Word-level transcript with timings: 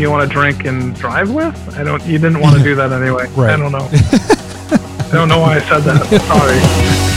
you 0.00 0.10
want 0.10 0.26
to 0.26 0.32
drink 0.32 0.64
and 0.64 0.94
drive 0.94 1.30
with. 1.30 1.78
I 1.78 1.84
don't. 1.84 2.02
You 2.06 2.18
didn't 2.18 2.40
want 2.40 2.56
to 2.56 2.62
do 2.62 2.74
that 2.74 2.92
anyway. 2.92 3.28
Right. 3.36 3.52
I 3.52 3.56
don't 3.56 3.72
know. 3.72 3.88
I 3.90 5.10
don't 5.12 5.28
know 5.28 5.38
why 5.38 5.56
I 5.56 5.60
said 5.60 5.80
that. 5.80 6.06
Sorry. 6.28 7.10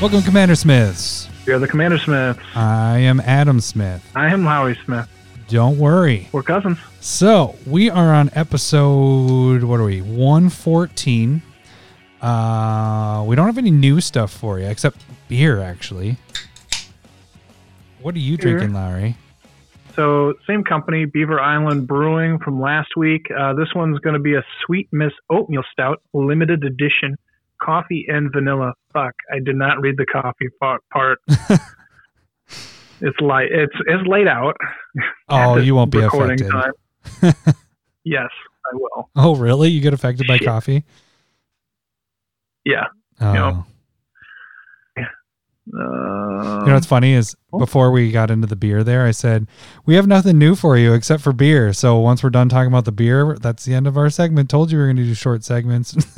Welcome, 0.00 0.22
Commander 0.22 0.54
Smiths. 0.54 1.28
You're 1.46 1.58
the 1.58 1.68
Commander 1.68 1.98
Smith. 1.98 2.38
I 2.54 2.98
am 2.98 3.20
Adam 3.20 3.60
Smith. 3.60 4.02
I 4.14 4.32
am 4.32 4.44
Howie 4.44 4.74
Smith. 4.84 5.08
Don't 5.48 5.78
worry. 5.78 6.28
We're 6.32 6.42
cousins. 6.42 6.78
So 7.00 7.56
we 7.66 7.90
are 7.90 8.14
on 8.14 8.30
episode 8.32 9.62
what 9.62 9.78
are 9.80 9.84
we? 9.84 10.00
One 10.00 10.48
fourteen. 10.48 11.42
Uh, 12.20 13.24
we 13.26 13.34
don't 13.36 13.46
have 13.46 13.58
any 13.58 13.70
new 13.70 14.00
stuff 14.00 14.32
for 14.32 14.58
you 14.58 14.66
except 14.66 15.02
beer, 15.28 15.60
actually. 15.60 16.16
What 18.02 18.14
are 18.14 18.18
you 18.18 18.36
Beer. 18.36 18.58
drinking, 18.58 18.74
Larry? 18.74 19.16
So 19.96 20.34
same 20.46 20.62
company, 20.64 21.04
Beaver 21.04 21.40
Island 21.40 21.86
Brewing 21.86 22.38
from 22.38 22.60
last 22.60 22.90
week. 22.96 23.26
Uh, 23.36 23.54
this 23.54 23.68
one's 23.74 23.98
going 23.98 24.14
to 24.14 24.20
be 24.20 24.34
a 24.34 24.42
Sweet 24.64 24.88
Miss 24.92 25.12
Oatmeal 25.28 25.62
Stout, 25.72 26.00
limited 26.14 26.64
edition, 26.64 27.16
coffee 27.60 28.06
and 28.08 28.30
vanilla. 28.32 28.72
Fuck, 28.92 29.14
I 29.32 29.40
did 29.44 29.56
not 29.56 29.80
read 29.80 29.96
the 29.96 30.06
coffee 30.06 30.48
pa- 30.60 30.78
part. 30.92 31.18
it's 33.00 33.20
light. 33.20 33.48
It's 33.50 33.74
it's 33.86 34.06
laid 34.06 34.28
out. 34.28 34.56
Oh, 35.28 35.56
you 35.56 35.74
won't 35.74 35.90
be 35.90 36.00
affected. 36.00 36.48
time. 36.50 36.72
yes, 38.04 38.28
I 38.72 38.74
will. 38.74 39.10
Oh, 39.16 39.36
really? 39.36 39.70
You 39.70 39.80
get 39.80 39.92
affected 39.92 40.26
by 40.26 40.38
Shit. 40.38 40.46
coffee? 40.46 40.84
Yeah. 42.64 42.84
Oh. 43.20 43.64
You 45.66 45.78
Uh, 45.78 46.64
know 46.66 46.74
what's 46.74 46.86
funny 46.86 47.12
is 47.12 47.36
Oh. 47.52 47.58
before 47.58 47.92
we 47.92 48.10
got 48.10 48.30
into 48.30 48.46
the 48.48 48.56
beer 48.56 48.82
there, 48.82 49.06
I 49.06 49.12
said, 49.12 49.46
We 49.86 49.94
have 49.94 50.06
nothing 50.06 50.36
new 50.38 50.56
for 50.56 50.76
you 50.76 50.94
except 50.94 51.22
for 51.22 51.32
beer. 51.32 51.72
So 51.72 51.98
once 51.98 52.22
we're 52.24 52.30
done 52.30 52.48
talking 52.48 52.68
about 52.68 52.86
the 52.86 52.92
beer, 52.92 53.36
that's 53.40 53.64
the 53.66 53.74
end 53.74 53.86
of 53.86 53.96
our 53.96 54.10
segment. 54.10 54.50
Told 54.50 54.72
you 54.72 54.78
we 54.78 54.82
were 54.82 54.86
going 54.88 54.96
to 54.96 55.04
do 55.04 55.14
short 55.14 55.44
segments. 55.44 55.94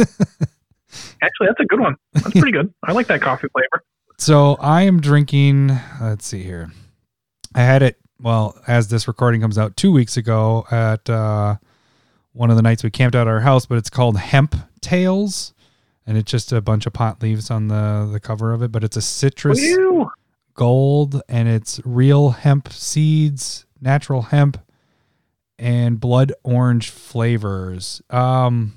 actually, 1.22 1.48
that's 1.48 1.60
a 1.60 1.64
good 1.66 1.80
one. 1.80 1.96
That's 2.14 2.30
pretty 2.30 2.52
good. 2.52 2.72
I 2.84 2.92
like 2.92 3.08
that 3.08 3.20
coffee 3.20 3.48
flavor. 3.52 3.84
so 4.18 4.56
I 4.60 4.82
am 4.82 5.00
drinking, 5.00 5.76
let's 6.00 6.26
see 6.26 6.42
here. 6.42 6.70
I 7.54 7.60
had 7.60 7.82
it, 7.82 7.98
well, 8.20 8.56
as 8.66 8.88
this 8.88 9.06
recording 9.06 9.40
comes 9.42 9.58
out, 9.58 9.76
two 9.76 9.92
weeks 9.92 10.16
ago 10.16 10.64
at 10.70 11.10
uh, 11.10 11.56
one 12.32 12.48
of 12.50 12.56
the 12.56 12.62
nights 12.62 12.82
we 12.84 12.90
camped 12.90 13.14
out 13.16 13.22
at 13.26 13.30
our 13.30 13.40
house, 13.40 13.66
but 13.66 13.76
it's 13.76 13.90
called 13.90 14.16
Hemp 14.16 14.54
Tails. 14.80 15.52
And 16.06 16.18
it's 16.18 16.30
just 16.30 16.52
a 16.52 16.60
bunch 16.60 16.86
of 16.86 16.92
pot 16.92 17.22
leaves 17.22 17.50
on 17.50 17.68
the, 17.68 18.08
the 18.12 18.18
cover 18.20 18.52
of 18.52 18.62
it, 18.62 18.72
but 18.72 18.82
it's 18.82 18.96
a 18.96 19.02
citrus. 19.02 19.60
Ew. 19.60 20.10
gold 20.54 21.22
and 21.28 21.48
it's 21.48 21.80
real 21.84 22.30
hemp 22.30 22.72
seeds, 22.72 23.64
natural 23.80 24.22
hemp, 24.22 24.58
and 25.58 26.00
blood 26.00 26.32
orange 26.42 26.90
flavors. 26.90 28.02
Um, 28.10 28.74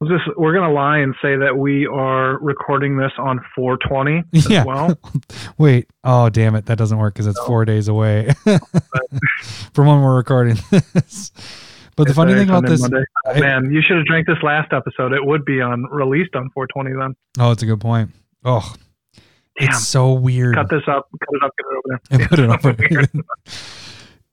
this, 0.00 0.20
we're 0.38 0.54
gonna 0.54 0.72
lie 0.72 0.98
and 0.98 1.14
say 1.20 1.36
that 1.36 1.58
we 1.58 1.86
are 1.86 2.38
recording 2.38 2.96
this 2.96 3.12
on 3.18 3.38
420 3.54 4.22
as 4.34 4.48
Yeah. 4.48 4.64
well. 4.64 4.96
wait, 5.58 5.90
oh 6.04 6.30
damn 6.30 6.54
it, 6.54 6.64
that 6.66 6.78
doesn't 6.78 6.96
work 6.96 7.12
because 7.14 7.26
it's 7.26 7.38
No. 7.40 7.46
four 7.46 7.64
days 7.66 7.88
away 7.88 8.32
from 9.74 9.86
when 9.86 10.00
we're 10.00 10.16
recording 10.16 10.56
this. 10.94 11.32
But 11.96 12.08
the 12.08 12.14
funny 12.14 12.34
thing 12.34 12.48
about 12.48 12.66
this, 12.66 12.80
Monday. 12.80 13.04
I- 13.26 13.40
man, 13.40 13.70
you 13.72 13.82
should 13.86 13.96
have 13.98 14.06
drank 14.06 14.26
this 14.26 14.42
last 14.42 14.72
episode. 14.72 15.12
It 15.12 15.24
would 15.24 15.44
be 15.44 15.60
on 15.60 15.84
released 15.90 16.34
on 16.34 16.48
420 16.54 16.96
then. 16.98 17.14
oh, 17.38 17.50
it's 17.52 17.62
a 17.62 17.66
good 17.66 17.80
point. 17.80 18.10
Oh, 18.44 18.74
Damn. 19.58 19.68
it's 19.68 19.86
so 19.86 20.12
weird. 20.14 20.54
Cut 20.54 20.70
this 20.70 20.82
up. 20.88 21.08
Cut 21.20 21.28
it 21.32 21.42
up. 21.44 21.52
Get 21.56 21.66
it 21.68 21.76
over 21.76 21.82
there. 21.92 22.20
and 22.20 22.28
put 22.62 22.80
it 22.80 23.08
over. 23.14 23.24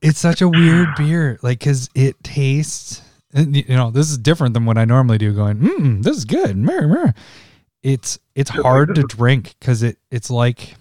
It's 0.01 0.19
such 0.19 0.41
a 0.41 0.47
weird 0.47 0.89
beer, 0.95 1.39
like 1.41 1.59
because 1.59 1.89
it 1.95 2.23
tastes. 2.23 3.01
You 3.33 3.63
know, 3.75 3.91
this 3.91 4.09
is 4.09 4.17
different 4.17 4.53
than 4.53 4.65
what 4.65 4.77
I 4.77 4.85
normally 4.85 5.17
do. 5.17 5.33
Going, 5.33 5.57
mm, 5.57 6.03
this 6.03 6.15
is 6.17 6.25
good. 6.25 6.55
It's 7.83 8.17
it's 8.35 8.49
hard 8.49 8.95
to 8.95 9.03
drink 9.03 9.55
because 9.59 9.83
it 9.83 9.97
it's 10.11 10.29
like 10.29 10.75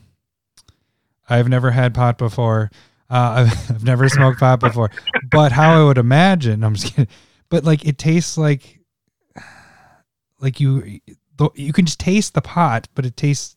I've 1.28 1.48
never 1.48 1.70
had 1.72 1.94
pot 1.94 2.18
before. 2.18 2.70
Uh, 3.08 3.46
I've, 3.48 3.70
I've 3.76 3.84
never 3.84 4.08
smoked 4.08 4.40
pot 4.40 4.60
before, 4.60 4.90
but 5.30 5.52
how 5.52 5.80
I 5.80 5.84
would 5.84 5.98
imagine, 5.98 6.64
I'm 6.64 6.74
just 6.74 6.94
kidding. 6.94 7.08
But 7.48 7.64
like 7.64 7.84
it 7.86 7.98
tastes 7.98 8.36
like 8.36 8.80
like 10.40 10.60
you 10.60 11.00
you 11.54 11.72
can 11.72 11.84
just 11.86 12.00
taste 12.00 12.34
the 12.34 12.42
pot, 12.42 12.88
but 12.94 13.04
it 13.06 13.16
tastes 13.16 13.54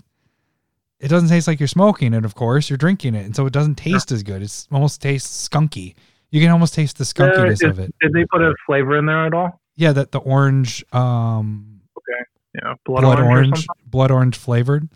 it 0.99 1.07
doesn't 1.07 1.29
taste 1.29 1.47
like 1.47 1.59
you're 1.59 1.67
smoking 1.67 2.13
it, 2.13 2.25
of 2.25 2.35
course. 2.35 2.69
You're 2.69 2.77
drinking 2.77 3.15
it, 3.15 3.25
and 3.25 3.35
so 3.35 3.45
it 3.45 3.53
doesn't 3.53 3.75
taste 3.75 4.11
as 4.11 4.21
good. 4.21 4.41
It's 4.41 4.67
almost 4.71 5.01
tastes 5.01 5.47
skunky. 5.47 5.95
You 6.29 6.41
can 6.41 6.51
almost 6.51 6.73
taste 6.73 6.97
the 6.97 7.03
skunkiness 7.05 7.63
Uh, 7.63 7.69
of 7.69 7.79
it. 7.79 7.93
Did 8.01 8.13
they 8.13 8.25
put 8.25 8.41
a 8.41 8.53
flavor 8.65 8.97
in 8.97 9.05
there 9.05 9.25
at 9.25 9.33
all? 9.33 9.61
Yeah, 9.77 9.93
that 9.93 10.11
the 10.11 10.19
orange, 10.19 10.83
um, 10.93 11.81
okay. 11.97 12.21
Yeah, 12.55 12.73
blood, 12.85 13.01
blood, 13.01 13.19
orange. 13.19 13.47
orange, 13.53 13.67
blood 13.85 14.11
orange 14.11 14.37
flavored. 14.37 14.89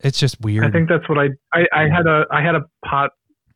It's 0.00 0.18
just 0.18 0.40
weird. 0.40 0.64
I 0.64 0.70
think 0.70 0.88
that's 0.88 1.06
what 1.08 1.18
I, 1.18 1.28
I 1.52 1.66
I 1.72 1.88
had 1.88 2.06
a 2.06 2.24
I 2.30 2.42
had 2.42 2.54
a 2.56 2.62
pot 2.84 3.10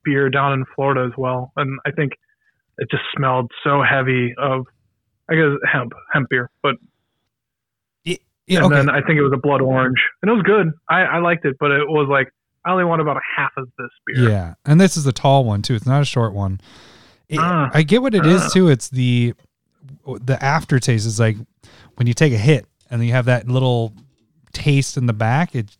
beer 0.06 0.30
down 0.30 0.54
in 0.54 0.64
Florida 0.74 1.04
as 1.06 1.12
well, 1.18 1.52
and 1.56 1.78
I 1.84 1.90
think 1.90 2.12
it 2.78 2.88
just 2.90 3.02
smelled 3.14 3.50
so 3.62 3.82
heavy 3.82 4.32
of 4.38 4.64
I 5.28 5.34
guess 5.34 5.50
hemp 5.70 5.92
hemp 6.14 6.28
beer, 6.30 6.48
but 6.62 6.76
yeah, 8.48 8.58
and 8.58 8.66
okay. 8.66 8.76
then 8.76 8.88
I 8.88 9.00
think 9.00 9.18
it 9.18 9.22
was 9.22 9.32
a 9.34 9.40
blood 9.40 9.60
orange, 9.60 9.98
and 10.22 10.30
it 10.30 10.32
was 10.34 10.44
good. 10.44 10.70
I, 10.88 11.00
I 11.00 11.18
liked 11.18 11.44
it, 11.44 11.56
but 11.58 11.72
it 11.72 11.88
was 11.88 12.06
like 12.08 12.32
I 12.64 12.70
only 12.70 12.84
want 12.84 13.00
about 13.00 13.16
a 13.16 13.20
half 13.36 13.50
of 13.56 13.68
this 13.76 13.88
beer. 14.06 14.28
Yeah, 14.30 14.54
and 14.64 14.80
this 14.80 14.96
is 14.96 15.04
a 15.04 15.12
tall 15.12 15.44
one 15.44 15.62
too. 15.62 15.74
It's 15.74 15.84
not 15.86 16.00
a 16.00 16.04
short 16.04 16.32
one. 16.32 16.60
It- 17.28 17.40
Ah. 17.40 17.70
I 17.74 17.82
get 17.82 18.02
what 18.02 18.14
it 18.14 18.24
is 18.24 18.42
Ah. 18.42 18.48
too. 18.52 18.68
It's 18.68 18.88
the 18.88 19.34
the 20.20 20.40
aftertaste 20.42 21.06
is 21.06 21.18
like 21.18 21.36
when 21.96 22.06
you 22.06 22.14
take 22.14 22.32
a 22.32 22.38
hit 22.38 22.66
and 22.88 23.04
you 23.04 23.10
have 23.12 23.24
that 23.24 23.48
little 23.48 23.92
taste 24.52 24.96
in 24.96 25.06
the 25.06 25.12
back. 25.12 25.56
It 25.56 25.76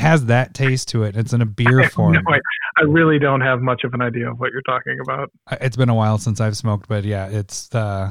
has 0.00 0.26
that 0.26 0.52
taste 0.54 0.88
to 0.88 1.04
it. 1.04 1.16
It's 1.16 1.32
in 1.32 1.40
a 1.40 1.46
beer 1.60 1.88
form. 1.90 2.12
no, 2.12 2.20
I, 2.28 2.38
I 2.78 2.82
really 2.82 3.18
don't 3.18 3.40
have 3.40 3.60
much 3.62 3.84
of 3.84 3.94
an 3.94 4.02
idea 4.02 4.30
of 4.30 4.40
what 4.40 4.50
you're 4.52 4.62
talking 4.62 4.98
about. 5.00 5.30
It's 5.60 5.76
been 5.76 5.88
a 5.88 5.94
while 5.94 6.18
since 6.18 6.40
I've 6.40 6.56
smoked, 6.56 6.88
but 6.88 7.04
yeah, 7.04 7.28
it's 7.28 7.72
uh, 7.74 8.10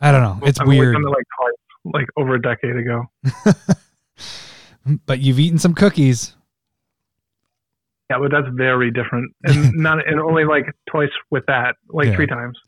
I 0.00 0.12
don't 0.12 0.22
know. 0.22 0.46
It's 0.46 0.60
only 0.60 0.78
weird. 0.78 0.94
like 1.02 1.24
twice, 1.38 1.92
like 1.94 2.08
over 2.16 2.34
a 2.34 2.40
decade 2.42 2.76
ago. 2.76 3.04
But 5.06 5.20
you've 5.20 5.38
eaten 5.38 5.58
some 5.58 5.74
cookies. 5.74 6.34
Yeah, 8.10 8.18
but 8.18 8.32
that's 8.32 8.48
very 8.52 8.90
different, 8.90 9.32
and 9.44 9.72
not 9.76 10.06
and 10.06 10.18
only 10.20 10.44
like 10.44 10.64
twice 10.90 11.10
with 11.30 11.46
that, 11.46 11.76
like 11.88 12.08
Yeah. 12.08 12.16
three 12.16 12.26
times, 12.26 12.58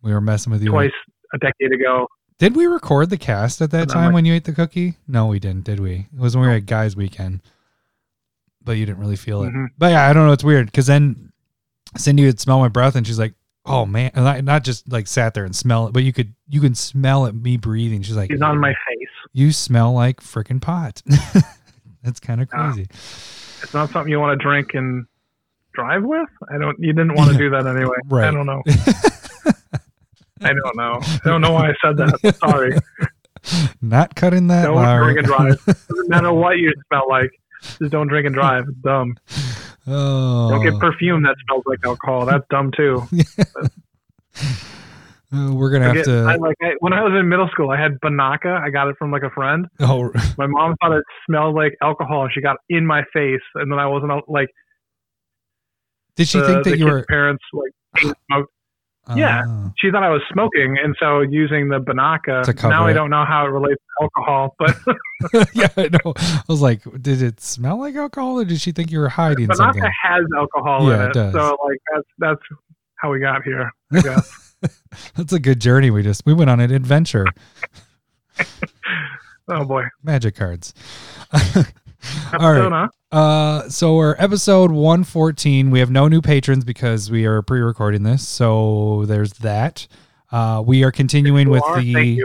We 0.00 0.12
were 0.14 0.22
messing 0.22 0.52
with 0.52 0.62
you. 0.62 0.70
twice 0.70 0.90
a 1.34 1.38
decade 1.38 1.72
ago. 1.72 2.08
Did 2.42 2.56
we 2.56 2.66
record 2.66 3.08
the 3.08 3.16
cast 3.18 3.62
at 3.62 3.70
that 3.70 3.88
time 3.88 4.06
like- 4.06 4.14
when 4.14 4.24
you 4.24 4.34
ate 4.34 4.42
the 4.44 4.52
cookie? 4.52 4.96
No, 5.06 5.26
we 5.28 5.38
didn't, 5.38 5.62
did 5.62 5.78
we? 5.78 6.08
It 6.12 6.18
was 6.20 6.34
when 6.36 6.42
we 6.42 6.48
were 6.48 6.54
at 6.56 6.66
Guys 6.66 6.96
Weekend. 6.96 7.40
But 8.64 8.72
you 8.72 8.84
didn't 8.84 8.98
really 8.98 9.14
feel 9.14 9.44
it. 9.44 9.52
Mhm. 9.52 9.68
But 9.78 9.92
yeah, 9.92 10.08
I 10.08 10.12
don't 10.12 10.26
know. 10.26 10.32
It's 10.32 10.42
weird 10.42 10.66
because 10.66 10.86
then 10.88 11.30
Cindy 11.96 12.24
would 12.24 12.40
smell 12.40 12.58
my 12.58 12.66
breath 12.66 12.96
and 12.96 13.06
she's 13.06 13.18
like, 13.18 13.34
"Oh 13.64 13.86
man!" 13.86 14.10
And 14.14 14.28
I, 14.28 14.40
not 14.40 14.64
just 14.64 14.90
like 14.90 15.06
sat 15.06 15.34
there 15.34 15.44
and 15.44 15.54
smell 15.54 15.86
it, 15.86 15.92
but 15.92 16.02
you 16.02 16.12
could 16.12 16.34
you 16.48 16.60
can 16.60 16.74
smell 16.74 17.26
it 17.26 17.34
me 17.34 17.56
breathing. 17.56 18.02
She's 18.02 18.16
like, 18.16 18.30
He's 18.32 18.42
on 18.42 18.58
my 18.58 18.70
face. 18.70 19.08
"You 19.32 19.52
smell 19.52 19.92
like 19.92 20.20
freaking 20.20 20.60
pot." 20.60 21.00
That's 22.02 22.18
kind 22.18 22.40
of 22.40 22.48
Ah. 22.52 22.72
crazy. 22.72 22.88
It's 23.62 23.72
not 23.74 23.90
something 23.90 24.10
you 24.10 24.18
want 24.20 24.36
to 24.38 24.42
drink 24.42 24.74
and 24.74 25.06
drive 25.74 26.02
with. 26.04 26.28
I 26.52 26.58
don't. 26.58 26.76
You 26.80 26.92
didn't 26.92 27.14
want 27.14 27.30
to 27.32 27.38
do 27.44 27.50
that 27.50 27.66
anyway. 27.68 27.96
Right. 28.08 28.26
I 28.26 28.30
don't 28.32 28.46
know. 28.46 28.62
I 30.44 30.52
don't 30.52 30.76
know. 30.76 30.98
I 31.02 31.18
don't 31.28 31.40
know 31.40 31.52
why 31.52 31.70
I 31.70 31.74
said 31.84 31.96
that. 31.98 32.36
Sorry. 32.36 32.76
Not 33.82 34.14
cutting 34.14 34.46
that. 34.48 34.64
Don't 34.64 34.76
Larry. 34.76 35.14
drink 35.14 35.18
and 35.18 35.26
drive. 35.26 35.64
Doesn't 35.88 36.08
matter 36.08 36.32
what 36.32 36.58
you 36.58 36.72
smell 36.88 37.06
like. 37.08 37.30
Just 37.62 37.90
don't 37.92 38.08
drink 38.08 38.26
and 38.26 38.34
drive. 38.34 38.64
It's 38.68 38.76
dumb. 38.78 39.16
Oh, 39.86 40.50
Don't 40.50 40.62
get 40.64 40.78
perfume 40.80 41.22
that 41.22 41.36
smells 41.46 41.62
like 41.66 41.78
alcohol. 41.84 42.26
That's 42.26 42.44
dumb 42.50 42.70
too. 42.76 43.02
Uh, 45.34 45.50
we're 45.54 45.70
gonna 45.70 45.86
have 45.86 45.94
get- 45.94 46.04
to. 46.04 46.24
I, 46.28 46.36
like 46.36 46.56
I, 46.62 46.72
when 46.80 46.92
I 46.92 47.02
was 47.02 47.14
in 47.18 47.26
middle 47.26 47.48
school, 47.48 47.70
I 47.70 47.80
had 47.80 47.98
Binaca. 48.04 48.60
I 48.60 48.68
got 48.68 48.88
it 48.88 48.96
from 48.98 49.10
like 49.10 49.22
a 49.22 49.30
friend. 49.30 49.66
oh, 49.80 50.12
My 50.36 50.46
mom 50.46 50.74
thought 50.82 50.92
it 50.92 51.04
smelled 51.26 51.54
like 51.54 51.74
alcohol, 51.80 52.24
and 52.24 52.32
she 52.34 52.42
got 52.42 52.56
in 52.68 52.84
my 52.84 53.02
face. 53.14 53.40
And 53.54 53.72
then 53.72 53.78
I 53.78 53.86
wasn't 53.86 54.12
like 54.28 54.48
did 56.16 56.28
she 56.28 56.38
the, 56.38 56.46
think 56.46 56.64
that 56.64 56.78
you 56.78 56.84
kid's 56.84 56.90
were? 56.92 57.04
parents 57.08 57.42
like 57.54 58.14
smoked. 58.28 58.52
Yeah. 59.16 59.42
Oh. 59.46 59.72
She 59.78 59.90
thought 59.90 60.04
I 60.04 60.10
was 60.10 60.22
smoking, 60.32 60.76
and 60.82 60.94
so 61.00 61.20
using 61.22 61.68
the 61.68 61.78
Binaca. 61.80 62.46
Now 62.68 62.86
it. 62.86 62.90
I 62.90 62.92
don't 62.92 63.10
know 63.10 63.24
how 63.24 63.44
it 63.44 63.50
relates 63.50 63.80
to 63.98 64.04
alcohol, 64.04 64.54
but 64.58 64.76
yeah, 65.54 65.68
I 65.76 65.88
know. 65.92 66.12
I 66.16 66.42
was 66.48 66.62
like, 66.62 66.82
did 67.02 67.20
it 67.20 67.40
smell 67.40 67.78
like 67.80 67.94
alcohol, 67.96 68.38
or 68.40 68.44
did 68.44 68.60
she 68.60 68.70
think 68.72 68.90
you 68.92 69.00
were 69.00 69.08
hiding 69.08 69.48
Binaca 69.48 69.56
something? 69.56 69.82
has 70.04 70.22
alcohol 70.36 70.88
Yeah, 70.88 70.94
in 70.94 71.00
it 71.02 71.08
it. 71.08 71.14
does. 71.14 71.32
So 71.34 71.58
like 71.66 71.78
that's 71.92 72.08
that's 72.18 72.40
how 72.96 73.10
we 73.10 73.18
got 73.18 73.42
here. 73.42 73.70
I 73.92 74.00
guess. 74.02 74.54
That's 75.16 75.32
a 75.32 75.40
good 75.40 75.60
journey. 75.60 75.90
We 75.90 76.02
just 76.04 76.24
we 76.24 76.32
went 76.32 76.48
on 76.50 76.60
an 76.60 76.72
adventure. 76.72 77.26
Oh 79.48 79.64
boy. 79.64 79.84
Magic 80.04 80.36
cards. 80.36 80.72
All 82.38 82.52
right. 82.52 82.88
Uh, 83.10 83.68
so 83.68 83.96
we're 83.96 84.16
episode 84.18 84.70
114. 84.70 85.70
We 85.70 85.80
have 85.80 85.90
no 85.90 86.08
new 86.08 86.22
patrons 86.22 86.64
because 86.64 87.10
we 87.10 87.26
are 87.26 87.42
pre-recording 87.42 88.02
this. 88.02 88.26
So 88.26 89.04
there's 89.06 89.34
that. 89.34 89.86
Uh, 90.30 90.62
we 90.64 90.82
are 90.82 90.90
continuing 90.90 91.50
with 91.50 91.62
are? 91.62 91.80
The 91.80 92.24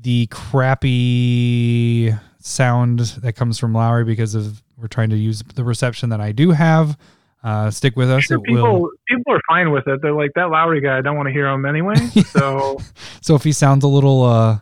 the 0.00 0.26
crappy 0.26 2.12
sound 2.40 3.00
that 3.00 3.34
comes 3.34 3.58
from 3.58 3.72
Lowry 3.72 4.04
because 4.04 4.34
of 4.34 4.62
we're 4.76 4.88
trying 4.88 5.10
to 5.10 5.16
use 5.16 5.42
the 5.54 5.64
reception 5.64 6.10
that 6.10 6.20
I 6.20 6.32
do 6.32 6.50
have. 6.50 6.96
Uh, 7.42 7.70
stick 7.70 7.96
with 7.96 8.10
us. 8.10 8.24
Sure, 8.24 8.38
people 8.40 8.82
will. 8.82 8.90
people 9.08 9.32
are 9.32 9.40
fine 9.48 9.72
with 9.72 9.86
it. 9.88 10.00
They're 10.02 10.12
like 10.12 10.30
that 10.34 10.50
Lowry 10.50 10.80
guy. 10.80 10.98
I 10.98 11.00
don't 11.00 11.16
want 11.16 11.26
to 11.26 11.32
hear 11.32 11.48
him 11.48 11.66
anyway. 11.66 11.96
So 12.26 12.78
So 13.20 13.34
if 13.34 13.42
he 13.42 13.52
sounds 13.52 13.82
a 13.84 13.88
little 13.88 14.22
uh, 14.22 14.58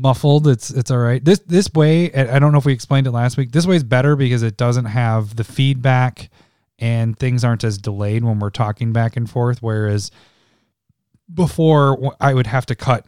muffled, 0.00 0.48
it's 0.48 0.70
it's 0.70 0.90
all 0.90 0.98
right. 0.98 1.24
This 1.24 1.40
this 1.40 1.72
way, 1.72 2.12
I 2.12 2.38
don't 2.38 2.52
know 2.52 2.58
if 2.58 2.64
we 2.64 2.72
explained 2.72 3.06
it 3.06 3.12
last 3.12 3.36
week. 3.36 3.52
This 3.52 3.66
way 3.66 3.76
is 3.76 3.84
better 3.84 4.16
because 4.16 4.42
it 4.42 4.56
doesn't 4.56 4.86
have 4.86 5.36
the 5.36 5.44
feedback 5.44 6.30
and 6.78 7.18
things 7.18 7.44
aren't 7.44 7.62
as 7.62 7.78
delayed 7.78 8.24
when 8.24 8.38
we're 8.38 8.50
talking 8.50 8.92
back 8.92 9.16
and 9.16 9.28
forth. 9.28 9.62
Whereas 9.62 10.10
before, 11.32 12.16
I 12.20 12.34
would 12.34 12.46
have 12.46 12.66
to 12.66 12.74
cut 12.74 13.06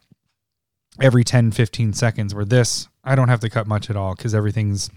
every 1.00 1.24
10, 1.24 1.52
15 1.52 1.94
seconds. 1.94 2.34
Where 2.34 2.44
this, 2.44 2.88
I 3.02 3.14
don't 3.14 3.28
have 3.28 3.40
to 3.40 3.50
cut 3.50 3.66
much 3.66 3.88
at 3.88 3.96
all 3.96 4.14
because 4.14 4.34
everything's 4.34 4.90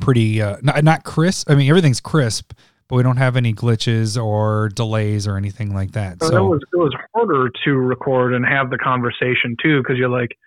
pretty 0.00 0.42
uh, 0.42 0.56
not 0.62 0.82
not 0.84 1.04
crisp. 1.04 1.50
I 1.50 1.54
mean, 1.54 1.68
everything's 1.68 2.00
crisp. 2.00 2.52
But 2.88 2.96
we 2.96 3.02
don't 3.02 3.18
have 3.18 3.36
any 3.36 3.52
glitches 3.52 4.22
or 4.22 4.70
delays 4.70 5.26
or 5.26 5.36
anything 5.36 5.74
like 5.74 5.92
that. 5.92 6.22
So, 6.22 6.30
So, 6.30 6.46
it 6.46 6.48
was 6.48 6.60
it 6.72 6.76
was 6.78 6.94
harder 7.14 7.50
to 7.64 7.72
record 7.72 8.32
and 8.32 8.46
have 8.46 8.70
the 8.70 8.78
conversation 8.78 9.56
too, 9.62 9.82
because 9.82 9.98
you're 9.98 10.08
like, 10.08 10.38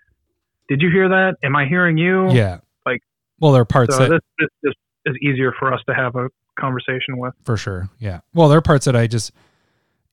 "Did 0.68 0.80
you 0.82 0.90
hear 0.90 1.08
that? 1.08 1.36
Am 1.42 1.54
I 1.56 1.66
hearing 1.66 1.98
you?" 1.98 2.30
Yeah. 2.32 2.58
Like- 2.86 3.02
well, 3.40 3.52
there 3.52 3.62
are 3.62 3.66
parts 3.66 3.96
So 3.96 4.08
that 4.08 4.10
this, 4.38 4.48
this 4.62 4.74
this 5.04 5.14
is 5.14 5.16
easier 5.22 5.52
for 5.58 5.72
us 5.72 5.80
to 5.88 5.94
have 5.94 6.14
a 6.16 6.28
conversation 6.58 7.16
with. 7.18 7.34
for 7.44 7.56
sure. 7.56 7.88
Yeah. 7.98 8.20
Well, 8.34 8.48
there 8.48 8.58
are 8.58 8.62
parts 8.62 8.84
that 8.86 8.94
I 8.96 9.06
just 9.06 9.32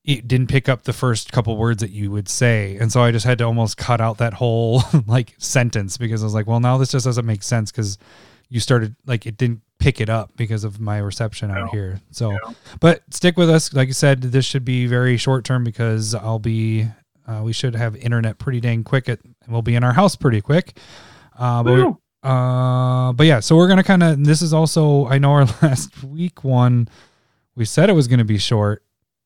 it 0.04 0.26
didn't 0.26 0.48
pick 0.48 0.68
up 0.68 0.84
the 0.84 0.92
first 0.94 1.30
couple 1.30 1.56
words 1.58 1.80
that 1.82 1.90
you 1.90 2.10
would 2.10 2.28
say, 2.28 2.76
and 2.80 2.90
so 2.90 3.02
I 3.02 3.12
just 3.12 3.26
had 3.26 3.38
to 3.38 3.44
almost 3.44 3.76
cut 3.76 4.00
out 4.00 4.18
that 4.18 4.32
whole 4.34 4.82
like 5.06 5.34
sentence 5.38 5.96
because 5.98 6.22
I 6.22 6.26
was 6.26 6.34
like, 6.34 6.46
well, 6.46 6.58
now 6.60 6.78
this 6.78 6.90
just 6.90 7.04
doesn't 7.04 7.26
make 7.26 7.42
sense 7.42 7.70
because 7.70 7.98
you 8.48 8.58
started 8.60 8.96
like 9.06 9.26
it 9.26 9.36
didn't 9.36 9.60
pick 9.78 10.00
it 10.00 10.08
up 10.10 10.30
because 10.36 10.64
of 10.64 10.80
my 10.80 10.98
reception 10.98 11.50
out 11.50 11.66
No. 11.66 11.70
here. 11.70 12.00
So, 12.10 12.30
No. 12.32 12.38
but 12.80 13.02
stick 13.10 13.36
with 13.36 13.48
us. 13.50 13.72
Like 13.72 13.88
you 13.88 13.94
said, 13.94 14.20
this 14.22 14.44
should 14.44 14.64
be 14.64 14.86
very 14.86 15.16
short 15.16 15.44
term 15.44 15.62
because 15.64 16.14
I'll 16.14 16.38
be. 16.40 16.86
Uh, 17.30 17.42
we 17.42 17.52
should 17.52 17.76
have 17.76 17.94
internet 17.96 18.38
pretty 18.38 18.60
dang 18.60 18.82
quick. 18.82 19.08
At 19.08 19.20
and 19.24 19.34
we'll 19.52 19.62
be 19.62 19.76
in 19.76 19.84
our 19.84 19.92
house 19.92 20.16
pretty 20.16 20.40
quick. 20.40 20.76
Uh, 21.38 21.62
but 21.62 21.74
we- 21.74 21.94
uh, 22.22 23.12
but 23.12 23.26
yeah, 23.26 23.40
so 23.40 23.56
we're 23.56 23.68
gonna 23.68 23.82
kind 23.84 24.02
of. 24.02 24.24
This 24.24 24.42
is 24.42 24.52
also, 24.52 25.06
I 25.06 25.18
know 25.18 25.30
our 25.32 25.44
last 25.62 26.02
week 26.02 26.44
one, 26.44 26.88
we 27.54 27.64
said 27.64 27.88
it 27.88 27.94
was 27.94 28.08
gonna 28.08 28.24
be 28.24 28.38
short. 28.38 28.82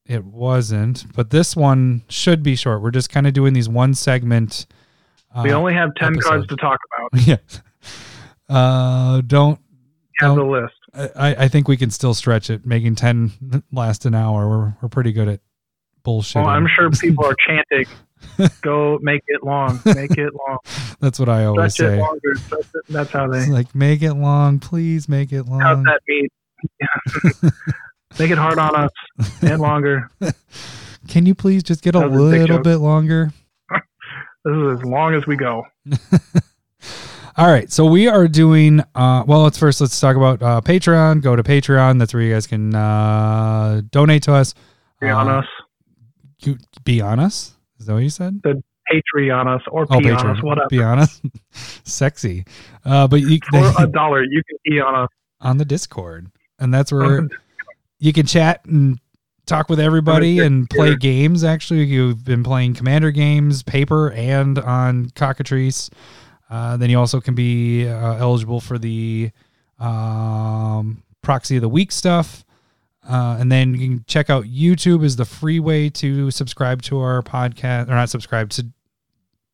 It 0.06 0.24
wasn't, 0.24 1.06
but 1.14 1.30
this 1.30 1.56
one 1.56 2.02
should 2.08 2.42
be 2.42 2.56
short. 2.56 2.82
We're 2.82 2.90
just 2.90 3.08
kind 3.08 3.26
of 3.26 3.32
doing 3.32 3.54
these 3.54 3.68
one 3.70 3.94
segment. 3.94 4.66
Uh, 5.34 5.42
we 5.44 5.52
only 5.52 5.72
have 5.72 5.94
ten 5.96 6.12
episode. 6.12 6.28
cards 6.28 6.46
to 6.48 6.56
talk 6.56 6.78
about. 6.98 7.22
yeah. 7.26 7.36
Uh, 8.48 9.22
don't. 9.26 9.58
Have 10.20 10.36
the 10.36 10.44
list. 10.44 10.74
I, 10.94 11.34
I 11.44 11.48
think 11.48 11.66
we 11.66 11.76
can 11.76 11.90
still 11.90 12.14
stretch 12.14 12.50
it, 12.50 12.64
making 12.64 12.94
ten 12.94 13.32
last 13.72 14.04
an 14.04 14.14
hour. 14.14 14.48
We're 14.48 14.74
we're 14.82 14.88
pretty 14.88 15.12
good 15.12 15.26
at 15.28 15.40
bullshit. 16.04 16.36
Well, 16.42 16.46
I'm 16.50 16.68
sure 16.68 16.90
people 16.90 17.24
are 17.24 17.34
chanting, 17.46 17.86
"Go 18.62 18.98
make 19.02 19.22
it 19.26 19.42
long, 19.42 19.80
make 19.84 20.12
it 20.16 20.32
long, 20.46 20.58
That's 21.00 21.18
what 21.18 21.28
I 21.28 21.44
always 21.46 21.74
stretch 21.74 21.88
it 21.94 21.96
say. 21.96 22.00
longer." 22.00 22.34
Stretch 22.36 22.60
it. 22.74 22.84
That's 22.88 23.10
how 23.10 23.26
they. 23.28 23.38
It's 23.38 23.48
like 23.48 23.74
make 23.74 24.02
it 24.02 24.14
long, 24.14 24.60
please 24.60 25.08
make 25.08 25.32
it 25.32 25.44
long. 25.46 25.60
How's 25.60 25.82
that 25.84 26.00
mean? 26.06 26.28
make 28.18 28.30
it 28.30 28.38
hard 28.38 28.58
on 28.58 28.74
us 28.76 28.90
and 29.42 29.60
longer. 29.60 30.08
Can 31.08 31.26
you 31.26 31.34
please 31.34 31.62
just 31.62 31.82
get 31.82 31.94
a 31.94 32.06
a 32.06 32.08
little 32.08 32.46
joke. 32.46 32.62
bit 32.64 32.76
longer? 32.76 33.32
This 34.44 34.54
is 34.54 34.78
as 34.78 34.84
long 34.84 35.14
as 35.14 35.26
we 35.26 35.36
go. 35.36 35.64
All 37.36 37.48
right, 37.50 37.70
so 37.72 37.84
we 37.84 38.06
are 38.06 38.28
doing. 38.28 38.80
Uh, 38.94 39.24
well, 39.26 39.42
let's 39.42 39.58
first 39.58 39.80
let's 39.80 39.98
talk 39.98 40.14
about 40.16 40.40
uh, 40.40 40.60
Patreon. 40.60 41.20
Go 41.20 41.34
to 41.34 41.42
Patreon. 41.42 41.98
That's 41.98 42.14
where 42.14 42.22
you 42.22 42.32
guys 42.32 42.46
can 42.46 42.74
uh, 42.74 43.82
donate 43.90 44.22
to 44.24 44.34
us. 44.34 44.54
Be 45.00 45.08
on 45.08 45.28
Uh, 45.28 45.38
us, 45.40 45.46
you- 46.46 46.58
be 46.84 47.00
on 47.00 47.18
us. 47.20 47.54
Is 47.78 47.86
that 47.86 47.94
what 47.94 48.02
you 48.02 48.10
said? 48.10 48.40
The 48.42 48.62
Patreon 48.92 49.46
us, 49.54 49.62
or 49.70 49.82
Oh, 49.90 49.98
Patreon. 49.98 50.36
us, 50.36 50.42
whatever. 50.42 50.68
Be 50.68 50.82
honest. 50.82 51.22
Sexy. 51.84 52.44
Uh, 52.84 53.08
but 53.08 53.20
you 53.20 53.38
For 53.50 53.72
a 53.82 53.86
dollar, 53.86 54.22
you 54.22 54.42
can 54.48 54.58
pee 54.66 54.80
on 54.80 54.94
us. 54.94 55.08
on 55.40 55.58
the 55.58 55.64
Discord, 55.64 56.30
and 56.58 56.72
that's 56.72 56.92
where 56.92 57.26
you 57.98 58.12
can 58.12 58.26
chat 58.26 58.64
and 58.66 58.98
talk 59.46 59.68
with 59.68 59.80
everybody 59.80 60.38
and 60.40 60.68
play 60.70 60.96
games. 60.96 61.44
Actually, 61.44 61.84
you've 61.84 62.24
been 62.24 62.42
playing 62.42 62.74
Commander 62.74 63.10
games, 63.10 63.62
paper, 63.62 64.10
and 64.12 64.58
on 64.58 65.10
Cockatrice. 65.14 65.90
Uh, 66.50 66.76
then 66.76 66.90
you 66.90 66.98
also 66.98 67.20
can 67.20 67.34
be 67.34 67.88
uh, 67.88 68.16
eligible 68.16 68.60
for 68.60 68.78
the 68.78 69.30
um, 69.78 71.02
proxy 71.22 71.56
of 71.56 71.62
the 71.62 71.68
week 71.68 71.90
stuff. 71.92 72.43
Uh, 73.08 73.36
and 73.38 73.52
then 73.52 73.74
you 73.74 73.80
can 73.80 74.04
check 74.06 74.30
out 74.30 74.44
YouTube 74.44 75.04
is 75.04 75.16
the 75.16 75.24
free 75.24 75.60
way 75.60 75.90
to 75.90 76.30
subscribe 76.30 76.82
to 76.82 76.98
our 76.98 77.22
podcast 77.22 77.88
or 77.88 77.94
not 77.94 78.08
subscribe 78.08 78.50
to 78.50 78.66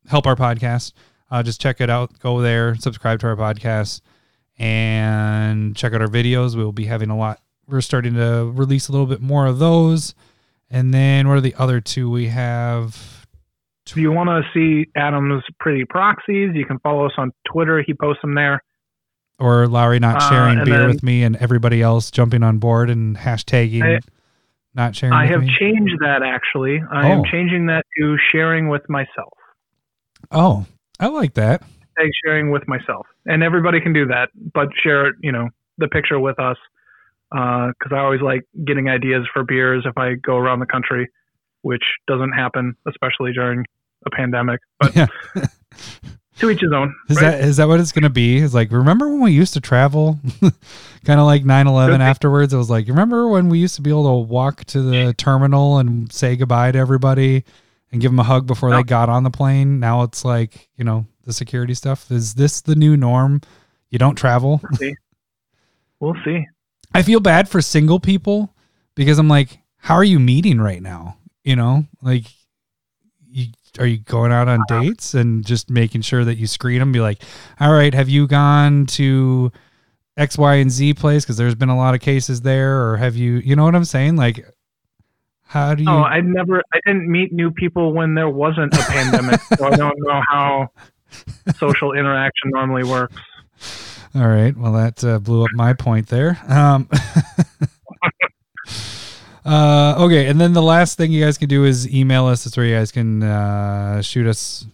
help 0.07 0.25
our 0.25 0.35
podcast. 0.35 0.93
Uh, 1.29 1.43
just 1.43 1.61
check 1.61 1.81
it 1.81 1.89
out. 1.89 2.17
Go 2.19 2.41
there, 2.41 2.75
subscribe 2.75 3.19
to 3.19 3.27
our 3.27 3.35
podcast, 3.35 4.01
and 4.57 5.75
check 5.75 5.93
out 5.93 6.01
our 6.01 6.07
videos. 6.07 6.55
We'll 6.55 6.71
be 6.71 6.85
having 6.85 7.09
a 7.09 7.17
lot. 7.17 7.41
We're 7.67 7.81
starting 7.81 8.15
to 8.15 8.51
release 8.53 8.89
a 8.89 8.91
little 8.91 9.07
bit 9.07 9.21
more 9.21 9.45
of 9.45 9.59
those. 9.59 10.13
And 10.69 10.93
then 10.93 11.27
what 11.27 11.37
are 11.37 11.41
the 11.41 11.55
other 11.55 11.81
two 11.81 12.09
we 12.09 12.27
have? 12.27 13.25
If 13.87 13.97
you 13.97 14.11
want 14.11 14.29
to 14.29 14.41
see 14.53 14.89
Adam's 14.95 15.43
pretty 15.59 15.83
proxies, 15.85 16.51
you 16.53 16.65
can 16.65 16.79
follow 16.79 17.05
us 17.05 17.11
on 17.17 17.31
Twitter. 17.45 17.83
He 17.85 17.93
posts 17.93 18.21
them 18.21 18.35
there. 18.35 18.63
Or 19.41 19.67
Lowry 19.67 19.99
not 19.99 20.17
Uh, 20.17 20.29
sharing 20.29 20.57
and 20.59 20.65
beer 20.65 20.77
then- 20.79 20.87
with 20.87 21.03
me 21.03 21.23
and 21.23 21.35
everybody 21.37 21.81
else 21.81 22.11
jumping 22.11 22.43
on 22.43 22.59
board 22.59 22.89
and 22.89 23.17
hashtagging 23.17 23.83
I- 23.83 23.99
not 24.75 24.95
sharing 24.95 25.13
I 25.13 25.25
have 25.25 25.41
me. 25.41 25.55
changed 25.59 25.95
that 25.99 26.21
actually. 26.23 26.81
I 26.91 27.07
am 27.09 27.19
Oh. 27.21 27.25
changing 27.25 27.65
that 27.65 27.85
to 27.97 28.17
sharing 28.31 28.69
with 28.69 28.87
myself. 28.89 29.33
oh, 30.31 30.65
I 30.99 31.07
like 31.07 31.33
that. 31.33 31.61
Tag 31.97 32.09
sharing 32.23 32.51
with 32.51 32.65
myself, 32.67 33.05
and 33.25 33.43
everybody 33.43 33.81
can 33.81 33.91
do 33.91 34.05
that, 34.05 34.29
but 34.53 34.69
share 34.81 35.07
it. 35.07 35.15
You 35.21 35.31
know, 35.31 35.49
the 35.77 35.87
picture 35.87 36.19
with 36.19 36.39
us 36.39 36.57
because 37.31 37.91
I 37.91 37.97
always 37.97 38.21
like 38.21 38.43
getting 38.65 38.87
ideas 38.89 39.25
for 39.33 39.43
beers 39.43 39.85
if 39.85 39.97
I 39.97 40.13
go 40.15 40.37
around 40.37 40.59
the 40.59 40.65
country, 40.67 41.07
which 41.63 41.83
doesn't 42.07 42.31
happen, 42.33 42.75
especially 42.87 43.33
during 43.33 43.65
a 44.05 44.09
pandemic. 44.11 44.59
But 44.79 44.95
Yeah. 44.95 45.07
to 46.39 46.49
each 46.49 46.61
his 46.61 46.71
own. 46.71 46.95
Is 47.09 47.17
right? 47.17 47.31
that 47.31 47.41
is 47.41 47.57
that 47.57 47.67
what 47.67 47.79
it's 47.79 47.91
gonna 47.91 48.09
be? 48.09 48.37
It's 48.37 48.53
like 48.53 48.71
remember 48.71 49.09
when 49.09 49.21
we 49.21 49.31
used 49.31 49.53
to 49.53 49.61
travel, 49.61 50.19
kind 50.41 51.19
of 51.19 51.25
like 51.25 51.43
9-11 51.43 51.99
afterwards. 51.99 52.53
It 52.53 52.57
was 52.57 52.69
like 52.69 52.87
remember 52.87 53.27
when 53.27 53.49
we 53.49 53.59
used 53.59 53.75
to 53.75 53.81
be 53.81 53.89
able 53.89 54.25
to 54.25 54.31
walk 54.31 54.65
to 54.65 54.81
the 54.81 55.13
terminal 55.13 55.77
and 55.77 56.11
say 56.11 56.35
goodbye 56.35 56.71
to 56.71 56.79
everybody 56.79 57.43
and 57.91 58.01
give 58.01 58.11
them 58.11 58.19
a 58.19 58.23
hug 58.23 58.47
before 58.47 58.71
they 58.71 58.83
got 58.83 59.09
on 59.09 59.23
the 59.23 59.29
plane. 59.29 59.79
Now 59.79 60.03
it's 60.03 60.23
like 60.25 60.69
you 60.77 60.83
know 60.83 61.05
the 61.25 61.33
security 61.33 61.73
stuff. 61.73 62.09
Is 62.11 62.33
this 62.33 62.61
the 62.61 62.75
new 62.75 62.97
norm? 62.97 63.41
You 63.89 63.99
don't 63.99 64.15
travel. 64.15 64.61
We'll 64.63 64.77
see. 64.77 64.95
We'll 65.99 66.17
see. 66.25 66.47
I 66.93 67.03
feel 67.03 67.19
bad 67.19 67.47
for 67.47 67.61
single 67.61 67.99
people 67.99 68.53
because 68.95 69.19
I'm 69.19 69.27
like, 69.27 69.59
how 69.77 69.95
are 69.95 70.03
you 70.03 70.19
meeting 70.19 70.59
right 70.59 70.81
now? 70.81 71.17
You 71.43 71.55
know, 71.55 71.85
like, 72.01 72.25
are 73.79 73.85
you 73.85 73.99
going 73.99 74.31
out 74.31 74.47
on 74.47 74.61
dates 74.67 75.13
and 75.13 75.45
just 75.45 75.69
making 75.69 76.01
sure 76.01 76.25
that 76.25 76.35
you 76.35 76.47
screen 76.47 76.79
them? 76.79 76.91
Be 76.91 76.99
like, 76.99 77.23
all 77.59 77.71
right, 77.71 77.93
have 77.93 78.09
you 78.09 78.27
gone 78.27 78.85
to 78.87 79.51
X, 80.17 80.37
Y, 80.37 80.55
and 80.55 80.69
Z 80.69 80.95
place 80.95 81.23
because 81.23 81.37
there's 81.37 81.55
been 81.55 81.69
a 81.69 81.77
lot 81.77 81.93
of 81.93 82.01
cases 82.01 82.41
there, 82.41 82.81
or 82.81 82.97
have 82.97 83.15
you? 83.15 83.33
You 83.35 83.55
know 83.55 83.63
what 83.63 83.75
I'm 83.75 83.85
saying? 83.85 84.17
Like, 84.17 84.45
how 85.43 85.75
do 85.75 85.83
you? 85.83 85.89
Oh, 85.89 86.03
I 86.03 86.21
never. 86.21 86.61
I 86.73 86.79
didn't 86.85 87.09
meet 87.09 87.31
new 87.31 87.51
people 87.51 87.93
when 87.93 88.13
there 88.15 88.29
wasn't 88.29 88.73
a 88.73 88.83
pandemic, 88.83 89.39
so 89.57 89.65
I 89.65 89.75
don't 89.75 89.97
know 89.99 90.21
how 90.27 90.69
social 91.55 91.93
interaction 91.93 92.51
normally 92.51 92.83
works. 92.83 93.15
All 94.13 94.27
right. 94.27 94.55
Well, 94.55 94.73
that 94.73 95.03
uh, 95.03 95.19
blew 95.19 95.43
up 95.43 95.51
my 95.53 95.73
point 95.73 96.07
there. 96.07 96.37
Um, 96.47 96.89
uh, 99.45 99.95
okay. 99.99 100.27
And 100.27 100.39
then 100.39 100.53
the 100.53 100.61
last 100.61 100.97
thing 100.97 101.11
you 101.11 101.23
guys 101.23 101.37
can 101.37 101.49
do 101.49 101.65
is 101.65 101.91
email 101.93 102.25
us. 102.27 102.43
That's 102.43 102.55
where 102.57 102.65
you 102.65 102.75
guys 102.75 102.91
can 102.91 103.23
uh, 103.23 104.01
shoot 104.01 104.27
us 104.27 104.65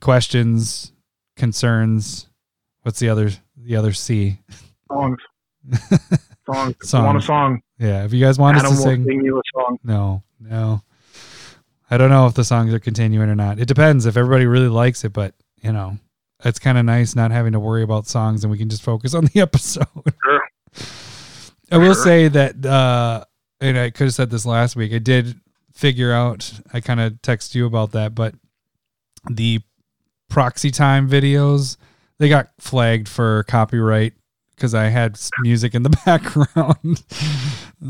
questions, 0.00 0.92
concerns. 1.36 2.28
What's 2.82 2.98
the 3.00 3.08
other 3.08 3.30
the 3.56 3.76
other 3.76 3.92
C? 3.92 4.38
Songs. 4.90 5.18
Songs. 6.46 6.76
If 6.80 6.92
want 6.94 7.18
a 7.18 7.22
song? 7.22 7.60
Yeah. 7.78 8.04
If 8.04 8.12
you 8.12 8.24
guys 8.24 8.38
want 8.38 8.56
Adam 8.56 8.70
us 8.72 8.78
to 8.78 8.82
sing, 8.82 9.04
sing 9.04 9.20
you 9.24 9.36
a 9.38 9.42
song. 9.54 9.78
no, 9.82 10.22
no. 10.40 10.82
I 11.90 11.96
don't 11.98 12.10
know 12.10 12.26
if 12.26 12.34
the 12.34 12.44
songs 12.44 12.72
are 12.74 12.78
continuing 12.78 13.28
or 13.28 13.34
not. 13.34 13.58
It 13.58 13.66
depends 13.66 14.06
if 14.06 14.16
everybody 14.16 14.46
really 14.46 14.68
likes 14.68 15.04
it, 15.04 15.12
but 15.12 15.34
you 15.62 15.72
know, 15.72 15.98
it's 16.44 16.58
kind 16.60 16.78
of 16.78 16.84
nice 16.84 17.16
not 17.16 17.30
having 17.32 17.52
to 17.52 17.60
worry 17.60 17.82
about 17.82 18.06
songs 18.06 18.44
and 18.44 18.50
we 18.52 18.58
can 18.58 18.68
just 18.68 18.82
focus 18.82 19.12
on 19.14 19.24
the 19.26 19.40
episode. 19.40 19.86
Sure. 20.24 20.42
I 21.72 21.78
will 21.78 21.94
Sure. 21.94 22.04
say 22.04 22.28
that, 22.28 22.64
uh, 22.64 23.24
and 23.60 23.78
I 23.78 23.90
could 23.90 24.04
have 24.04 24.14
said 24.14 24.30
this 24.30 24.46
last 24.46 24.76
week. 24.76 24.92
I 24.92 24.98
did 24.98 25.40
figure 25.72 26.12
out. 26.12 26.52
I 26.72 26.80
kind 26.80 27.00
of 27.00 27.20
text 27.22 27.54
you 27.54 27.66
about 27.66 27.92
that, 27.92 28.14
but 28.14 28.34
the 29.28 29.60
proxy 30.28 30.70
time 30.70 31.08
videos 31.08 31.76
they 32.18 32.28
got 32.28 32.48
flagged 32.58 33.08
for 33.08 33.42
copyright 33.44 34.14
because 34.54 34.74
I 34.74 34.84
had 34.84 35.18
music 35.42 35.74
in 35.74 35.82
the 35.82 35.90
background. 36.06 37.02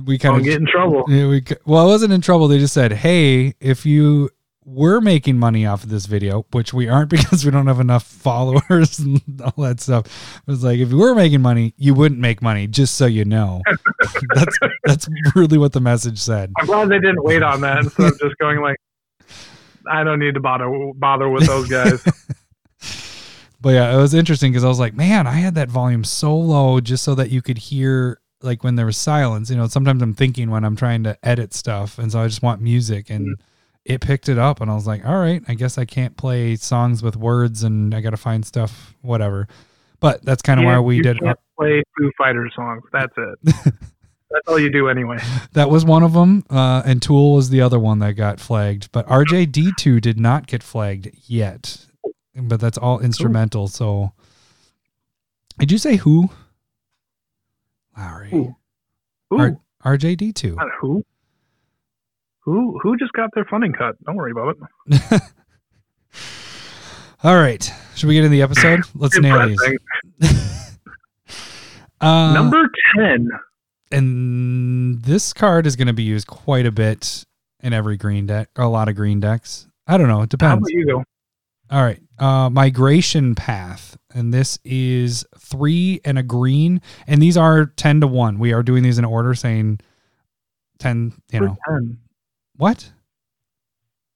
we 0.04 0.18
kind 0.18 0.37
of 0.37 0.44
get 0.44 0.61
in 0.61 0.66
trouble. 0.66 1.04
yeah, 1.08 1.28
we, 1.28 1.42
well, 1.64 1.85
I 1.85 1.87
wasn't 1.87 2.12
in 2.12 2.20
trouble. 2.20 2.49
They 2.49 2.58
just 2.58 2.75
said, 2.75 2.92
"Hey, 2.92 3.54
if 3.61 3.87
you 3.87 4.30
were 4.66 5.00
making 5.00 5.38
money 5.38 5.64
off 5.64 5.85
of 5.85 5.88
this 5.88 6.04
video, 6.04 6.44
which 6.52 6.75
we 6.75 6.88
aren't 6.88 7.08
because 7.16 7.44
we 7.44 7.50
don't 7.50 7.66
have 7.66 7.80
enough 7.80 8.02
followers 8.02 8.99
and 8.99 9.23
all 9.40 9.64
that 9.64 9.80
stuff." 9.80 10.40
It's 10.46 10.62
like, 10.62 10.78
if 10.78 10.90
you 10.90 10.99
were 10.99 11.14
making 11.14 11.40
money, 11.40 11.73
you 11.78 11.94
wouldn't 11.94 12.20
make 12.20 12.42
money. 12.42 12.66
Just 12.66 12.96
so 12.96 13.06
you 13.06 13.25
know, 13.25 13.62
that's 14.35 14.58
that's 14.85 15.08
really 15.35 15.56
what 15.56 15.73
the 15.73 15.80
message 15.80 16.18
said. 16.18 16.52
I'm 16.58 16.66
glad 16.66 16.88
they 16.88 16.99
didn't 16.99 17.23
wait 17.23 17.42
on 17.42 17.62
that 17.62 17.78
instead 17.78 18.12
of 18.12 18.18
just 18.18 18.37
going 18.38 18.61
like, 18.61 18.76
I 19.90 20.04
don't 20.04 20.18
need 20.18 20.35
to 20.35 20.40
bother 20.40 20.68
bother 20.96 21.28
with 21.28 21.46
those 21.46 21.68
guys. 21.68 22.04
But 23.66 23.70
yeah, 23.70 23.92
it 23.92 23.96
was 23.96 24.14
interesting 24.14 24.52
because 24.52 24.62
I 24.62 24.68
was 24.68 24.78
like, 24.78 24.94
man, 24.94 25.26
I 25.26 25.32
had 25.32 25.56
that 25.56 25.68
volume 25.68 26.04
so 26.04 26.37
low 26.37 26.78
just 26.78 27.02
so 27.02 27.16
that 27.16 27.30
you 27.30 27.42
could 27.42 27.58
hear 27.58 28.20
like 28.40 28.62
when 28.62 28.76
there 28.76 28.87
was 28.87 28.96
silence. 28.96 29.50
You 29.50 29.56
know, 29.56 29.66
sometimes 29.66 30.02
I'm 30.02 30.14
thinking 30.14 30.50
when 30.50 30.64
I'm 30.64 30.76
trying 30.76 31.02
to 31.04 31.18
edit 31.23 31.54
stuff, 31.54 31.99
and 31.99 32.12
so 32.12 32.20
I 32.20 32.28
just 32.28 32.42
want 32.42 32.61
music, 32.61 33.11
and 33.11 33.26
mm-hmm. 33.26 33.42
It 33.87 34.00
picked 34.00 34.28
it 34.28 34.37
up, 34.37 34.61
and 34.61 34.71
I 34.71 34.75
was 34.75 34.87
like, 34.87 35.07
all 35.07 35.16
right, 35.19 35.43
I 35.47 35.55
guess 35.55 35.78
I 35.78 35.85
can't 35.85 36.16
play 36.16 36.57
songs 36.57 37.02
with 37.02 37.16
words, 37.16 37.62
and 37.62 37.95
I 37.95 38.00
got 38.00 38.11
to 38.11 38.16
find 38.16 38.45
stuff, 38.45 38.95
whatever. 39.00 39.47
But 40.00 40.25
that's 40.25 40.43
kind 40.43 40.59
of 40.59 40.66
why 40.66 40.78
we 40.81 40.97
you 40.97 41.02
did. 41.02 41.21
can't 41.21 41.38
play 41.59 41.83
Foo 41.97 42.11
Fighters 42.19 42.52
songs. 42.57 42.83
That's 42.93 43.14
it. 43.16 43.75
That's 44.28 44.49
all 44.49 44.59
you 44.59 44.71
do 44.73 44.88
anyway. 44.88 45.19
That 45.52 45.71
was 45.71 45.85
one 45.85 46.02
of 46.02 46.12
them, 46.12 46.45
uh, 46.50 46.83
and 46.85 47.00
Tool 47.00 47.35
was 47.35 47.49
the 47.49 47.61
other 47.61 47.78
one 47.78 48.00
that 48.00 48.14
got 48.14 48.40
flagged. 48.40 48.90
But 48.90 49.07
RJD2 49.07 50.00
did 50.00 50.19
not 50.19 50.49
get 50.49 50.64
flagged 50.64 51.11
yet. 51.26 51.87
But 52.35 52.61
that's 52.61 52.76
all 52.76 52.99
instrumental. 52.99 53.69
So, 53.69 54.12
did 55.59 55.71
you 55.71 55.78
say 55.78 55.95
who? 55.97 56.28
Lowry. 57.97 58.31
Who? 58.31 58.57
Who? 59.31 59.38
R- 59.38 59.61
RJD2. 59.97 60.57
Not 60.57 60.69
who? 60.81 61.05
Who? 62.47 62.79
Who 62.83 62.97
just 62.97 63.12
got 63.12 63.29
their 63.35 63.45
funding 63.45 63.73
cut? 63.75 63.95
Don't 64.05 64.17
worry 64.17 64.33
about 64.33 64.57
it. 64.91 65.23
All 67.23 67.37
right. 67.37 67.71
Should 67.95 68.09
we 68.09 68.15
get 68.15 68.25
in 68.25 68.31
the 68.31 68.43
episode? 68.43 68.81
Let's 68.95 69.19
nail 69.21 69.49
these. 69.49 69.61
Uh, 71.99 72.35
Number 72.35 72.69
ten. 72.95 73.26
and 73.91 75.00
this 75.03 75.33
card 75.33 75.67
is 75.67 75.76
going 75.76 75.87
to 75.87 75.95
be 75.95 76.03
used 76.03 76.26
quite 76.26 76.67
a 76.67 76.71
bit 76.71 77.25
in 77.62 77.73
every 77.73 77.97
green 77.97 78.26
deck, 78.26 78.50
a 78.57 78.69
lot 78.69 78.91
of 78.91 78.97
green 78.97 79.19
decks. 79.19 79.67
I 79.87 79.97
don't 79.97 80.09
know. 80.09 80.17
It 80.19 80.31
How 80.38 80.57
depends. 80.57 80.69
about 80.71 80.73
you? 80.73 81.03
All 81.71 81.83
right. 81.83 81.99
Uh, 82.19 82.50
migration 82.50 83.35
path. 83.35 83.97
And 84.15 84.33
this 84.35 84.59
is 84.62 85.25
three 85.38 86.03
and 86.05 86.19
a 86.19 86.23
green. 86.23 86.83
And 87.07 87.23
these 87.23 87.38
are 87.38 87.65
10 87.65 88.03
to 88.03 88.07
1. 88.07 88.38
We 88.38 88.53
are 88.53 88.62
doing 88.62 88.83
these 88.83 88.99
in 88.99 89.07
order, 89.07 89.35
saying 89.35 89.81
10, 90.79 91.15
you 91.33 91.41
know. 91.41 91.57
Ten. 91.67 91.99
What? 92.56 92.90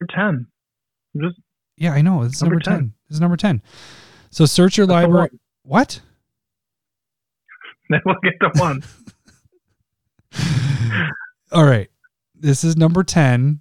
Number 0.01 0.13
ten. 0.15 0.47
Just 1.21 1.41
Yeah, 1.77 1.93
I 1.93 2.01
know. 2.03 2.23
It's 2.23 2.41
number, 2.41 2.55
Number 2.57 2.65
10. 2.65 2.75
10. 2.79 2.93
This 3.09 3.15
is 3.17 3.21
number 3.21 3.37
10. 3.37 3.63
So 4.31 4.47
search 4.47 4.77
your 4.79 4.87
That's 4.87 5.05
library. 5.05 5.31
What? 5.63 6.01
then 7.91 8.01
we'll 8.07 8.15
get 8.23 8.35
to 8.41 8.51
one. 8.61 8.83
All 11.53 11.65
right. 11.65 11.89
This 12.37 12.63
is 12.65 12.77
number 12.77 13.03
10. 13.03 13.61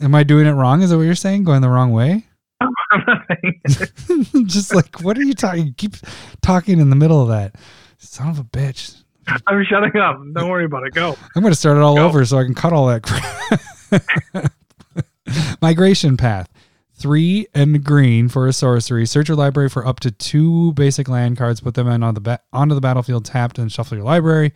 Am 0.00 0.14
I 0.14 0.22
doing 0.22 0.46
it 0.46 0.52
wrong? 0.52 0.82
Is 0.82 0.90
that 0.90 0.96
what 0.96 1.02
you're 1.02 1.14
saying? 1.16 1.44
Going 1.44 1.60
the 1.60 1.68
wrong 1.68 1.92
way? 1.92 2.24
I'm 2.60 3.02
not 3.06 3.22
saying- 3.28 4.46
Just 4.46 4.74
like, 4.74 5.00
what 5.02 5.18
are 5.18 5.22
you 5.22 5.34
talking? 5.34 5.66
You 5.66 5.72
keep 5.74 5.94
talking 6.42 6.78
in 6.78 6.90
the 6.90 6.96
middle 6.96 7.20
of 7.20 7.28
that. 7.28 7.56
Son 7.98 8.28
of 8.28 8.38
a 8.38 8.44
bitch. 8.44 9.02
I'm 9.26 9.64
shutting 9.64 9.96
up. 10.00 10.20
Don't 10.34 10.48
worry 10.48 10.66
about 10.66 10.86
it. 10.86 10.94
Go. 10.94 11.16
I'm 11.34 11.42
going 11.42 11.52
to 11.52 11.58
start 11.58 11.76
it 11.76 11.80
all 11.82 11.96
Go. 11.96 12.06
over 12.06 12.24
so 12.24 12.38
I 12.38 12.44
can 12.44 12.54
cut 12.54 12.72
all 12.72 12.86
that 12.88 13.02
crap. 13.02 13.60
Migration 15.62 16.16
path. 16.16 16.48
Three 16.96 17.48
and 17.54 17.82
green 17.82 18.28
for 18.28 18.46
a 18.46 18.52
sorcery. 18.52 19.04
Search 19.06 19.28
your 19.28 19.36
library 19.36 19.68
for 19.68 19.86
up 19.86 20.00
to 20.00 20.10
two 20.10 20.72
basic 20.74 21.08
land 21.08 21.36
cards. 21.36 21.60
Put 21.60 21.74
them 21.74 21.88
in 21.88 22.02
on 22.02 22.14
the 22.14 22.20
ba- 22.20 22.40
onto 22.52 22.74
the 22.74 22.80
battlefield 22.80 23.24
tapped 23.24 23.58
and 23.58 23.70
shuffle 23.70 23.96
your 23.96 24.06
library. 24.06 24.52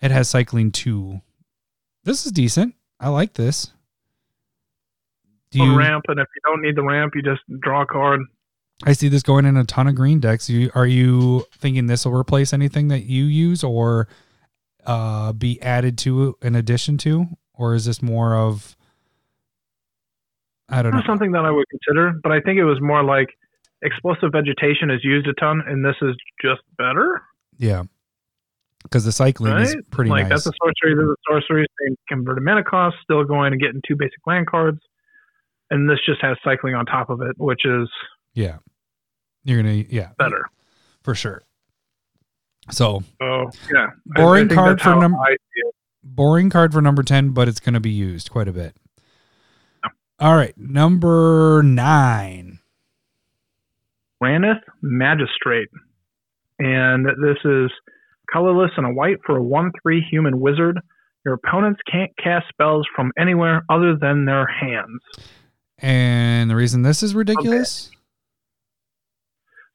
It 0.00 0.10
has 0.10 0.28
cycling 0.28 0.72
two. 0.72 1.20
This 2.04 2.24
is 2.24 2.32
decent. 2.32 2.74
I 2.98 3.08
like 3.08 3.34
this. 3.34 3.72
Do 5.50 5.62
you, 5.62 5.76
ramp, 5.76 6.04
and 6.08 6.18
if 6.18 6.26
you 6.34 6.40
don't 6.44 6.62
need 6.62 6.76
the 6.76 6.82
ramp, 6.82 7.14
you 7.14 7.22
just 7.22 7.42
draw 7.60 7.82
a 7.82 7.86
card. 7.86 8.20
I 8.84 8.92
see 8.92 9.08
this 9.08 9.22
going 9.22 9.44
in 9.44 9.56
a 9.56 9.64
ton 9.64 9.88
of 9.88 9.94
green 9.94 10.20
decks. 10.20 10.48
You, 10.48 10.70
are 10.74 10.86
you 10.86 11.46
thinking 11.52 11.86
this 11.86 12.04
will 12.04 12.14
replace 12.14 12.52
anything 12.52 12.88
that 12.88 13.04
you 13.04 13.24
use 13.24 13.64
or 13.64 14.08
uh, 14.86 15.32
be 15.32 15.60
added 15.62 15.98
to 15.98 16.36
in 16.42 16.54
addition 16.54 16.96
to? 16.98 17.26
Or 17.58 17.74
is 17.74 17.84
this 17.84 18.00
more 18.00 18.34
of, 18.34 18.76
I 20.70 20.80
don't 20.80 20.92
know. 20.92 21.02
Something 21.06 21.32
that 21.32 21.44
I 21.44 21.50
would 21.50 21.66
consider, 21.68 22.14
but 22.22 22.32
I 22.32 22.40
think 22.40 22.58
it 22.58 22.64
was 22.64 22.80
more 22.80 23.04
like 23.04 23.28
explosive 23.82 24.32
vegetation 24.32 24.90
is 24.90 25.04
used 25.04 25.26
a 25.26 25.34
ton, 25.34 25.62
and 25.66 25.84
this 25.84 25.96
is 26.00 26.16
just 26.42 26.62
better. 26.78 27.20
Yeah. 27.58 27.82
Because 28.84 29.04
the 29.04 29.12
cycling 29.12 29.58
is 29.58 29.76
pretty 29.90 30.08
like 30.08 30.28
nice. 30.28 30.44
that's 30.44 30.46
a 30.46 30.52
sorcery. 30.62 30.94
There's 30.94 31.10
a 31.10 31.16
sorcery. 31.28 31.66
Same 31.84 31.96
converted 32.08 32.44
mana 32.44 32.62
cost. 32.62 32.96
Still 33.02 33.24
going 33.24 33.52
and 33.52 33.60
getting 33.60 33.82
two 33.86 33.96
basic 33.96 34.24
land 34.26 34.46
cards, 34.46 34.78
and 35.70 35.90
this 35.90 35.98
just 36.06 36.22
has 36.22 36.38
cycling 36.44 36.74
on 36.74 36.86
top 36.86 37.10
of 37.10 37.20
it, 37.20 37.36
which 37.38 37.66
is 37.66 37.90
yeah. 38.34 38.58
You're 39.44 39.62
going 39.62 39.84
to, 39.84 39.94
yeah, 39.94 40.10
better. 40.18 40.44
for 41.02 41.14
sure. 41.14 41.42
So 42.70 43.02
So 43.20 43.50
yeah, 43.72 43.88
Boring 44.04 44.44
I 44.44 44.48
think 44.48 44.58
card 44.58 44.78
that's 44.78 44.82
for 44.82 44.90
how 44.90 45.00
num- 46.16 46.16
I 46.16 46.16
see 46.16 46.16
it. 46.16 46.16
boring 46.16 46.50
card 46.50 46.72
for 46.72 46.80
number 46.80 47.02
10, 47.02 47.30
but 47.30 47.48
it's 47.48 47.60
going 47.60 47.74
to 47.74 47.80
be 47.80 47.90
used 47.90 48.30
quite 48.30 48.48
a 48.48 48.52
bit. 48.52 48.76
All 50.20 50.34
right. 50.34 50.56
Number 50.56 51.62
nine. 51.62 52.58
Drannith 54.22 54.60
Magistrate. 54.82 55.68
And 56.58 57.06
this 57.06 57.36
is 57.44 57.70
colorless 58.32 58.70
and 58.76 58.86
a 58.86 58.90
white 58.90 59.18
for 59.24 59.36
a 59.36 59.42
1 59.42 59.72
3 59.80 60.06
human 60.10 60.40
wizard. 60.40 60.80
Your 61.24 61.34
opponents 61.34 61.80
can't 61.90 62.10
cast 62.16 62.48
spells 62.48 62.86
from 62.96 63.12
anywhere 63.18 63.64
other 63.68 63.96
than 63.96 64.24
their 64.24 64.46
hands. 64.46 65.00
And 65.78 66.50
the 66.50 66.56
reason 66.56 66.82
this 66.82 67.02
is 67.02 67.14
ridiculous. 67.14 67.90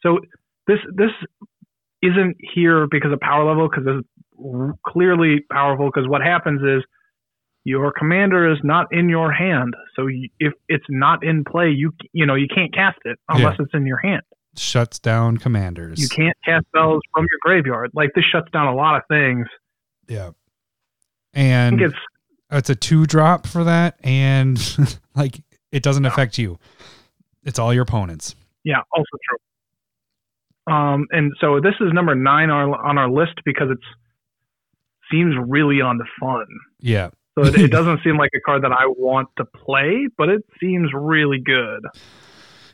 So 0.01 0.19
this 0.67 0.79
this 0.95 1.11
isn't 2.01 2.35
here 2.53 2.87
because 2.91 3.13
of 3.13 3.19
power 3.21 3.45
level 3.45 3.69
because 3.69 3.85
it's 3.87 3.87
r- 3.87 4.03
clearly 4.85 5.41
powerful 5.51 5.89
because 5.93 6.07
what 6.07 6.21
happens 6.21 6.61
is 6.61 6.83
your 7.65 7.93
commander 7.97 8.51
is 8.51 8.59
not 8.63 8.87
in 8.91 9.09
your 9.09 9.31
hand. 9.31 9.73
So 9.95 10.07
you, 10.07 10.29
if 10.39 10.53
it's 10.67 10.85
not 10.89 11.23
in 11.23 11.43
play, 11.45 11.69
you 11.69 11.93
you 12.11 12.25
know 12.25 12.35
you 12.35 12.47
can't 12.53 12.73
cast 12.73 12.99
it 13.05 13.17
unless 13.29 13.55
it's 13.59 13.73
in 13.73 13.85
your 13.85 13.97
hand. 13.97 14.23
Shuts 14.55 14.99
down 14.99 15.37
commanders. 15.37 15.99
You 15.99 16.09
can't 16.09 16.37
cast 16.45 16.65
spells 16.67 17.01
from 17.13 17.25
your 17.31 17.39
graveyard. 17.41 17.91
Like 17.93 18.11
this 18.15 18.25
shuts 18.31 18.51
down 18.51 18.67
a 18.67 18.75
lot 18.75 18.97
of 18.97 19.03
things. 19.09 19.47
Yeah. 20.07 20.31
And 21.33 21.81
it's 21.81 21.95
it's 22.51 22.69
a 22.69 22.75
two 22.75 23.05
drop 23.05 23.47
for 23.47 23.63
that. 23.63 23.97
And 24.03 24.59
like 25.15 25.41
it 25.71 25.83
doesn't 25.83 26.05
affect 26.05 26.37
you, 26.37 26.59
it's 27.43 27.57
all 27.57 27.73
your 27.73 27.83
opponents. 27.83 28.35
Yeah, 28.63 28.81
also 28.95 29.17
true. 29.27 30.73
Um, 30.73 31.07
and 31.11 31.33
so 31.41 31.59
this 31.59 31.73
is 31.81 31.91
number 31.91 32.15
nine 32.15 32.49
on 32.49 32.69
our, 32.69 32.85
on 32.85 32.97
our 32.97 33.09
list 33.09 33.33
because 33.43 33.67
it's 33.69 33.83
seems 35.13 35.35
really 35.47 35.79
on 35.81 35.97
the 35.97 36.05
fun. 36.19 36.45
Yeah. 36.79 37.09
So 37.37 37.45
it, 37.45 37.55
it 37.55 37.71
doesn't 37.71 38.01
seem 38.03 38.17
like 38.17 38.31
a 38.35 38.39
card 38.41 38.63
that 38.63 38.71
I 38.71 38.85
want 38.85 39.29
to 39.37 39.45
play, 39.45 40.07
but 40.17 40.29
it 40.29 40.43
seems 40.59 40.89
really 40.93 41.39
good. 41.39 41.81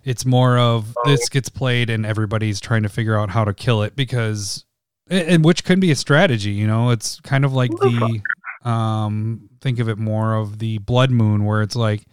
It's 0.04 0.26
more 0.26 0.58
of 0.58 0.94
Oh. 0.98 1.10
this 1.10 1.28
gets 1.30 1.50
played 1.50 1.90
and 1.90 2.06
everybody's 2.06 2.60
trying 2.60 2.84
to 2.84 2.90
figure 2.90 3.18
out 3.18 3.30
how 3.30 3.44
to 3.46 3.54
kill 3.54 3.84
it 3.84 3.96
because, 3.96 4.66
and 5.10 5.44
which 5.44 5.64
can 5.64 5.80
be 5.80 5.92
a 5.92 5.96
strategy. 5.96 6.52
You 6.52 6.68
know, 6.68 6.90
it's 6.92 7.20
kind 7.22 7.44
of 7.46 7.54
like 7.54 7.72
the, 7.72 8.22
um, 8.64 9.50
think 9.62 9.80
of 9.80 9.90
it 9.90 9.98
more 9.98 10.36
of 10.36 10.60
the 10.60 10.78
Blood 10.80 11.12
Moon 11.12 11.46
where 11.46 11.62
it's 11.62 11.76
like 11.76 12.04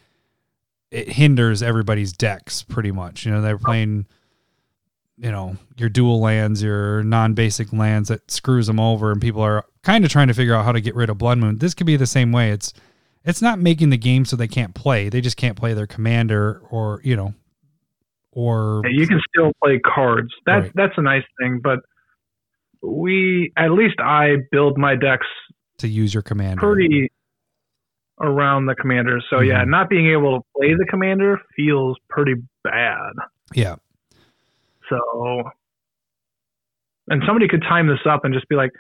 it 0.91 1.09
hinders 1.09 1.63
everybody's 1.63 2.13
decks 2.13 2.63
pretty 2.63 2.93
much. 2.93 3.25
You 3.27 3.33
know, 3.33 3.41
they're 3.43 3.59
playing, 3.59 4.07
you 5.19 5.31
know, 5.31 5.57
your 5.77 5.89
dual 5.89 6.21
lands, 6.21 6.63
your 6.63 7.03
non-basic 7.03 7.73
lands 7.73 8.09
that 8.09 8.31
screws 8.31 8.67
them 8.67 8.79
over, 8.79 9.11
and 9.13 9.21
people 9.21 9.41
are 9.43 9.65
kind 9.83 10.05
of 10.05 10.11
trying 10.11 10.29
to 10.29 10.35
figure 10.35 10.55
out 10.55 10.65
how 10.65 10.73
to 10.73 10.81
get 10.81 10.95
rid 10.95 11.09
of 11.11 11.19
Blood 11.19 11.39
Moon. 11.39 11.59
This 11.59 11.75
could 11.75 11.87
be 11.87 11.97
the 11.97 12.07
same 12.07 12.33
way. 12.33 12.51
It's 12.51 12.73
it's 13.25 13.43
not 13.43 13.59
making 13.59 13.91
the 13.91 13.97
game 13.97 14.25
so 14.25 14.37
they 14.37 14.47
can't 14.49 14.75
play. 14.75 15.09
They 15.09 15.21
just 15.21 15.37
can't 15.37 15.57
play 15.57 15.75
their 15.75 15.87
commander 15.87 16.61
or 16.71 17.01
you 17.03 17.17
know 17.17 17.35
or 18.33 18.83
Yeah, 18.85 18.91
you 19.01 19.07
can 19.09 19.21
still 19.35 19.53
play 19.65 19.79
cards. 19.79 20.29
That's 20.45 20.65
Right. 20.65 20.73
that's 20.75 20.93
a 20.99 21.03
nice 21.03 21.25
thing, 21.41 21.61
but 21.65 21.81
we 22.83 23.53
at 23.57 23.73
least 23.73 23.97
I 24.01 24.37
build 24.53 24.77
my 24.79 24.95
decks 24.97 25.27
to 25.79 25.89
use 25.89 26.13
your 26.15 26.23
commander. 26.23 26.61
pretty 26.61 27.11
around 28.21 28.67
the 28.67 28.75
commander. 28.75 29.21
So 29.31 29.41
yeah, 29.41 29.65
Mhm. 29.65 29.69
not 29.69 29.89
being 29.91 30.07
able 30.11 30.39
to 30.39 30.45
play 30.57 30.75
the 30.75 30.87
commander 30.89 31.39
feels 31.57 31.97
pretty 32.09 32.35
bad. 32.65 33.13
Yeah. 33.55 33.77
So 34.89 35.43
and 37.09 37.23
somebody 37.27 37.49
could 37.49 37.63
time 37.63 37.87
this 37.87 37.99
up 38.09 38.25
and 38.25 38.35
just 38.35 38.49
be 38.49 38.57
like, 38.57 38.71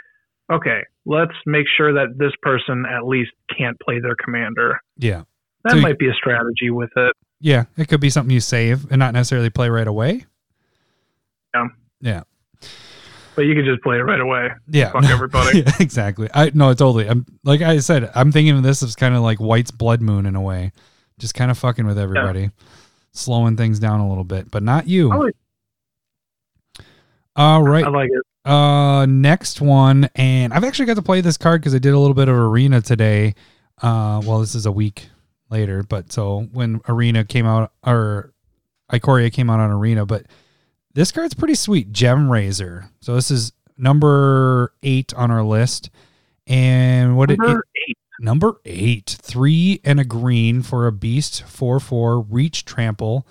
okay, 0.53 0.81
let's 1.05 1.33
make 1.47 1.67
sure 1.77 1.93
that 1.93 2.17
this 2.19 2.33
person 2.43 2.85
at 2.91 3.07
least 3.07 3.31
can't 3.57 3.79
play 3.81 4.01
their 4.01 4.17
commander. 4.23 4.81
Yeah. 4.99 5.23
That 5.65 5.71
So 5.73 5.77
you- 5.77 5.83
might 5.83 5.99
be 5.99 6.09
a 6.09 6.15
strategy 6.15 6.71
with 6.71 6.91
it. 6.97 7.13
Yeah. 7.41 7.65
It 7.77 7.89
could 7.89 8.01
be 8.01 8.11
something 8.11 8.33
you 8.33 8.41
save 8.41 8.91
and 8.91 8.99
not 8.99 9.13
necessarily 9.13 9.51
play 9.51 9.69
right 9.69 9.87
away. 9.87 10.25
Yeah. 11.55 11.67
Yeah. 12.01 12.23
But 13.35 13.43
you 13.43 13.55
could 13.55 13.67
just 13.67 13.83
play 13.83 13.99
it 13.99 14.03
right 14.03 14.21
away. 14.21 14.49
Yeah. 14.69 14.93
Fuck 14.93 15.05
everybody. 15.05 15.59
yeah, 15.67 15.73
exactly. 15.79 16.29
I 16.33 16.51
no, 16.55 16.73
totally. 16.73 17.07
I'm 17.07 17.27
like 17.45 17.61
I 17.61 17.79
said, 17.81 18.11
I'm 18.15 18.33
thinking 18.33 18.57
of 18.57 18.63
this 18.63 18.83
as 18.83 18.97
kind 18.97 19.15
of 19.15 19.21
like 19.23 19.39
White's 19.39 19.71
blood 19.71 20.01
moon 20.01 20.25
in 20.25 20.35
a 20.37 20.41
way. 20.41 20.73
Just 21.19 21.35
kind 21.35 21.51
of 21.51 21.59
fucking 21.59 21.87
with 21.87 21.99
everybody. 21.99 22.51
Slowing 23.13 23.57
things 23.59 23.79
down 23.79 24.01
a 24.01 24.09
little 24.09 24.25
bit, 24.25 24.51
but 24.51 24.63
not 24.63 24.89
you. 24.89 25.09
Like, 25.09 25.35
All 27.37 27.63
right. 27.63 27.85
I 27.85 27.89
like 27.89 28.11
it. 28.11 28.51
Uh, 28.51 29.07
next 29.07 29.61
one, 29.61 30.09
and 30.15 30.53
I've 30.53 30.65
actually 30.65 30.87
got 30.87 30.95
to 30.95 31.03
play 31.03 31.21
this 31.21 31.37
card 31.37 31.61
because 31.61 31.75
I 31.75 31.79
did 31.79 31.93
a 31.95 31.99
little 31.99 32.15
bit 32.15 32.29
of 32.29 32.37
arena 32.37 32.81
today. 32.81 33.35
Uh, 33.83 34.23
well, 34.25 34.39
this 34.41 34.55
is 34.55 34.67
a 34.67 34.73
week 34.73 35.09
later, 35.51 35.83
but 35.83 36.13
so 36.13 36.49
when 36.53 36.81
arena 36.89 37.25
came 37.25 37.45
out, 37.45 37.73
or 37.85 38.33
Ikoria 38.91 39.33
came 39.33 39.51
out 39.51 39.61
on 39.61 39.71
arena, 39.71 40.07
but 40.07 40.27
this 40.95 41.11
card's 41.13 41.35
pretty 41.35 41.57
sweet. 41.57 41.93
Gemrazor. 41.93 42.89
So 43.01 43.17
this 43.17 43.31
is 43.31 43.53
number 43.77 44.73
eight 44.83 45.13
on 45.15 45.31
our 45.31 45.43
list, 45.43 45.91
and 46.47 47.17
what 47.17 47.31
it, 47.31 47.39
Number 47.39 47.65
eight. 47.89 47.99
Number 48.19 48.61
eight, 48.65 49.19
three 49.21 49.81
and 49.85 50.01
a 50.01 50.05
green 50.05 50.63
for 50.63 50.87
a 50.87 50.93
beast, 50.93 51.43
four 51.43 51.81
four 51.81 52.21
reach 52.21 52.65
trample. 52.65 53.27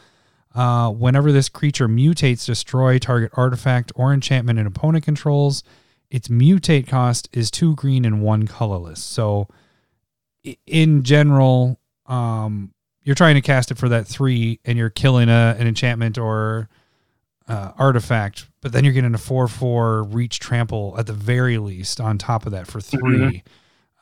Uh, 0.55 0.89
whenever 0.89 1.31
this 1.31 1.49
creature 1.49 1.87
mutates, 1.87 2.45
destroy 2.45 2.97
target 2.97 3.31
artifact 3.35 3.91
or 3.95 4.13
enchantment 4.13 4.57
an 4.57 4.65
opponent 4.65 5.03
controls. 5.03 5.63
Its 6.09 6.29
mutate 6.29 6.87
cost 6.87 7.27
is 7.33 7.51
two 7.51 7.75
green 7.75 8.05
and 8.05 8.21
one 8.21 8.47
colorless. 8.47 9.03
So, 9.03 9.49
in 10.65 11.03
general, 11.03 11.79
um, 12.05 12.71
you're 13.01 13.15
trying 13.15 13.35
to 13.35 13.41
cast 13.41 13.71
it 13.71 13.77
for 13.77 13.89
that 13.89 14.07
three, 14.07 14.59
and 14.63 14.77
you're 14.77 14.89
killing 14.89 15.27
a, 15.27 15.55
an 15.59 15.67
enchantment 15.67 16.17
or 16.17 16.69
uh, 17.47 17.71
artifact, 17.77 18.47
but 18.61 18.71
then 18.71 18.83
you're 18.83 18.93
getting 18.93 19.13
a 19.13 19.19
four 19.19 19.47
four 19.47 20.03
reach 20.03 20.39
trample 20.39 20.95
at 20.97 21.05
the 21.05 21.13
very 21.13 21.57
least 21.57 21.99
on 21.99 22.17
top 22.17 22.45
of 22.45 22.51
that 22.53 22.65
for 22.65 22.79
3 22.79 23.43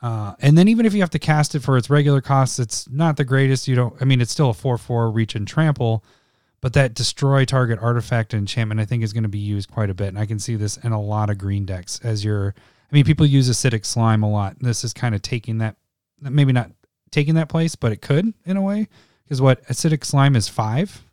uh, 0.04 0.34
and 0.40 0.58
then 0.58 0.68
even 0.68 0.84
if 0.84 0.92
you 0.92 1.00
have 1.00 1.08
to 1.08 1.18
cast 1.18 1.54
it 1.54 1.60
for 1.60 1.78
its 1.78 1.88
regular 1.88 2.20
costs, 2.20 2.58
it's 2.58 2.86
not 2.90 3.16
the 3.16 3.24
greatest. 3.24 3.66
You 3.66 3.74
don't. 3.74 3.94
I 4.02 4.04
mean, 4.04 4.20
it's 4.20 4.30
still 4.30 4.50
a 4.50 4.54
four 4.54 4.76
four 4.76 5.10
reach 5.10 5.34
and 5.34 5.48
trample, 5.48 6.04
but 6.64 6.72
that 6.72 6.94
destroy 6.94 7.44
target 7.44 7.78
artifact 7.82 8.32
enchantment 8.32 8.80
I 8.80 8.86
think 8.86 9.02
is 9.02 9.12
going 9.12 9.24
to 9.24 9.28
be 9.28 9.38
used 9.38 9.70
quite 9.70 9.90
a 9.90 9.94
bit. 9.94 10.08
And 10.08 10.18
I 10.18 10.24
can 10.24 10.38
see 10.38 10.56
this 10.56 10.78
in 10.78 10.92
a 10.92 11.00
lot 11.00 11.28
of 11.28 11.36
green 11.36 11.66
decks 11.66 12.00
as 12.02 12.24
your. 12.24 12.54
I 12.90 12.94
mean, 12.94 13.04
people 13.04 13.26
use 13.26 13.50
acidic 13.50 13.84
slime 13.84 14.22
a 14.22 14.30
lot. 14.30 14.58
This 14.60 14.82
is 14.82 14.94
kind 14.94 15.14
of 15.14 15.20
taking 15.20 15.58
that, 15.58 15.76
maybe 16.22 16.54
not 16.54 16.70
taking 17.10 17.34
that 17.34 17.50
place, 17.50 17.74
but 17.74 17.92
it 17.92 18.00
could 18.00 18.32
in 18.46 18.56
a 18.56 18.62
way 18.62 18.88
because 19.24 19.42
what 19.42 19.62
acidic 19.66 20.06
slime 20.06 20.34
is 20.34 20.48
five. 20.48 21.04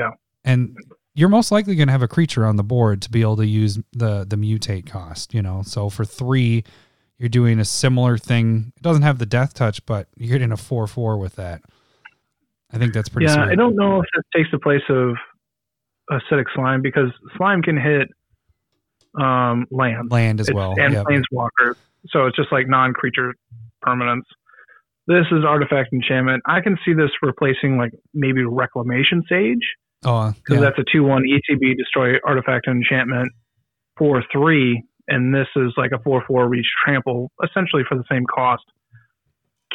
Yeah. 0.00 0.10
And 0.42 0.76
you're 1.14 1.28
most 1.28 1.52
likely 1.52 1.76
going 1.76 1.86
to 1.86 1.92
have 1.92 2.02
a 2.02 2.08
creature 2.08 2.44
on 2.44 2.56
the 2.56 2.64
board 2.64 3.00
to 3.02 3.12
be 3.12 3.20
able 3.20 3.36
to 3.36 3.46
use 3.46 3.78
the 3.92 4.26
the 4.28 4.34
mutate 4.34 4.90
cost. 4.90 5.32
You 5.32 5.42
know, 5.42 5.62
so 5.64 5.90
for 5.90 6.04
three 6.04 6.64
you're 7.18 7.28
doing 7.28 7.60
a 7.60 7.64
similar 7.64 8.18
thing. 8.18 8.72
It 8.76 8.82
doesn't 8.82 9.02
have 9.02 9.20
the 9.20 9.26
death 9.26 9.54
touch, 9.54 9.86
but 9.86 10.08
you're 10.16 10.36
getting 10.36 10.50
a 10.50 10.56
four 10.56 10.88
four 10.88 11.18
with 11.18 11.36
that. 11.36 11.62
I 12.72 12.78
think 12.78 12.92
that's 12.92 13.08
pretty 13.08 13.26
yeah, 13.26 13.34
sweet. 13.44 13.52
I 13.52 13.54
don't 13.54 13.76
know 13.76 14.00
if 14.00 14.06
it 14.14 14.24
takes 14.36 14.50
the 14.50 14.58
place 14.58 14.82
of 14.88 15.14
acidic 16.10 16.44
slime 16.54 16.82
because 16.82 17.10
slime 17.36 17.62
can 17.62 17.76
hit 17.76 18.08
um, 19.20 19.66
land 19.70 20.10
Land 20.10 20.40
as 20.40 20.48
It's- 20.48 20.54
well. 20.54 20.74
and 20.78 20.94
Yep. 20.94 21.06
planeswalkers. 21.06 21.76
So 22.08 22.26
it's 22.26 22.36
just 22.36 22.52
like 22.52 22.68
non-creature 22.68 23.34
permanents. 23.84 24.26
This 25.06 25.26
is 25.32 25.44
artifact 25.44 25.92
enchantment. 25.92 26.42
I 26.46 26.60
can 26.60 26.76
see 26.84 26.92
this 26.92 27.10
replacing 27.22 27.78
like 27.78 27.92
maybe 28.14 28.44
reclamation 28.44 29.22
sage 29.28 29.66
Oh, 30.04 30.32
because 30.32 30.56
yeah. 30.56 30.60
that's 30.60 30.78
a 30.78 30.84
two-one 30.92 31.24
ETB 31.24 31.74
destroy 31.76 32.14
artifact 32.24 32.68
enchantment 32.68 33.32
for 33.96 34.22
three, 34.30 34.80
and 35.08 35.34
this 35.34 35.48
is 35.56 35.72
like 35.76 35.92
a 35.92 35.98
four-four 36.00 36.48
reach 36.48 36.68
trample 36.84 37.32
essentially 37.42 37.82
for 37.88 37.96
the 37.96 38.04
same 38.10 38.24
cost. 38.26 38.62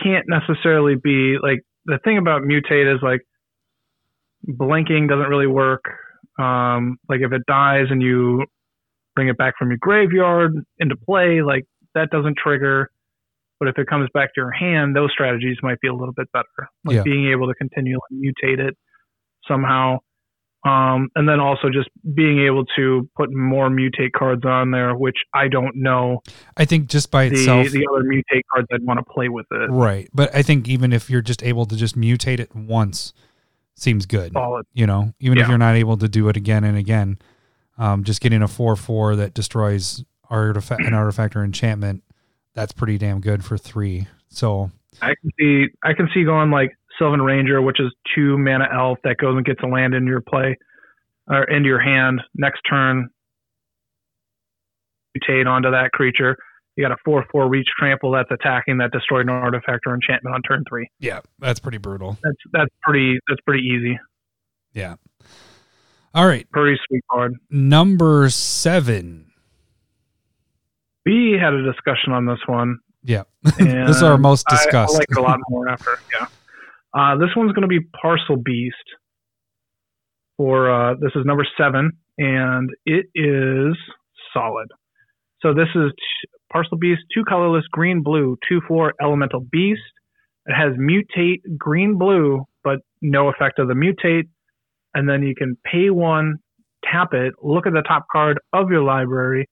Can't 0.02 0.26
necessarily 0.30 0.96
be 0.96 1.38
like 1.42 1.60
the 1.86 2.00
thing 2.04 2.18
about 2.18 2.44
mutate 2.44 2.94
is 2.94 3.02
like 3.02 3.22
blinking 4.44 5.08
doesn't 5.08 5.30
really 5.30 5.48
work. 5.48 5.84
Um, 6.40 6.98
like 7.10 7.22
if 7.22 7.32
it 7.32 7.44
dies 7.48 7.88
and 7.90 8.02
you 8.02 8.46
bring 9.16 9.28
it 9.28 9.38
back 9.38 9.54
from 9.58 9.70
your 9.70 9.78
graveyard 9.80 10.54
into 10.80 10.96
play, 10.96 11.42
like 11.42 11.66
that 11.94 12.10
doesn't 12.10 12.38
trigger. 12.38 12.90
But 13.60 13.70
if 13.70 13.78
it 13.78 13.88
comes 13.88 14.10
back 14.14 14.30
to 14.34 14.42
your 14.42 14.52
hand, 14.52 14.96
those 14.96 15.12
strategies 15.12 15.58
might 15.62 15.80
be 15.80 15.88
a 15.88 15.94
little 15.94 16.14
bit 16.14 16.32
better. 16.34 16.46
Like 16.84 16.96
Yeah. 16.96 17.04
being 17.04 17.30
able 17.32 17.48
to 17.48 17.54
continually 17.54 18.00
mutate 18.12 18.60
it 18.60 18.76
somehow. 19.48 20.00
Um, 20.66 21.10
and 21.16 21.28
then 21.28 21.42
also 21.42 21.70
just 21.70 21.90
being 22.16 22.40
able 22.46 22.64
to 22.78 23.10
put 23.18 23.34
more 23.34 23.70
mutate 23.70 24.14
cards 24.14 24.46
on 24.46 24.72
there, 24.72 24.96
which 24.96 25.18
I 25.34 25.50
don't 25.50 25.76
know 25.76 26.22
I 26.56 26.64
think 26.64 26.88
just 26.88 27.12
by 27.12 27.28
the 27.28 27.36
itself, 27.36 27.70
the 27.72 27.86
other 27.92 28.04
mutate 28.04 28.44
cards 28.52 28.68
I'd 28.72 28.84
want 28.84 29.00
to 29.00 29.04
play 29.04 29.28
with 29.28 29.46
it. 29.52 29.70
right. 29.70 30.10
But 30.14 30.34
I 30.34 30.42
think 30.42 30.70
even 30.70 30.94
if 30.94 31.10
you're 31.10 31.22
just 31.22 31.44
able 31.44 31.66
to 31.66 31.76
just 31.76 31.98
mutate 31.98 32.40
it 32.40 32.56
once, 32.56 33.14
seems 33.76 34.06
good. 34.06 34.32
Solid. 34.32 34.66
You 34.74 34.88
know, 34.88 35.14
even 35.20 35.38
if 35.38 35.50
you're 35.50 35.58
not 35.58 35.76
able 35.76 35.98
to 35.98 36.08
do 36.08 36.30
it 36.30 36.38
again 36.38 36.64
and 36.64 36.78
again, 36.78 37.20
um, 37.78 38.04
just 38.04 38.22
getting 38.22 38.42
a 38.42 38.48
four 38.48 38.76
four 38.76 39.16
that 39.16 39.34
destroys 39.34 40.04
artifact 40.30 40.82
an 40.82 40.94
artifact 40.94 41.36
or 41.36 41.44
enchantment, 41.44 42.04
that's 42.54 42.72
pretty 42.72 42.98
damn 42.98 43.20
good 43.20 43.44
for 43.44 43.58
three. 43.58 44.08
So 44.30 44.72
I 45.02 45.14
can 45.22 45.32
see 45.40 45.68
I 45.84 45.94
can 45.94 46.10
see 46.14 46.24
going 46.24 46.52
like 46.52 46.78
Sylvan 47.00 47.22
Ranger, 47.22 47.62
which 47.62 47.80
is 47.80 47.92
two 48.16 48.38
mana 48.38 48.66
elf 48.74 48.98
that 49.04 49.18
goes 49.18 49.36
and 49.36 49.46
gets 49.46 49.60
a 49.64 49.68
land 49.68 49.94
into 49.94 50.10
your 50.10 50.22
play 50.22 50.58
or 51.28 51.44
into 51.46 51.68
your 51.68 51.80
hand. 51.82 52.22
Next 52.36 52.62
turn, 52.70 53.10
mutate 55.18 55.48
onto 55.48 55.72
that 55.72 55.92
creature. 55.92 56.38
You 56.76 56.84
got 56.84 56.92
a 56.92 56.98
four 57.06 57.24
four 57.32 57.48
reach 57.50 57.68
trample 57.78 58.12
that's 58.12 58.30
attacking 58.32 58.78
that 58.80 58.92
destroyed 58.92 59.24
an 59.28 59.30
artifact 59.30 59.82
or 59.86 59.94
enchantment 59.94 60.34
on 60.36 60.42
turn 60.42 60.64
three. 60.68 60.90
yeah, 61.00 61.20
that's 61.40 61.60
pretty 61.60 61.78
brutal. 61.78 62.18
That's 62.24 62.36
that's 62.52 62.72
pretty 62.82 63.20
that's 63.28 63.42
pretty 63.46 63.64
easy. 63.64 64.00
Yeah. 64.74 64.96
All 66.16 66.28
right, 66.28 66.48
Pretty 66.52 66.80
sweet 66.88 67.02
card. 67.12 67.34
number 67.50 68.30
seven. 68.30 69.32
We 71.08 71.38
had 71.42 71.54
a 71.54 71.64
discussion 71.64 72.14
on 72.14 72.26
this 72.28 72.38
one. 72.46 72.78
Yeah, 73.04 73.24
this 73.44 73.98
is 73.98 74.04
our 74.04 74.18
most 74.18 74.46
I- 74.50 74.56
discussed. 74.56 74.94
I, 74.96 74.98
like 75.00 75.08
it 75.10 75.18
a 75.18 75.22
lot 75.22 75.40
more 75.50 75.68
after. 75.70 76.00
Yeah. 76.20 76.28
Uh, 76.94 77.18
this 77.18 77.30
one's 77.36 77.54
going 77.54 77.64
to 77.64 77.68
be 77.68 77.80
Parcelbeast. 78.04 78.72
For 80.38 80.70
uh, 80.70 80.96
this 81.00 81.12
is 81.16 81.26
number 81.26 81.46
seven, 81.58 81.92
and 82.18 82.70
it 82.86 83.06
is 83.16 83.78
solid. 84.34 84.68
So 85.42 85.54
this 85.54 85.68
is 85.76 85.92
t- 85.92 86.30
Parcelbeast, 86.54 87.00
two 87.14 87.24
colorless, 87.28 87.66
green 87.72 88.02
blue, 88.02 88.38
two 88.48 88.62
four 88.68 88.94
elemental 89.02 89.42
beast. 89.52 89.82
It 90.46 90.54
has 90.54 90.74
mutate 90.78 91.42
green 91.58 91.98
blue, 91.98 92.44
but 92.64 92.80
no 93.02 93.30
effect 93.30 93.60
of 93.60 93.68
the 93.68 93.74
mutate. 93.74 94.28
And 94.94 95.08
then 95.08 95.24
you 95.24 95.36
can 95.36 95.58
pay 95.66 95.90
one, 95.90 96.36
tap 96.84 97.14
it, 97.14 97.34
look 97.42 97.66
at 97.66 97.74
the 97.74 97.82
top 97.82 98.06
card 98.12 98.40
of 98.54 98.70
your 98.70 98.84
library. 98.84 99.48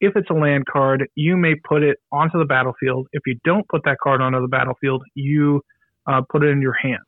If 0.00 0.16
it's 0.16 0.30
a 0.30 0.34
land 0.34 0.64
card, 0.70 1.06
you 1.14 1.36
may 1.36 1.54
put 1.68 1.82
it 1.82 1.98
onto 2.10 2.38
the 2.38 2.44
battlefield. 2.44 3.06
If 3.12 3.22
you 3.26 3.36
don't 3.44 3.66
put 3.68 3.82
that 3.84 3.98
card 4.02 4.20
onto 4.20 4.40
the 4.40 4.48
battlefield, 4.48 5.02
you 5.14 5.62
uh, 6.06 6.20
put 6.28 6.42
it 6.42 6.48
in 6.48 6.60
your 6.62 6.74
hand. 6.74 7.02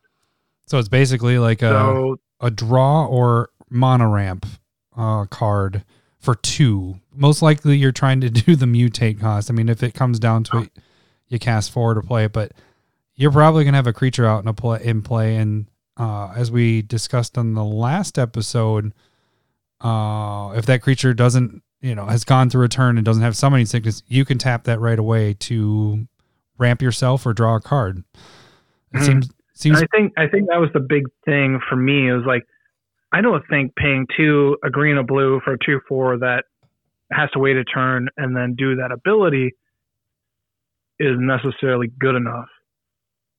so 0.66 0.78
it's 0.78 0.88
basically 0.88 1.38
like 1.38 1.62
a 1.62 1.70
So 1.70 2.16
a 2.40 2.50
draw 2.50 3.06
or 3.06 3.50
monoramp 3.72 4.44
uh, 4.96 5.24
card 5.26 5.84
for 6.18 6.34
two. 6.34 6.96
Most 7.14 7.42
likely, 7.42 7.76
you're 7.76 7.92
trying 7.92 8.20
to 8.22 8.30
do 8.44 8.56
the 8.56 8.66
mutate 8.66 9.20
cost. 9.20 9.50
I 9.50 9.54
mean, 9.54 9.68
if 9.68 9.82
it 9.82 9.94
comes 9.94 10.18
down 10.18 10.44
to 10.44 10.58
it, 10.58 10.70
you 11.28 11.38
cast 11.38 11.70
four 11.70 11.94
to 11.94 12.00
play 12.02 12.24
it, 12.24 12.32
but 12.32 12.52
you're 13.14 13.32
probably 13.32 13.64
gonna 13.64 13.76
have 13.76 13.86
a 13.86 13.92
creature 13.92 14.26
out 14.26 14.42
in 14.42 14.48
a 14.48 14.54
play 14.54 14.80
in 14.84 15.02
play. 15.02 15.36
And 15.36 15.66
uh, 15.96 16.32
as 16.36 16.50
we 16.50 16.82
discussed 16.82 17.38
on 17.38 17.54
the 17.54 17.64
last 17.64 18.18
episode, 18.18 18.92
uh, 19.80 20.52
if 20.56 20.66
that 20.66 20.82
creature 20.82 21.14
doesn't, 21.14 21.62
you 21.80 21.94
know, 21.94 22.06
has 22.06 22.24
gone 22.24 22.50
through 22.50 22.64
a 22.64 22.68
turn 22.68 22.96
and 22.96 23.04
doesn't 23.04 23.22
have 23.22 23.36
summoning 23.36 23.66
sickness, 23.66 24.02
you 24.08 24.24
can 24.24 24.38
tap 24.38 24.64
that 24.64 24.80
right 24.80 24.98
away 24.98 25.34
to 25.34 26.06
ramp 26.58 26.82
yourself 26.82 27.26
or 27.26 27.32
draw 27.32 27.56
a 27.56 27.60
card. 27.60 28.02
It 28.94 28.98
Mhm. 28.98 29.04
seems 29.04 29.30
seems 29.54 29.78
And 29.80 29.88
I 29.92 29.96
think 29.96 30.12
I 30.16 30.26
think 30.28 30.48
that 30.50 30.58
was 30.60 30.70
the 30.72 30.80
big 30.80 31.04
thing 31.24 31.60
for 31.68 31.76
me. 31.76 32.08
It 32.08 32.14
was 32.14 32.24
like 32.24 32.44
I 33.12 33.20
don't 33.20 33.44
think 33.48 33.74
paying 33.76 34.06
two 34.16 34.56
a 34.64 34.70
green 34.70 34.96
a 34.96 35.02
blue 35.04 35.40
for 35.44 35.52
a 35.54 35.58
two 35.64 35.80
four 35.88 36.16
that 36.18 36.44
has 37.12 37.30
to 37.32 37.38
wait 37.38 37.56
a 37.56 37.64
turn 37.64 38.08
and 38.16 38.34
then 38.36 38.54
do 38.54 38.76
that 38.76 38.90
ability 38.90 39.52
is 40.98 41.16
necessarily 41.18 41.88
good 41.98 42.14
enough. 42.14 42.48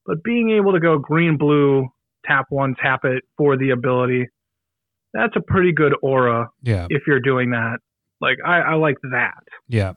But 0.06 0.24
being 0.24 0.52
able 0.52 0.72
to 0.74 0.80
go 0.80 0.98
green 1.00 1.36
blue, 1.38 1.88
tap 2.26 2.46
one, 2.50 2.76
tap 2.76 3.06
it 3.06 3.24
for 3.38 3.58
the 3.58 3.72
ability, 3.72 4.28
that's 5.14 5.36
a 5.36 5.42
pretty 5.42 5.72
good 5.72 5.94
aura 6.02 6.50
Yeah. 6.62 6.88
if 6.90 7.04
you're 7.08 7.20
doing 7.20 7.50
that. 7.52 7.80
Like 8.22 8.38
I, 8.46 8.60
I 8.62 8.74
like 8.76 8.98
that. 9.12 9.44
Yeah. 9.68 9.94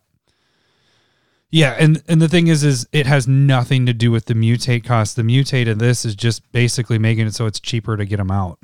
Yeah, 1.51 1.77
and 1.79 2.03
and 2.09 2.21
the 2.21 2.29
thing 2.29 2.49
is 2.49 2.63
is 2.63 2.87
it 2.93 3.07
has 3.07 3.27
nothing 3.27 3.87
to 3.87 3.95
do 3.95 4.11
with 4.11 4.27
the 4.27 4.35
mutate 4.35 4.85
cost. 4.85 5.17
The 5.17 5.23
mutate 5.23 5.71
of 5.71 5.79
this 5.79 6.05
is 6.05 6.15
just 6.15 6.51
basically 6.53 6.99
making 6.99 7.27
it 7.27 7.35
so 7.35 7.47
it's 7.47 7.61
cheaper 7.61 7.97
to 7.97 8.05
get 8.05 8.19
them 8.19 8.31
out. 8.31 8.59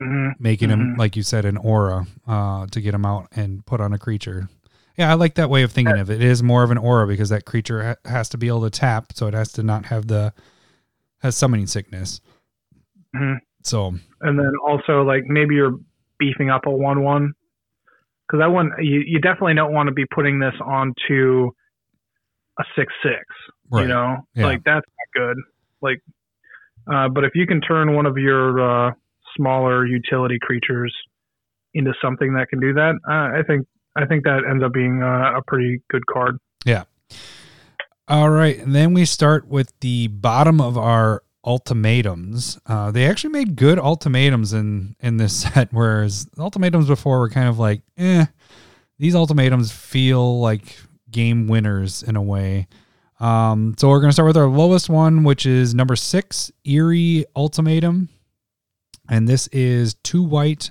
hmm 0.00 0.28
Making 0.38 0.68
them 0.68 0.80
Mhm. 0.94 0.98
like 0.98 1.16
you 1.16 1.22
said 1.22 1.44
an 1.44 1.56
aura 1.56 2.06
uh 2.28 2.66
to 2.66 2.80
get 2.80 2.92
them 2.92 3.06
out 3.06 3.28
and 3.34 3.64
put 3.66 3.80
on 3.80 3.92
a 3.92 3.98
creature. 3.98 4.48
Yeah, 4.96 5.10
I 5.10 5.14
like 5.14 5.34
that 5.34 5.50
way 5.50 5.62
of 5.62 5.72
thinking 5.72 5.98
of 5.98 6.10
it. 6.10 6.22
It 6.22 6.28
is 6.28 6.42
more 6.42 6.62
of 6.62 6.70
an 6.70 6.78
aura 6.78 7.06
because 7.06 7.28
that 7.30 7.44
creature 7.44 7.82
ha- 8.04 8.10
has 8.10 8.28
to 8.30 8.38
be 8.38 8.46
able 8.48 8.62
to 8.62 8.70
tap, 8.70 9.12
so 9.14 9.26
it 9.26 9.34
has 9.34 9.52
to 9.52 9.62
not 9.62 9.86
have 9.86 10.06
the 10.06 10.32
has 11.22 11.36
summoning 11.36 11.66
sickness. 11.66 12.20
Mhm. 13.14 13.38
So, 13.62 13.94
And 14.20 14.38
then 14.38 14.52
also 14.64 15.02
like 15.02 15.24
maybe 15.26 15.54
you're 15.56 15.76
beefing 16.18 16.50
up 16.50 16.66
a 16.66 16.70
one 16.70 17.02
one 17.02 17.32
because 18.26 18.42
I 18.42 18.46
want 18.46 18.72
you. 18.82 19.00
You 19.00 19.18
definitely 19.20 19.54
don't 19.54 19.72
want 19.72 19.88
to 19.88 19.92
be 19.92 20.04
putting 20.14 20.38
this 20.38 20.54
onto 20.60 21.50
a 22.58 22.64
six 22.76 22.92
six. 23.02 23.18
right. 23.70 23.82
You 23.82 23.88
know, 23.88 24.16
Yeah. 24.34 24.46
like 24.46 24.64
that's 24.64 24.86
not 24.86 25.22
good. 25.26 25.36
Like, 25.82 26.00
uh, 26.92 27.08
but 27.08 27.24
if 27.24 27.32
you 27.34 27.46
can 27.46 27.60
turn 27.60 27.94
one 27.94 28.06
of 28.06 28.16
your 28.16 28.60
uh, 28.88 28.92
smaller 29.36 29.86
utility 29.86 30.38
creatures 30.40 30.94
into 31.74 31.92
something 32.02 32.34
that 32.34 32.48
can 32.48 32.60
do 32.60 32.72
that, 32.74 32.94
uh, 33.08 33.38
I 33.38 33.42
think 33.46 33.66
I 33.96 34.04
think 34.06 34.24
that 34.24 34.42
ends 34.48 34.62
up 34.64 34.72
being 34.72 35.02
uh, 35.02 35.38
a 35.38 35.42
pretty 35.46 35.80
good 35.90 36.06
card. 36.06 36.38
Yeah. 36.64 36.84
All 38.08 38.30
right, 38.30 38.56
and 38.58 38.74
then 38.74 38.94
we 38.94 39.04
start 39.04 39.48
with 39.48 39.72
the 39.80 40.06
bottom 40.08 40.60
of 40.60 40.78
our 40.78 41.22
ultimatums. 41.44 42.58
Uh, 42.66 42.90
they 42.92 43.04
actually 43.06 43.30
made 43.30 43.56
good 43.56 43.78
ultimatums 43.78 44.52
in 44.52 44.94
in 45.00 45.16
this 45.16 45.34
set, 45.42 45.72
whereas 45.72 46.28
ultimatums 46.38 46.86
before 46.86 47.18
were 47.18 47.30
kind 47.30 47.48
of 47.48 47.58
like, 47.58 47.82
eh. 47.98 48.26
These 48.98 49.14
ultimatums 49.14 49.70
feel 49.72 50.40
like 50.40 50.78
game 51.10 51.46
winners 51.46 52.02
in 52.02 52.16
a 52.16 52.22
way. 52.22 52.68
Um, 53.18 53.74
so 53.78 53.88
we're 53.88 54.00
gonna 54.00 54.12
start 54.12 54.28
with 54.28 54.36
our 54.36 54.48
lowest 54.48 54.88
one, 54.88 55.24
which 55.24 55.46
is 55.46 55.74
number 55.74 55.96
six, 55.96 56.52
Eerie 56.64 57.24
Ultimatum, 57.34 58.08
and 59.08 59.28
this 59.28 59.46
is 59.48 59.94
two 60.02 60.22
white, 60.22 60.70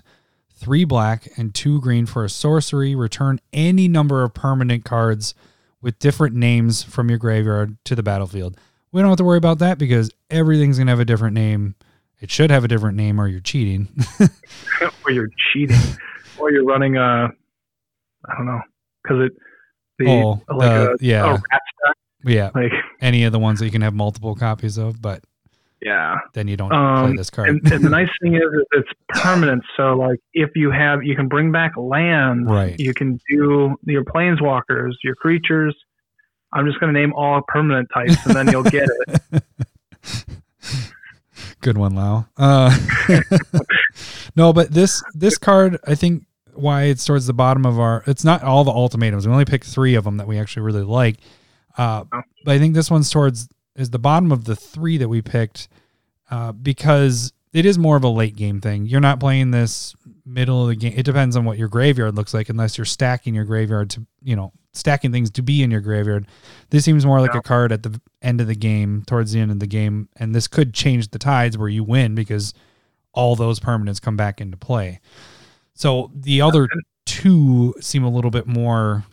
three 0.53 0.83
black, 0.83 1.27
and 1.37 1.53
two 1.53 1.81
green 1.81 2.05
for 2.05 2.23
a 2.23 2.29
sorcery. 2.29 2.95
Return 2.95 3.39
any 3.53 3.87
number 3.87 4.23
of 4.23 4.33
permanent 4.33 4.85
cards 4.85 5.33
with 5.81 5.99
different 5.99 6.35
names 6.35 6.83
from 6.83 7.09
your 7.09 7.17
graveyard 7.17 7.77
to 7.85 7.95
the 7.95 8.03
battlefield. 8.03 8.57
We 8.91 9.01
don't 9.01 9.09
have 9.09 9.17
to 9.17 9.23
worry 9.23 9.37
about 9.37 9.59
that 9.59 9.77
because 9.77 10.09
everything's 10.29 10.77
going 10.77 10.87
to 10.87 10.91
have 10.91 10.99
a 10.99 11.05
different 11.05 11.35
name. 11.35 11.75
It 12.21 12.31
should 12.31 12.49
have 12.49 12.63
a 12.63 12.67
different 12.67 12.97
name 12.97 13.19
or 13.19 13.27
you're 13.27 13.39
cheating. 13.41 13.89
or 15.05 15.11
you're 15.11 15.29
cheating, 15.53 15.77
or 16.39 16.51
you're 16.51 16.65
running 16.65 16.97
a, 16.97 17.29
I 18.25 18.35
don't 18.37 18.45
know, 18.45 18.61
because 19.03 19.25
it 19.25 19.33
the 19.99 20.07
oh, 20.07 20.41
like 20.49 20.69
the- 20.69 20.91
a, 20.91 20.95
yeah. 20.99 21.35
a 21.35 22.29
yeah. 22.29 22.51
like 22.55 22.71
Any 23.01 23.23
of 23.23 23.31
the 23.31 23.39
ones 23.39 23.59
that 23.59 23.65
you 23.65 23.71
can 23.71 23.81
have 23.81 23.93
multiple 23.93 24.35
copies 24.35 24.77
of, 24.77 25.01
but 25.01 25.23
yeah. 25.81 26.15
then 26.33 26.47
you 26.47 26.57
don't 26.57 26.69
play 26.69 26.77
Um, 26.79 27.15
this 27.15 27.29
card. 27.29 27.49
and, 27.49 27.71
and 27.71 27.83
the 27.83 27.89
nice 27.89 28.09
thing 28.21 28.35
is, 28.35 28.41
it's 28.71 28.89
permanent. 29.09 29.63
So 29.77 29.93
like 29.95 30.19
if 30.33 30.49
you 30.55 30.71
have, 30.71 31.03
you 31.03 31.15
can 31.15 31.27
bring 31.27 31.51
back 31.51 31.73
lands. 31.77 32.49
Right. 32.49 32.79
You 32.79 32.93
can 32.93 33.19
do 33.29 33.75
your 33.85 34.03
planeswalkers, 34.03 34.93
your 35.03 35.15
creatures. 35.15 35.75
I'm 36.53 36.65
just 36.65 36.79
going 36.79 36.93
to 36.93 36.99
name 36.99 37.13
all 37.13 37.41
permanent 37.47 37.89
types, 37.93 38.25
and 38.25 38.33
then 38.35 38.47
you'll 38.49 38.63
get 38.63 38.87
it. 39.07 39.43
Good 41.61 41.77
one, 41.77 41.95
Lau. 41.95 42.25
Uh, 42.37 42.75
no, 44.35 44.53
but 44.53 44.71
this 44.71 45.03
this 45.13 45.37
card, 45.37 45.77
I 45.85 45.95
think, 45.95 46.23
why 46.55 46.83
it's 46.83 47.05
towards 47.05 47.27
the 47.27 47.33
bottom 47.33 47.65
of 47.65 47.79
our. 47.79 48.03
It's 48.07 48.23
not 48.23 48.43
all 48.43 48.63
the 48.63 48.71
ultimatums. 48.71 49.25
We 49.27 49.33
only 49.33 49.45
picked 49.45 49.65
three 49.65 49.95
of 49.95 50.03
them 50.03 50.17
that 50.17 50.27
we 50.27 50.37
actually 50.39 50.63
really 50.63 50.83
like. 50.83 51.17
Uh, 51.77 52.05
Oh. 52.11 52.21
but 52.45 52.55
I 52.55 52.59
think 52.59 52.73
this 52.73 52.89
one's 52.89 53.09
towards 53.09 53.49
is 53.75 53.89
the 53.89 53.99
bottom 53.99 54.31
of 54.31 54.45
the 54.45 54.55
three 54.55 54.97
that 54.97 55.09
we 55.09 55.21
picked 55.21 55.67
uh, 56.31 56.51
because 56.53 57.33
it 57.53 57.65
is 57.65 57.77
more 57.77 57.95
of 57.97 58.03
a 58.03 58.09
late 58.09 58.35
game 58.35 58.61
thing. 58.61 58.85
You're 58.85 59.01
not 59.01 59.19
playing 59.19 59.51
this 59.51 59.93
middle 60.25 60.61
of 60.63 60.69
the 60.69 60.75
game. 60.75 60.93
It 60.95 61.03
depends 61.03 61.35
on 61.35 61.45
what 61.45 61.57
your 61.57 61.67
graveyard 61.67 62.15
looks 62.15 62.33
like, 62.33 62.49
unless 62.49 62.77
you're 62.77 62.85
stacking 62.85 63.35
your 63.35 63.45
graveyard 63.45 63.89
to 63.91 64.05
you 64.23 64.35
know 64.35 64.51
stacking 64.73 65.11
things 65.11 65.29
to 65.31 65.41
be 65.41 65.63
in 65.63 65.71
your 65.71 65.79
graveyard. 65.81 66.27
This 66.69 66.83
seems 66.83 67.05
more 67.05 67.21
like 67.21 67.33
Yeah. 67.33 67.39
a 67.39 67.43
card 67.43 67.71
at 67.71 67.83
the 67.83 67.99
end 68.21 68.41
of 68.41 68.47
the 68.47 68.55
game, 68.55 69.03
towards 69.07 69.31
the 69.31 69.39
end 69.39 69.51
of 69.51 69.59
the 69.59 69.67
game, 69.67 70.09
and 70.17 70.33
this 70.35 70.47
could 70.47 70.73
change 70.73 71.09
the 71.09 71.19
tides 71.19 71.57
where 71.57 71.69
you 71.69 71.83
win 71.83 72.13
because 72.15 72.53
all 73.13 73.35
those 73.37 73.59
permanents 73.61 74.01
come 74.01 74.17
back 74.17 74.41
into 74.41 74.57
play. 74.57 74.99
So 75.75 76.11
the 76.13 76.41
other 76.41 76.67
two 77.05 77.75
seem 77.79 78.03
a 78.03 78.09
little 78.09 78.31
bit 78.31 78.47
more 78.47 79.03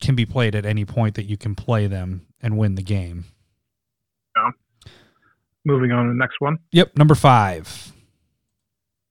can 0.00 0.14
be 0.14 0.26
played 0.26 0.54
at 0.54 0.66
any 0.66 0.84
point 0.84 1.14
that 1.14 1.24
you 1.24 1.36
can 1.36 1.54
play 1.54 1.86
them 1.86 2.26
and 2.40 2.58
win 2.58 2.74
the 2.74 2.82
game. 2.82 3.24
Moving 5.64 5.92
on 5.92 6.06
to 6.06 6.12
the 6.12 6.18
next 6.18 6.40
one. 6.40 6.58
Yep, 6.72 6.96
number 6.96 7.14
five. 7.14 7.92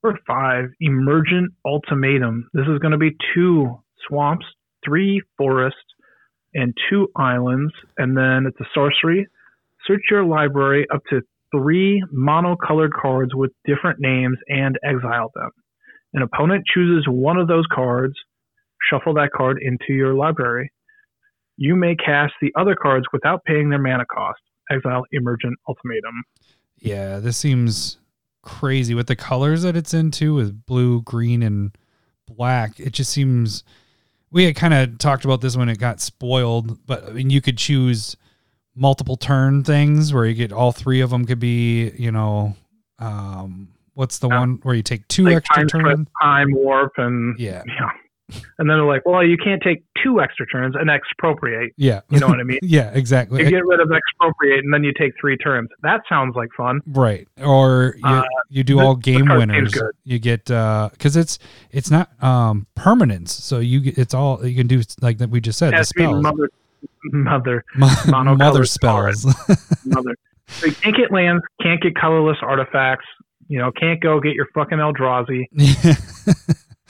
Number 0.02 0.18
five, 0.26 0.70
Emergent 0.80 1.52
Ultimatum. 1.64 2.48
This 2.52 2.66
is 2.66 2.78
going 2.78 2.92
to 2.92 2.98
be 2.98 3.16
two 3.34 3.80
swamps, 4.08 4.46
three 4.84 5.22
forests, 5.36 5.78
and 6.54 6.74
two 6.90 7.08
islands. 7.16 7.72
And 7.96 8.16
then 8.16 8.46
it's 8.46 8.58
a 8.60 8.64
sorcery. 8.74 9.26
Search 9.86 10.00
your 10.10 10.24
library 10.24 10.86
up 10.92 11.02
to 11.10 11.20
three 11.52 12.02
monocolored 12.12 12.92
cards 12.92 13.34
with 13.34 13.52
different 13.64 14.00
names 14.00 14.38
and 14.48 14.76
exile 14.84 15.30
them. 15.34 15.50
An 16.14 16.22
opponent 16.22 16.64
chooses 16.72 17.06
one 17.08 17.36
of 17.36 17.48
those 17.48 17.66
cards, 17.72 18.14
shuffle 18.88 19.14
that 19.14 19.30
card 19.34 19.58
into 19.60 19.92
your 19.92 20.14
library. 20.14 20.72
You 21.56 21.74
may 21.76 21.96
cast 21.96 22.32
the 22.40 22.52
other 22.56 22.74
cards 22.74 23.06
without 23.12 23.44
paying 23.44 23.68
their 23.70 23.80
mana 23.80 24.04
cost. 24.06 24.40
Exile 24.70 25.04
Emergent 25.12 25.58
Ultimatum. 25.68 26.24
Yeah, 26.78 27.18
this 27.18 27.36
seems 27.36 27.98
crazy 28.42 28.94
with 28.94 29.06
the 29.06 29.16
colors 29.16 29.62
that 29.62 29.76
it's 29.76 29.92
into 29.92 30.34
with 30.34 30.64
blue, 30.66 31.02
green, 31.02 31.42
and 31.42 31.76
black. 32.26 32.78
It 32.78 32.92
just 32.92 33.10
seems 33.10 33.64
we 34.30 34.44
had 34.44 34.56
kind 34.56 34.74
of 34.74 34.98
talked 34.98 35.24
about 35.24 35.40
this 35.40 35.56
when 35.56 35.68
it 35.68 35.78
got 35.78 36.00
spoiled, 36.00 36.86
but 36.86 37.04
I 37.04 37.10
mean, 37.10 37.30
you 37.30 37.40
could 37.40 37.58
choose 37.58 38.16
multiple 38.74 39.16
turn 39.16 39.64
things 39.64 40.12
where 40.12 40.26
you 40.26 40.34
get 40.34 40.52
all 40.52 40.72
three 40.72 41.00
of 41.00 41.10
them 41.10 41.24
could 41.24 41.40
be, 41.40 41.90
you 41.90 42.12
know, 42.12 42.54
um, 42.98 43.68
what's 43.98 44.18
the 44.20 44.28
Yeah. 44.28 44.38
one 44.38 44.60
where 44.62 44.74
you 44.76 44.82
take 44.82 45.06
two 45.08 45.24
Like 45.24 45.36
extra 45.38 45.66
time, 45.66 45.82
turns? 45.82 46.08
Time 46.22 46.52
warp 46.52 46.92
and 46.98 47.38
Yeah, 47.38 47.62
Yeah. 47.78 47.90
And 48.58 48.68
then 48.68 48.76
they're 48.76 48.84
like, 48.84 49.06
well, 49.06 49.24
you 49.24 49.38
can't 49.38 49.62
take 49.62 49.82
two 50.04 50.20
extra 50.20 50.46
turns 50.46 50.74
and 50.78 50.90
expropriate. 50.90 51.72
yeah, 51.78 52.02
You 52.10 52.20
know 52.20 52.26
what 52.28 52.38
I 52.38 52.42
mean? 52.42 52.58
yeah, 52.62 52.90
exactly. 52.92 53.42
You 53.42 53.48
get 53.48 53.64
rid 53.66 53.80
of 53.80 53.90
expropriate 53.90 54.62
and 54.64 54.72
then 54.74 54.84
you 54.84 54.92
take 54.92 55.14
three 55.18 55.36
turns. 55.38 55.70
That 55.82 56.02
sounds 56.10 56.36
like 56.36 56.50
fun. 56.54 56.80
Right. 56.86 57.26
Or 57.42 57.94
you, 57.96 58.02
Uh, 58.04 58.22
you 58.50 58.62
do 58.64 58.76
this- 58.76 58.84
all 58.84 58.96
game 58.96 59.26
winners. 59.28 59.74
You 60.04 60.18
get 60.18 60.50
uh 60.50 60.90
cuz 60.98 61.16
it's 61.16 61.38
it's 61.70 61.90
not 61.90 62.10
um 62.22 62.66
permanence. 62.74 63.32
So 63.32 63.60
you 63.60 63.80
get, 63.80 63.96
it's 63.98 64.12
all 64.14 64.44
you 64.46 64.54
can 64.54 64.66
do 64.66 64.82
like 65.00 65.16
that 65.18 65.30
we 65.30 65.40
just 65.40 65.58
said 65.58 65.72
the 65.72 65.78
has 65.78 65.88
to 65.88 65.94
be 65.94 66.04
spells. 66.04 66.22
mother, 66.22 66.48
mother, 67.12 67.64
mother 68.36 68.64
spells. 68.66 69.24
mother. 69.86 70.14
So 70.48 70.66
you 70.66 70.72
can't 70.72 70.96
get 70.96 71.10
lands, 71.12 71.42
can't 71.62 71.80
get 71.80 71.94
colorless 71.94 72.36
artifacts. 72.42 73.06
You 73.48 73.58
know, 73.58 73.72
can't 73.72 74.00
go 74.00 74.20
get 74.20 74.34
your 74.34 74.46
fucking 74.54 74.78
Eldrazi. 74.78 75.44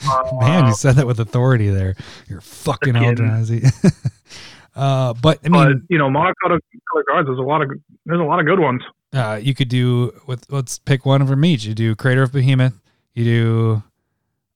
Uh, 0.07 0.31
Man, 0.39 0.67
you 0.67 0.73
said 0.73 0.95
that 0.95 1.07
with 1.07 1.19
authority 1.19 1.69
there. 1.69 1.95
You're 2.27 2.41
fucking 2.41 2.93
Eldrazi. 2.93 3.65
uh 4.75 5.13
but 5.13 5.39
I 5.43 5.49
but 5.49 5.67
mean 5.67 5.87
you 5.89 5.97
know, 5.97 6.09
monocolored 6.09 6.59
colored 6.91 7.05
cards. 7.09 7.27
There's 7.27 7.39
a 7.39 7.41
lot 7.41 7.61
of 7.61 7.71
there's 8.05 8.19
a 8.19 8.23
lot 8.23 8.39
of 8.39 8.45
good 8.45 8.59
ones. 8.59 8.81
uh 9.13 9.39
you 9.41 9.55
could 9.55 9.69
do 9.69 10.13
with 10.27 10.45
let's 10.49 10.79
pick 10.79 11.05
one 11.05 11.25
from 11.25 11.43
each. 11.43 11.65
You 11.65 11.73
do 11.73 11.95
Craterhoof 11.95 12.31
Behemoth, 12.31 12.79
you 13.13 13.23
do 13.23 13.83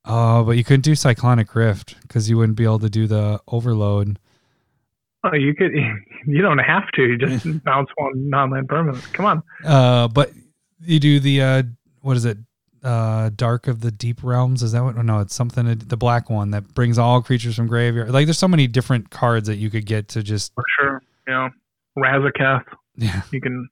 Oh, 0.06 0.44
but 0.44 0.58
you 0.58 0.64
couldn't 0.64 0.82
do 0.82 0.96
Cyclonic 0.96 1.56
Rift 1.56 1.96
because 2.02 2.30
you 2.30 2.38
wouldn't 2.38 2.58
be 2.58 2.66
able 2.66 2.80
to 2.80 2.90
do 2.90 3.08
the 3.08 3.40
overload. 3.48 4.20
Oh, 5.24 5.34
you 5.34 5.54
could. 5.54 5.72
You 6.26 6.42
don't 6.42 6.60
have 6.60 6.90
to. 6.92 7.02
You 7.02 7.18
just 7.18 7.64
bounce 7.66 7.90
one 7.98 8.30
non-land 8.30 8.70
permanent. 8.70 9.04
Come 9.12 9.26
on. 9.26 9.44
Uh, 9.66 10.08
but 10.08 10.32
you 10.80 10.98
do 10.98 11.20
the 11.20 11.42
uh, 11.42 11.64
what 12.04 12.16
is 12.16 12.26
it? 12.26 12.38
Uh, 12.84 13.30
Dark 13.36 13.68
of 13.68 13.80
the 13.80 13.92
Deep 13.92 14.20
Realms. 14.24 14.62
Is 14.62 14.74
that 14.74 14.84
what? 14.84 14.96
No, 14.98 15.20
it's 15.20 15.34
something. 15.34 15.66
The 15.78 15.98
black 15.98 16.30
one 16.30 16.52
that 16.52 16.74
brings 16.74 16.98
all 17.00 17.22
creatures 17.22 17.56
from 17.56 17.68
graveyard. 17.68 18.12
Like, 18.12 18.26
there's 18.28 18.38
so 18.38 18.48
many 18.48 18.68
different 18.68 19.10
cards 19.10 19.48
that 19.48 19.56
you 19.56 19.70
could 19.70 19.86
get 19.86 20.10
to 20.10 20.22
just. 20.22 20.54
For 20.54 20.64
sure. 20.80 21.02
You 21.28 21.34
know, 21.34 21.50
Razaketh. 21.98 22.64
Yeah, 22.98 23.22
You 23.32 23.42
can 23.42 23.68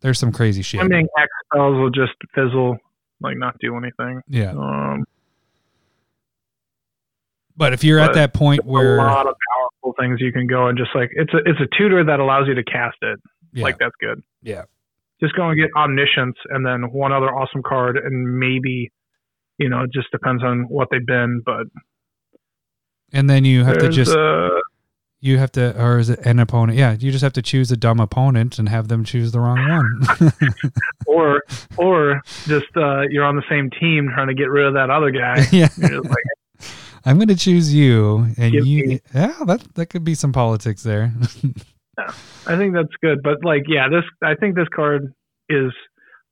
there's 0.00 0.18
some 0.18 0.32
crazy 0.32 0.62
shit. 0.62 0.80
Swimming 0.80 1.08
X 1.18 1.28
spells 1.46 1.74
will 1.76 1.90
just 1.90 2.12
fizzle. 2.34 2.76
like 3.20 3.36
not 3.36 3.56
do 3.60 3.76
anything. 3.76 4.20
Yeah. 4.28 4.50
Um, 4.50 5.04
But 7.56 7.72
if 7.72 7.82
you're 7.82 7.98
at 7.98 8.14
that 8.14 8.32
point 8.34 8.64
where 8.64 8.98
a 8.98 9.02
lot 9.02 9.26
of 9.26 9.34
powerful 9.52 9.94
things 10.00 10.20
you 10.20 10.32
can 10.32 10.46
go 10.46 10.68
and 10.68 10.78
just 10.78 10.90
like 10.94 11.10
it's 11.14 11.32
a 11.34 11.38
it's 11.38 11.58
a 11.60 11.66
tutor 11.76 12.04
that 12.04 12.20
allows 12.20 12.46
you 12.46 12.54
to 12.54 12.62
cast 12.64 12.96
it. 13.02 13.18
yeah, 13.52 13.64
Like 13.64 13.78
that's 13.78 13.94
good. 14.00 14.22
yeah. 14.42 14.64
Just 15.20 15.34
go 15.34 15.48
and 15.48 15.58
get 15.58 15.70
omniscience 15.76 16.36
and 16.50 16.64
then 16.64 16.92
one 16.92 17.12
other 17.12 17.26
awesome 17.26 17.62
card 17.66 17.96
and 17.96 18.38
maybe, 18.38 18.92
you 19.58 19.68
know, 19.68 19.82
it 19.82 19.92
just 19.92 20.10
depends 20.12 20.44
on 20.44 20.66
what 20.68 20.88
they've 20.90 21.04
been. 21.04 21.42
But 21.44 21.66
And 23.12 23.28
then 23.28 23.44
you 23.44 23.64
have 23.64 23.78
to 23.78 23.88
just 23.88 24.16
uh, 24.16 24.48
you 25.20 25.38
have 25.38 25.50
to 25.52 25.80
or 25.80 25.98
is 25.98 26.10
it 26.10 26.20
an 26.24 26.38
opponent? 26.38 26.78
Yeah, 26.78 26.92
you 26.92 27.10
just 27.10 27.24
have 27.24 27.32
to 27.32 27.42
choose 27.42 27.70
a 27.72 27.76
dumb 27.76 27.98
opponent 27.98 28.58
and 28.58 28.68
have 28.68 28.88
them 28.88 29.04
choose 29.04 29.32
the 29.32 29.40
wrong 29.40 29.58
one. 29.68 30.32
or 31.06 31.42
or 31.76 32.22
just 32.46 32.66
uh, 32.76 33.02
you're 33.10 33.24
on 33.24 33.36
the 33.36 33.42
same 33.48 33.70
team 33.80 34.10
trying 34.14 34.28
to 34.28 34.34
get 34.34 34.50
rid 34.50 34.66
of 34.66 34.74
that 34.74 34.90
other 34.90 35.10
guy. 35.10 35.44
yeah. 35.52 35.68
Like, 35.78 36.70
I'm 37.04 37.16
going 37.16 37.28
to 37.28 37.36
choose 37.36 37.72
you 37.72 38.28
and 38.36 38.54
you 38.54 38.62
me- 38.62 39.00
Yeah, 39.14 39.34
that 39.46 39.74
that 39.74 39.86
could 39.86 40.04
be 40.04 40.14
some 40.14 40.32
politics 40.32 40.82
there. 40.82 41.12
I 42.46 42.56
think 42.56 42.74
that's 42.74 42.94
good. 43.02 43.18
But 43.22 43.38
like, 43.44 43.62
yeah, 43.68 43.88
this 43.88 44.04
I 44.22 44.34
think 44.34 44.54
this 44.56 44.68
card 44.74 45.12
is 45.48 45.72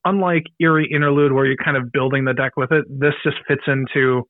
unlike 0.04 0.44
Eerie 0.60 0.88
Interlude 0.92 1.32
where 1.32 1.46
you're 1.46 1.56
kind 1.62 1.76
of 1.76 1.90
building 1.92 2.24
the 2.24 2.34
deck 2.34 2.52
with 2.56 2.70
it. 2.72 2.84
This 2.88 3.14
just 3.24 3.36
fits 3.48 3.62
into 3.66 4.22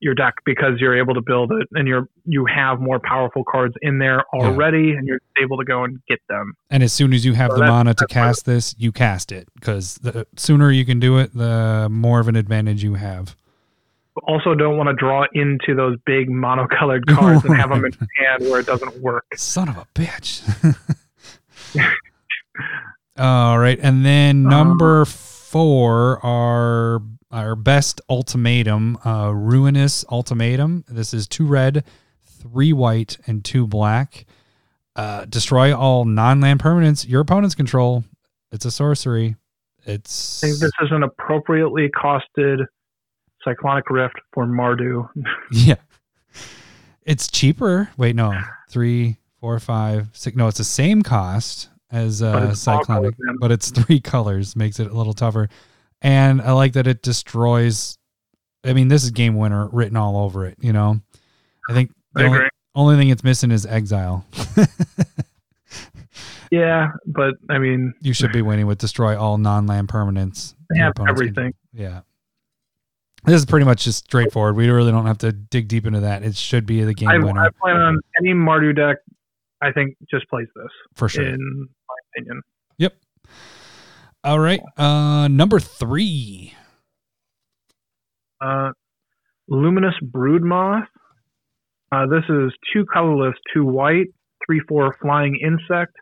your 0.00 0.14
deck 0.14 0.34
because 0.44 0.74
you're 0.78 0.96
able 0.96 1.12
to 1.14 1.20
build 1.20 1.50
it 1.50 1.66
and 1.72 1.88
you're 1.88 2.06
you 2.24 2.46
have 2.46 2.78
more 2.80 3.00
powerful 3.02 3.42
cards 3.50 3.74
in 3.82 3.98
there 3.98 4.22
already 4.32 4.92
and 4.92 5.08
you're 5.08 5.18
able 5.42 5.56
to 5.56 5.64
go 5.64 5.82
and 5.82 5.98
get 6.08 6.20
them. 6.28 6.52
And 6.70 6.84
as 6.84 6.92
soon 6.92 7.12
as 7.12 7.24
you 7.24 7.32
have 7.34 7.50
So 7.50 7.54
the 7.56 7.60
that's- 7.62 7.72
mana 7.72 7.94
to 7.94 7.96
that's 8.02 8.12
cast 8.12 8.46
this, 8.46 8.74
you 8.78 8.92
cast 8.92 9.32
it 9.32 9.48
because 9.54 9.96
the 9.96 10.24
sooner 10.36 10.70
you 10.70 10.84
can 10.84 11.00
do 11.00 11.18
it, 11.18 11.34
the 11.34 11.88
more 11.90 12.20
of 12.20 12.28
an 12.28 12.36
advantage 12.36 12.84
you 12.84 12.94
have. 12.94 13.34
Also, 14.26 14.54
don't 14.54 14.76
want 14.76 14.88
to 14.88 14.94
draw 14.94 15.24
into 15.34 15.74
those 15.74 15.96
big 16.06 16.28
monocolored 16.28 17.06
cards 17.06 17.44
and 17.44 17.56
have 17.56 17.70
them 17.70 17.84
in 17.84 17.92
hand 18.18 18.42
where 18.50 18.60
it 18.60 18.66
doesn't 18.66 19.00
work. 19.00 19.24
Son 19.36 19.68
of 19.68 19.76
a 19.76 19.86
bitch. 19.94 20.42
All 23.18 23.58
right, 23.58 23.78
and 23.82 24.04
then 24.04 24.44
Um, 24.46 24.50
number 24.50 25.04
four, 25.04 26.24
our 26.24 27.00
our 27.30 27.54
best 27.54 28.00
ultimatum, 28.08 28.96
uh, 29.04 29.30
ruinous 29.34 30.04
ultimatum. 30.10 30.84
This 30.88 31.12
is 31.12 31.28
two 31.28 31.46
red, 31.46 31.84
three 32.24 32.72
white, 32.72 33.18
and 33.26 33.44
two 33.44 33.66
black. 33.66 34.24
Uh, 34.96 35.24
destroy 35.26 35.76
all 35.76 36.04
non-land 36.04 36.60
permanents 36.60 37.08
your 37.08 37.20
opponents 37.20 37.54
control. 37.54 38.04
It's 38.50 38.64
a 38.64 38.70
sorcery. 38.70 39.36
It's 39.84 40.42
I 40.42 40.48
think 40.48 40.60
this 40.60 40.72
is 40.80 40.90
an 40.90 41.02
appropriately 41.02 41.88
costed 41.90 42.66
Cyclonic 43.48 43.88
Rift 43.90 44.16
for 44.32 44.46
Mardu. 44.46 45.08
Yeah. 45.52 45.76
It's 47.04 47.26
cheaper. 47.30 47.88
Wait, 47.96 48.14
no. 48.14 48.38
Three, 48.68 49.16
four, 49.40 49.58
five, 49.60 50.08
six. 50.12 50.36
No, 50.36 50.46
it's 50.48 50.58
the 50.58 50.64
same 50.64 51.02
cost 51.02 51.70
as 51.90 52.20
But 52.20 52.42
uh, 52.42 52.46
all 52.48 52.54
Cyclonic, 52.54 53.14
but 53.40 53.50
it's 53.50 53.70
three 53.82 53.98
colors, 53.98 54.54
makes 54.54 54.78
it 54.78 54.90
a 54.90 54.94
little 54.94 55.14
tougher. 55.14 55.48
And 56.02 56.42
I 56.42 56.52
like 56.52 56.74
that 56.74 56.86
it 56.86 57.00
destroys. 57.02 57.96
I 58.62 58.74
mean, 58.74 58.88
this 58.88 59.04
is 59.04 59.10
game 59.10 59.36
winner 59.36 59.68
written 59.68 59.96
all 59.96 60.18
over 60.18 60.44
it. 60.46 60.58
You 60.60 60.74
know, 60.74 61.00
I 61.70 61.72
think 61.72 61.92
the 62.14 62.24
I 62.24 62.26
only, 62.26 62.48
only 62.74 62.96
thing 62.96 63.08
it's 63.08 63.24
missing 63.24 63.50
is 63.52 63.64
exile. 63.64 64.26
Yeah, 66.50 66.88
but 67.06 67.34
I 67.50 67.58
mean, 67.58 67.94
you 68.00 68.12
should 68.14 68.32
be 68.32 68.42
winning 68.42 68.66
with 68.66 68.78
destroy 68.78 69.18
all 69.18 69.36
non-land 69.38 69.88
permanents. 69.88 70.54
they 70.70 70.78
have 70.78 70.90
opponents 70.92 71.20
can- 71.20 71.28
everything. 71.28 71.54
Yeah. 71.74 72.00
This 73.28 73.40
is 73.40 73.46
pretty 73.46 73.66
much 73.66 73.84
just 73.84 74.04
straightforward. 74.04 74.56
We 74.56 74.68
really 74.68 74.90
don't 74.90 75.06
have 75.06 75.18
to 75.18 75.32
dig 75.32 75.68
deep 75.68 75.86
into 75.86 76.00
that. 76.00 76.22
It 76.22 76.36
should 76.36 76.66
be 76.66 76.82
the 76.82 76.94
game 76.94 77.08
I, 77.08 77.18
winner 77.18 77.42
I 77.42 77.48
plan 77.60 77.76
on 77.76 78.00
any 78.18 78.32
Mardu 78.32 78.74
deck. 78.74 78.96
I 79.60 79.72
think 79.72 79.96
just 80.10 80.28
plays 80.28 80.46
this, 80.54 80.70
for 80.94 81.08
sure. 81.08 81.24
in 81.24 81.68
my 81.88 81.94
opinion. 82.12 82.42
Yep. 82.78 82.94
All 84.24 84.38
right. 84.38 84.60
Uh 84.76 85.28
number 85.28 85.60
three. 85.60 86.54
Uh, 88.40 88.70
Luminous 89.48 89.94
Broodmoth. 90.02 90.86
Uh, 91.90 92.06
this 92.06 92.24
is 92.28 92.52
two 92.72 92.84
colorless, 92.92 93.34
two 93.52 93.64
white, 93.64 94.06
three 94.46 94.60
four 94.68 94.96
flying 95.00 95.38
insect. 95.42 95.96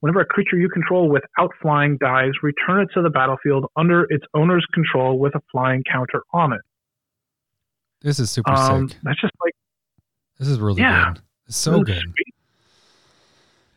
Whenever 0.00 0.20
a 0.20 0.24
creature 0.26 0.56
you 0.56 0.68
control 0.70 1.08
without 1.10 1.50
flying 1.60 1.96
dies, 1.98 2.32
return 2.42 2.80
it 2.80 2.88
to 2.94 3.02
the 3.02 3.10
battlefield 3.10 3.66
under 3.76 4.06
its 4.10 4.24
owner's 4.34 4.64
control 4.72 5.18
with 5.18 5.34
a 5.34 5.40
flying 5.52 5.82
counter 5.90 6.22
on 6.32 6.52
it. 6.52 6.60
This 8.00 8.18
is 8.18 8.30
super 8.30 8.50
Um, 8.50 8.88
sick. 8.88 8.98
that's 9.02 9.20
just 9.20 9.34
like 9.44 9.52
This 10.38 10.48
is 10.48 10.58
really 10.58 10.80
yeah. 10.80 11.12
good. 11.12 11.22
It's 11.48 11.56
so 11.58 11.82
good. 11.82 11.98
sweet. 12.00 12.34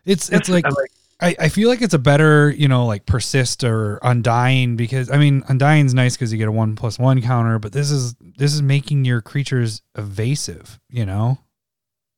It's 0.05 0.29
it's 0.29 0.49
like 0.49 0.65
like 0.65 0.91
I, 1.19 1.35
I 1.45 1.49
feel 1.49 1.69
like 1.69 1.81
it's 1.81 1.93
a 1.93 1.99
better, 1.99 2.51
you 2.51 2.67
know, 2.67 2.85
like 2.85 3.05
persist 3.05 3.63
or 3.63 3.99
undying 4.01 4.75
because 4.75 5.09
I 5.09 5.17
mean 5.17 5.43
undying's 5.49 5.93
nice 5.93 6.15
because 6.15 6.31
you 6.31 6.37
get 6.37 6.47
a 6.47 6.51
one 6.51 6.75
plus 6.75 6.97
one 6.99 7.21
counter, 7.21 7.59
but 7.59 7.71
this 7.73 7.91
is 7.91 8.15
this 8.37 8.53
is 8.53 8.61
making 8.61 9.05
your 9.05 9.21
creatures 9.21 9.81
evasive, 9.95 10.79
you 10.89 11.05
know? 11.05 11.37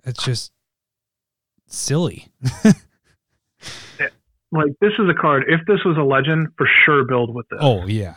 It's 0.03 0.23
just 0.23 0.51
silly. 1.67 2.27
like 4.55 4.71
this 4.81 4.93
is 4.93 5.09
a 5.09 5.13
card. 5.13 5.43
If 5.47 5.61
this 5.67 5.79
was 5.85 5.97
a 5.97 6.03
legend, 6.03 6.47
for 6.57 6.67
sure 6.85 7.05
build 7.05 7.33
with 7.33 7.47
this. 7.49 7.59
Oh 7.61 7.85
yeah. 7.85 8.15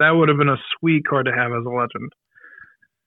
that 0.00 0.10
would 0.10 0.28
have 0.28 0.38
been 0.38 0.48
a 0.48 0.58
sweet 0.78 1.06
card 1.06 1.26
to 1.26 1.32
have 1.32 1.52
as 1.52 1.64
a 1.64 1.70
legend. 1.70 2.12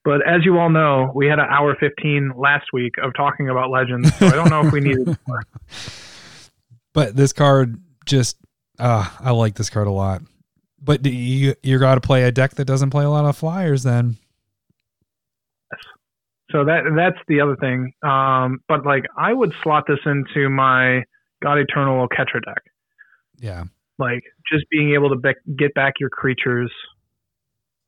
But 0.04 0.28
as 0.28 0.44
you 0.46 0.58
all 0.58 0.70
know, 0.70 1.12
we 1.13 1.28
had 1.28 1.38
an 1.38 1.46
hour 1.50 1.76
15 1.80 2.34
last 2.36 2.67
week 2.74 2.94
of 3.04 3.13
talking 3.13 3.50
about 3.50 3.70
legends, 3.70 4.15
so 4.17 4.26
I 4.26 4.32
don't 4.32 4.50
know 4.50 4.65
if 4.65 4.74
we 4.74 4.80
needed 4.80 5.06
more. 5.28 5.44
But 6.94 7.15
this 7.15 7.34
card 7.34 7.80
just 8.06 8.38
uh 8.80 9.08
I 9.20 9.32
like 9.32 9.56
this 9.56 9.70
card 9.70 9.88
a 9.88 9.91
lot. 9.91 10.22
But 10.84 11.06
you 11.06 11.56
you 11.62 11.78
got 11.78 11.96
to 11.96 12.02
play 12.02 12.24
a 12.24 12.32
deck 12.32 12.56
that 12.56 12.65
doesn't 12.65 12.89
play 12.89 13.06
a 13.06 13.10
lot 13.10 13.26
of 13.26 13.38
flyers 13.38 13.84
then. 13.84 14.17
So 16.52 16.65
that 16.65 16.84
that's 16.96 17.20
the 17.28 17.39
other 17.41 17.56
thing. 17.56 17.94
Um, 18.04 18.60
but 18.67 18.86
like 18.86 19.06
I 19.17 19.34
would 19.34 19.54
slot 19.63 19.86
this 19.88 20.00
into 20.06 20.50
my 20.50 21.04
God 21.43 21.58
Eternal 21.58 22.08
Oketra 22.08 22.43
deck. 22.45 22.63
Yeah. 23.39 23.63
Like 23.97 24.23
just 24.51 24.65
being 24.69 24.93
able 24.93 25.10
to 25.10 25.15
bec 25.15 25.36
get 25.58 25.73
back 25.73 25.93
your 25.99 26.10
creatures 26.10 26.71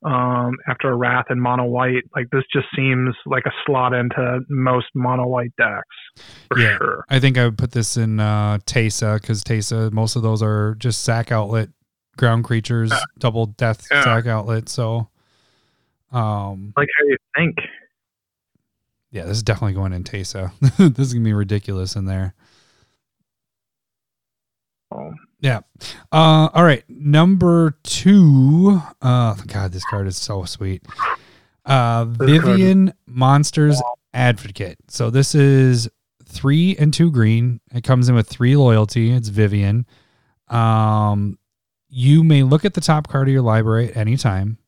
um, 0.04 0.52
after 0.68 0.90
a 0.90 0.94
Wrath 0.96 1.26
and 1.30 1.40
mono 1.40 1.64
white. 1.64 2.02
Like 2.14 2.28
this 2.30 2.42
just 2.52 2.66
seems 2.76 3.14
like 3.26 3.44
a 3.46 3.52
slot 3.64 3.94
into 3.94 4.40
most 4.48 4.86
mono 4.94 5.26
white 5.26 5.52
decks 5.56 6.26
for 6.50 6.58
Yeah. 6.58 6.76
sure. 6.76 7.04
I 7.08 7.18
think 7.20 7.38
I 7.38 7.44
would 7.46 7.56
put 7.58 7.72
this 7.72 7.96
in 7.96 8.20
uh 8.20 8.58
Teysa 8.66 9.20
because 9.20 9.42
Teysa, 9.42 9.90
most 9.92 10.14
of 10.16 10.22
those 10.22 10.42
are 10.42 10.74
just 10.78 11.02
sack 11.04 11.32
outlet 11.32 11.70
ground 12.16 12.44
creatures, 12.44 12.90
Yeah. 12.90 13.00
double 13.18 13.46
death 13.46 13.86
Yeah. 13.90 14.04
sack 14.04 14.26
outlet. 14.26 14.68
So 14.68 15.08
um 16.12 16.72
Like 16.76 16.88
how 16.98 17.04
do 17.04 17.08
you 17.10 17.16
think. 17.36 17.56
yeah, 19.10 19.22
this 19.24 19.38
is 19.38 19.42
definitely 19.42 19.74
going 19.74 19.92
in 19.92 20.04
Teysa. 20.04 20.52
this 20.94 21.06
is 21.08 21.14
gonna 21.14 21.24
be 21.24 21.32
ridiculous 21.32 21.96
in 21.96 22.04
there. 22.04 22.34
Yeah. 25.40 25.60
Uh 26.12 26.48
all 26.54 26.64
right. 26.64 26.84
Number 26.88 27.76
two. 27.82 28.80
Uh 29.02 29.34
God, 29.46 29.72
this 29.72 29.84
card 29.84 30.06
is 30.06 30.16
so 30.16 30.44
sweet. 30.44 30.82
Uh 31.64 32.06
Vivien 32.06 32.92
Monsters 33.06 33.80
Advocate. 34.12 34.78
So 34.88 35.10
this 35.10 35.34
is 35.34 35.88
three 36.24 36.76
and 36.76 36.92
two 36.92 37.10
green. 37.10 37.60
It 37.74 37.84
comes 37.84 38.08
in 38.08 38.14
with 38.14 38.28
three 38.28 38.56
loyalty. 38.56 39.12
It's 39.12 39.28
Vivien. 39.28 39.86
Um 40.48 41.38
you 41.88 42.24
may 42.24 42.42
look 42.42 42.64
at 42.64 42.74
the 42.74 42.80
top 42.80 43.08
card 43.08 43.28
of 43.28 43.32
your 43.32 43.42
library 43.42 43.90
at 43.90 43.96
any 43.96 44.16
time. 44.16 44.58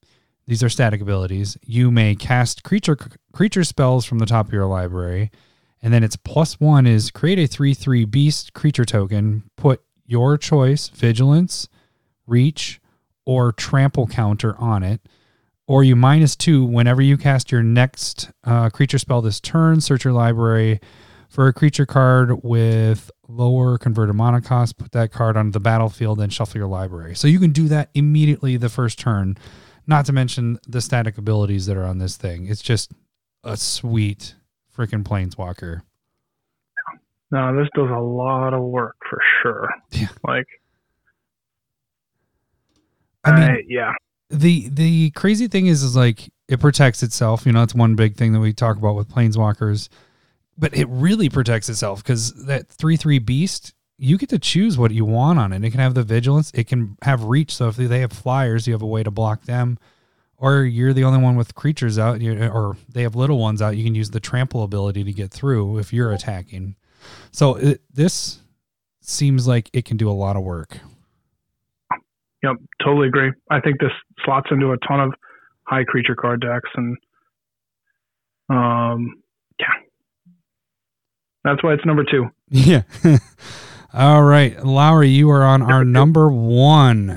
These 0.47 0.63
are 0.63 0.69
static 0.69 1.01
abilities. 1.01 1.57
You 1.65 1.91
may 1.91 2.15
cast 2.15 2.63
creature 2.63 2.97
creature 3.33 3.65
spells 3.65 4.05
from 4.05 4.19
the 4.19 4.27
top 4.27 4.47
of 4.47 4.53
your 4.53 4.67
library. 4.67 5.31
And 5.83 5.93
then 5.93 6.03
its 6.03 6.17
plus 6.17 6.59
one 6.59 6.87
is 6.87 7.11
create 7.11 7.39
a 7.39 7.47
3 7.47 7.75
3 7.75 8.05
beast 8.05 8.53
creature 8.55 8.85
token. 8.85 9.45
Put 9.57 9.83
your 10.07 10.39
choice, 10.39 10.89
vigilance, 10.89 11.69
reach, 12.27 12.81
or 13.25 13.53
trample 13.53 14.07
counter 14.07 14.57
on 14.59 14.83
it. 14.83 15.01
Or 15.69 15.83
you 15.83 15.97
minus 15.97 16.37
two 16.37 16.65
whenever 16.65 17.03
you 17.03 17.17
cast 17.17 17.51
your 17.51 17.63
next 17.63 18.31
uh, 18.45 18.71
creature 18.71 18.99
spell 18.99 19.21
this 19.21 19.41
turn. 19.41 19.81
Search 19.81 20.05
your 20.05 20.13
library 20.13 20.81
for 21.29 21.49
a 21.49 21.53
creature 21.53 21.87
card 21.87 22.45
with 22.45 23.11
lower 23.27 23.77
converted 23.77 24.15
mana 24.15 24.41
cost. 24.41 24.79
Put 24.79 24.93
that 24.93 25.11
card 25.11 25.37
onto 25.37 25.51
the 25.51 25.61
battlefield 25.61 26.21
and 26.21 26.33
shuffle 26.33 26.59
your 26.59 26.69
library. 26.69 27.17
So 27.17 27.27
you 27.27 27.41
can 27.41 27.51
do 27.51 27.67
that 27.69 27.91
immediately 27.95 28.57
the 28.57 28.69
first 28.69 28.99
turn. 28.99 29.37
Not 29.89 30.07
to 30.07 30.13
mention 30.13 30.59
the 30.67 30.81
static 30.81 31.19
abilities 31.19 31.67
that 31.67 31.77
are 31.77 31.85
on 31.85 31.99
this 31.99 32.17
thing. 32.17 32.47
It's 32.47 32.63
just 32.63 32.93
a 33.43 33.57
sweet 33.57 34.35
freaking 34.77 35.03
planeswalker. 35.03 35.83
No, 37.31 37.57
this 37.57 37.69
does 37.75 37.91
a 37.91 37.99
lot 38.01 38.55
of 38.55 38.63
work 38.63 38.97
for 39.09 39.19
sure. 39.43 39.69
Yeah. 39.91 40.09
Like 40.27 40.47
I 43.25 43.33
mean, 43.33 43.51
I- 43.51 43.65
yeah, 43.67 43.93
the 44.31 44.69
the 44.69 45.11
crazy 45.11 45.49
thing 45.49 45.67
is 45.67 45.83
is 45.83 45.97
like 45.97 46.31
it 46.49 46.61
protects 46.61 47.03
itself. 47.03 47.45
You 47.47 47.53
know 47.53 47.61
that's 47.61 47.75
one 47.75 47.97
big 47.97 48.17
thing 48.17 48.33
that 48.33 48.41
we 48.41 48.53
talk 48.53 48.77
about 48.77 48.95
with 48.97 49.09
planeswalkers 49.09 49.89
but 50.59 50.75
it 50.77 50.87
really 50.89 51.29
protects 51.29 51.69
itself 51.69 52.03
because 52.03 52.33
that 52.47 52.69
3-3 52.69 53.25
beast 53.25 53.75
you 53.99 54.17
get 54.19 54.29
to 54.31 54.39
choose 54.39 54.79
what 54.79 54.91
you 54.91 55.05
want 55.05 55.39
on 55.39 55.53
it. 55.53 55.65
It 55.65 55.71
can 55.71 55.81
have 55.81 55.95
the 55.95 56.03
vigilance 56.03 56.51
it 56.55 56.67
can 56.67 56.97
have 57.03 57.25
reach. 57.25 57.55
So 57.55 57.69
if 57.69 57.77
they 57.77 58.01
have 58.01 58.13
flyers 58.13 58.67
you 58.67 58.73
have 58.73 58.83
a 58.83 58.87
way 58.87 59.03
to 59.03 59.11
block 59.11 59.43
them. 59.43 59.79
Or 60.39 60.65
you're 60.65 60.93
the 60.93 61.05
only 61.05 61.19
one 61.19 61.37
with 61.37 61.55
creatures 61.55 61.99
out 61.99 62.23
or 62.23 62.77
they 62.91 63.03
have 63.03 63.17
little 63.17 63.39
ones 63.39 63.63
out 63.63 63.77
you 63.77 63.85
can 63.85 63.95
use 63.95 64.11
the 64.11 64.21
trample 64.21 64.63
ability 64.63 65.03
to 65.05 65.13
get 65.13 65.31
through 65.31 65.79
if 65.79 65.93
you're 65.93 66.13
attacking 66.13 66.77
so 67.31 67.57
it, 67.57 67.81
this 67.93 68.39
seems 69.01 69.47
like 69.47 69.71
it 69.73 69.85
can 69.85 69.97
do 69.97 70.11
a 70.11 70.13
lot 70.13 70.37
of 70.37 70.43
work 70.43 70.79
yep, 72.47 72.57
totally 72.83 73.09
agree. 73.09 73.33
I 73.51 73.61
think 73.61 73.81
this 73.81 73.91
slots 74.25 74.49
into 74.51 74.73
a 74.73 74.77
ton 74.87 75.01
of 75.01 75.15
high 75.65 75.85
creature 75.85 76.15
card 76.15 76.41
decks, 76.41 76.71
and 76.75 76.97
um, 78.49 79.23
yeah, 79.59 79.67
that's 81.45 81.63
why 81.63 81.75
it's 81.75 81.85
number 81.85 82.05
two. 82.05 82.27
Yeah. 82.49 82.83
All 83.93 84.23
right, 84.23 84.65
Lowry, 84.65 85.09
you 85.09 85.31
are 85.31 85.43
on 85.43 85.63
our 85.63 85.85
number 85.85 86.31
one. 86.31 87.11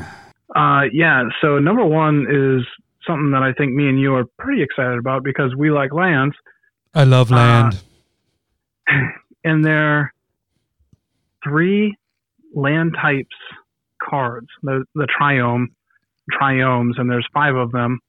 Uh, 0.55 0.81
yeah. 0.91 1.23
So 1.39 1.59
number 1.59 1.85
one 1.85 2.21
is 2.23 2.65
something 3.05 3.29
that 3.31 3.43
I 3.43 3.53
think 3.53 3.73
me 3.73 3.89
and 3.89 3.99
you 3.99 4.15
are 4.15 4.23
pretty 4.39 4.63
excited 4.63 4.97
about 4.97 5.23
because 5.23 5.53
we 5.55 5.69
like 5.69 5.93
lands, 5.93 6.35
I 6.95 7.03
love 7.03 7.29
land. 7.29 7.83
and 9.43 9.63
they're 9.63 10.13
three 11.43 11.95
land 12.53 12.95
types 13.01 13.35
cards. 14.01 14.47
The 14.63 14.83
the 14.95 15.07
triome, 15.19 15.65
triomes, 16.39 16.93
and 16.99 17.09
there's 17.09 17.27
five 17.33 17.55
of 17.55 17.71
them. 17.71 17.99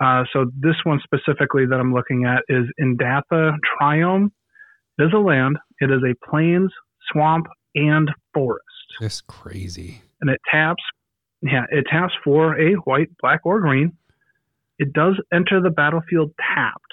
Uh, 0.00 0.24
so 0.32 0.50
this 0.58 0.76
one 0.84 1.00
specifically 1.04 1.66
that 1.66 1.76
I'm 1.78 1.92
looking 1.92 2.24
at 2.24 2.42
is 2.48 2.64
Indatha 2.80 3.52
Triome. 3.80 4.30
It 4.98 5.04
is 5.04 5.12
a 5.14 5.18
land. 5.18 5.58
It 5.80 5.90
is 5.90 6.00
a 6.02 6.14
plains, 6.30 6.72
swamp, 7.12 7.46
and 7.74 8.10
forest, 8.34 8.64
This 9.00 9.20
crazy. 9.20 10.02
and 10.20 10.30
it 10.30 10.40
taps. 10.50 10.82
Yeah, 11.42 11.64
it 11.70 11.86
taps 11.90 12.12
for 12.24 12.58
a 12.60 12.74
white, 12.84 13.08
black, 13.20 13.40
or 13.44 13.60
green. 13.60 13.92
It 14.78 14.92
does 14.92 15.14
enter 15.32 15.60
the 15.60 15.70
battlefield 15.70 16.32
tapped, 16.54 16.92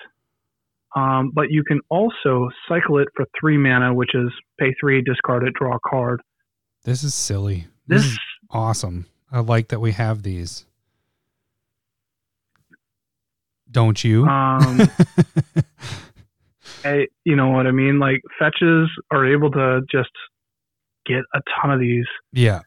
um, 0.98 1.32
but 1.34 1.52
you 1.52 1.64
can 1.64 1.80
also 1.90 2.50
cycle 2.68 2.98
it 2.98 3.08
for 3.16 3.26
three 3.40 3.58
mana, 3.58 3.94
which 3.94 4.16
is 4.16 4.32
pay 4.60 4.74
three, 4.80 5.02
discard 5.02 5.48
it, 5.48 5.54
draw 5.54 5.76
a 5.76 5.80
card. 5.88 6.22
This 6.86 7.04
is 7.04 7.14
silly. 7.14 7.68
This, 7.88 8.04
This 8.04 8.14
is 8.14 8.20
awesome. 8.50 9.06
I 9.32 9.40
like 9.42 9.68
that 9.68 9.80
we 9.80 9.92
have 9.92 10.24
these. 10.24 10.66
Don't 13.70 14.04
you? 14.04 14.26
Um, 14.26 14.82
I, 16.86 17.08
you 17.26 17.36
know 17.36 17.50
what 17.50 17.68
I 17.68 17.72
mean? 17.72 18.00
Like 18.00 18.22
fetches 18.40 18.90
are 19.12 19.26
able 19.32 19.52
to 19.52 19.82
just 19.92 20.10
get 21.06 21.20
a 21.34 21.42
ton 21.62 21.72
of 21.72 21.80
these. 21.80 22.06
yeah. 22.32 22.62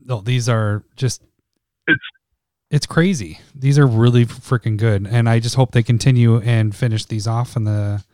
No, 0.00 0.20
these 0.20 0.48
are 0.48 0.84
just 0.94 1.22
It's 1.88 2.00
it's 2.70 2.86
crazy. 2.86 3.40
These 3.54 3.78
are 3.78 3.86
really 3.86 4.26
freaking 4.26 4.76
good, 4.76 5.06
and 5.06 5.28
I 5.28 5.40
just 5.40 5.54
hope 5.54 5.72
they 5.72 5.82
continue 5.82 6.40
and 6.40 6.74
finish 6.74 7.04
these 7.04 7.26
off 7.26 7.56
in 7.56 7.64
the 7.64 8.04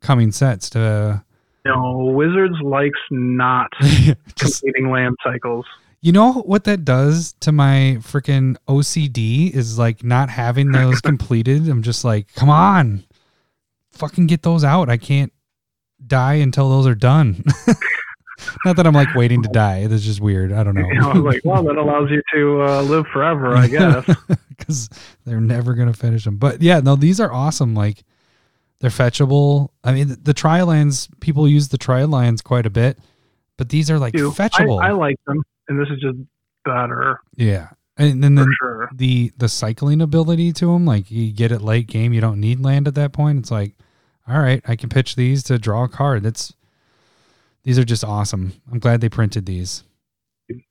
coming 0.00 0.32
sets 0.32 0.70
to 0.70 1.24
know, 1.64 2.12
Wizards 2.14 2.56
likes 2.62 2.98
not 3.10 3.70
just 3.80 4.62
completing 4.62 4.90
land 4.90 5.16
cycles. 5.22 5.66
You 6.00 6.12
know 6.12 6.32
what 6.32 6.64
that 6.64 6.84
does 6.84 7.34
to 7.40 7.52
my 7.52 7.98
freaking 8.00 8.56
OCD 8.66 9.54
is 9.54 9.78
like 9.78 10.02
not 10.02 10.30
having 10.30 10.72
those 10.72 11.00
completed. 11.02 11.68
I'm 11.68 11.82
just 11.82 12.04
like, 12.04 12.32
come 12.34 12.48
on, 12.48 13.04
fucking 13.90 14.26
get 14.26 14.42
those 14.42 14.64
out. 14.64 14.88
I 14.88 14.96
can't 14.96 15.32
die 16.06 16.34
until 16.34 16.70
those 16.70 16.86
are 16.86 16.94
done. 16.94 17.44
not 18.64 18.76
that 18.76 18.86
I'm 18.86 18.94
like 18.94 19.14
waiting 19.14 19.42
to 19.42 19.48
die. 19.48 19.86
It's 19.90 20.04
just 20.04 20.20
weird. 20.20 20.52
I 20.52 20.62
don't 20.62 20.74
know. 20.74 20.86
You 20.90 21.00
know, 21.00 21.12
like, 21.12 21.40
well, 21.44 21.62
that 21.62 21.76
allows 21.76 22.10
you 22.10 22.22
to 22.34 22.62
uh, 22.62 22.82
live 22.82 23.06
forever, 23.12 23.56
I 23.56 23.68
guess. 23.68 24.04
because 24.48 24.88
they're 25.24 25.40
never 25.40 25.74
gonna 25.74 25.92
finish 25.92 26.24
them. 26.24 26.36
But 26.36 26.62
yeah, 26.62 26.80
no, 26.80 26.96
these 26.96 27.20
are 27.20 27.32
awesome. 27.32 27.74
Like 27.74 28.02
they're 28.80 28.90
fetchable. 28.90 29.68
I 29.84 29.92
mean, 29.92 30.08
the, 30.08 30.32
the 30.32 30.64
lands 30.64 31.08
people 31.20 31.48
use 31.48 31.68
the 31.68 31.78
tri 31.78 32.04
lands 32.04 32.42
quite 32.42 32.66
a 32.66 32.70
bit, 32.70 32.98
but 33.56 33.68
these 33.68 33.90
are 33.90 33.98
like 33.98 34.14
Too. 34.14 34.30
fetchable. 34.30 34.82
I, 34.82 34.88
I 34.88 34.92
like 34.92 35.16
them, 35.26 35.42
and 35.68 35.80
this 35.80 35.88
is 35.88 36.00
just 36.00 36.18
better 36.64 37.20
yeah, 37.36 37.70
and 37.96 38.22
then 38.22 38.34
the, 38.34 38.54
sure. 38.58 38.90
the 38.94 39.32
the 39.36 39.48
cycling 39.48 40.00
ability 40.00 40.52
to 40.54 40.66
them, 40.66 40.86
like 40.86 41.10
you 41.10 41.32
get 41.32 41.52
it 41.52 41.60
late 41.60 41.86
game, 41.86 42.12
you 42.12 42.20
don't 42.20 42.40
need 42.40 42.60
land 42.60 42.88
at 42.88 42.94
that 42.94 43.12
point. 43.12 43.38
It's 43.38 43.50
like, 43.50 43.74
all 44.26 44.40
right, 44.40 44.62
I 44.66 44.76
can 44.76 44.88
pitch 44.88 45.16
these 45.16 45.42
to 45.44 45.58
draw 45.58 45.84
a 45.84 45.88
card. 45.88 46.22
That's 46.22 46.54
these 47.70 47.78
are 47.78 47.84
just 47.84 48.02
awesome. 48.02 48.52
I'm 48.72 48.80
glad 48.80 49.00
they 49.00 49.08
printed 49.08 49.46
these. 49.46 49.84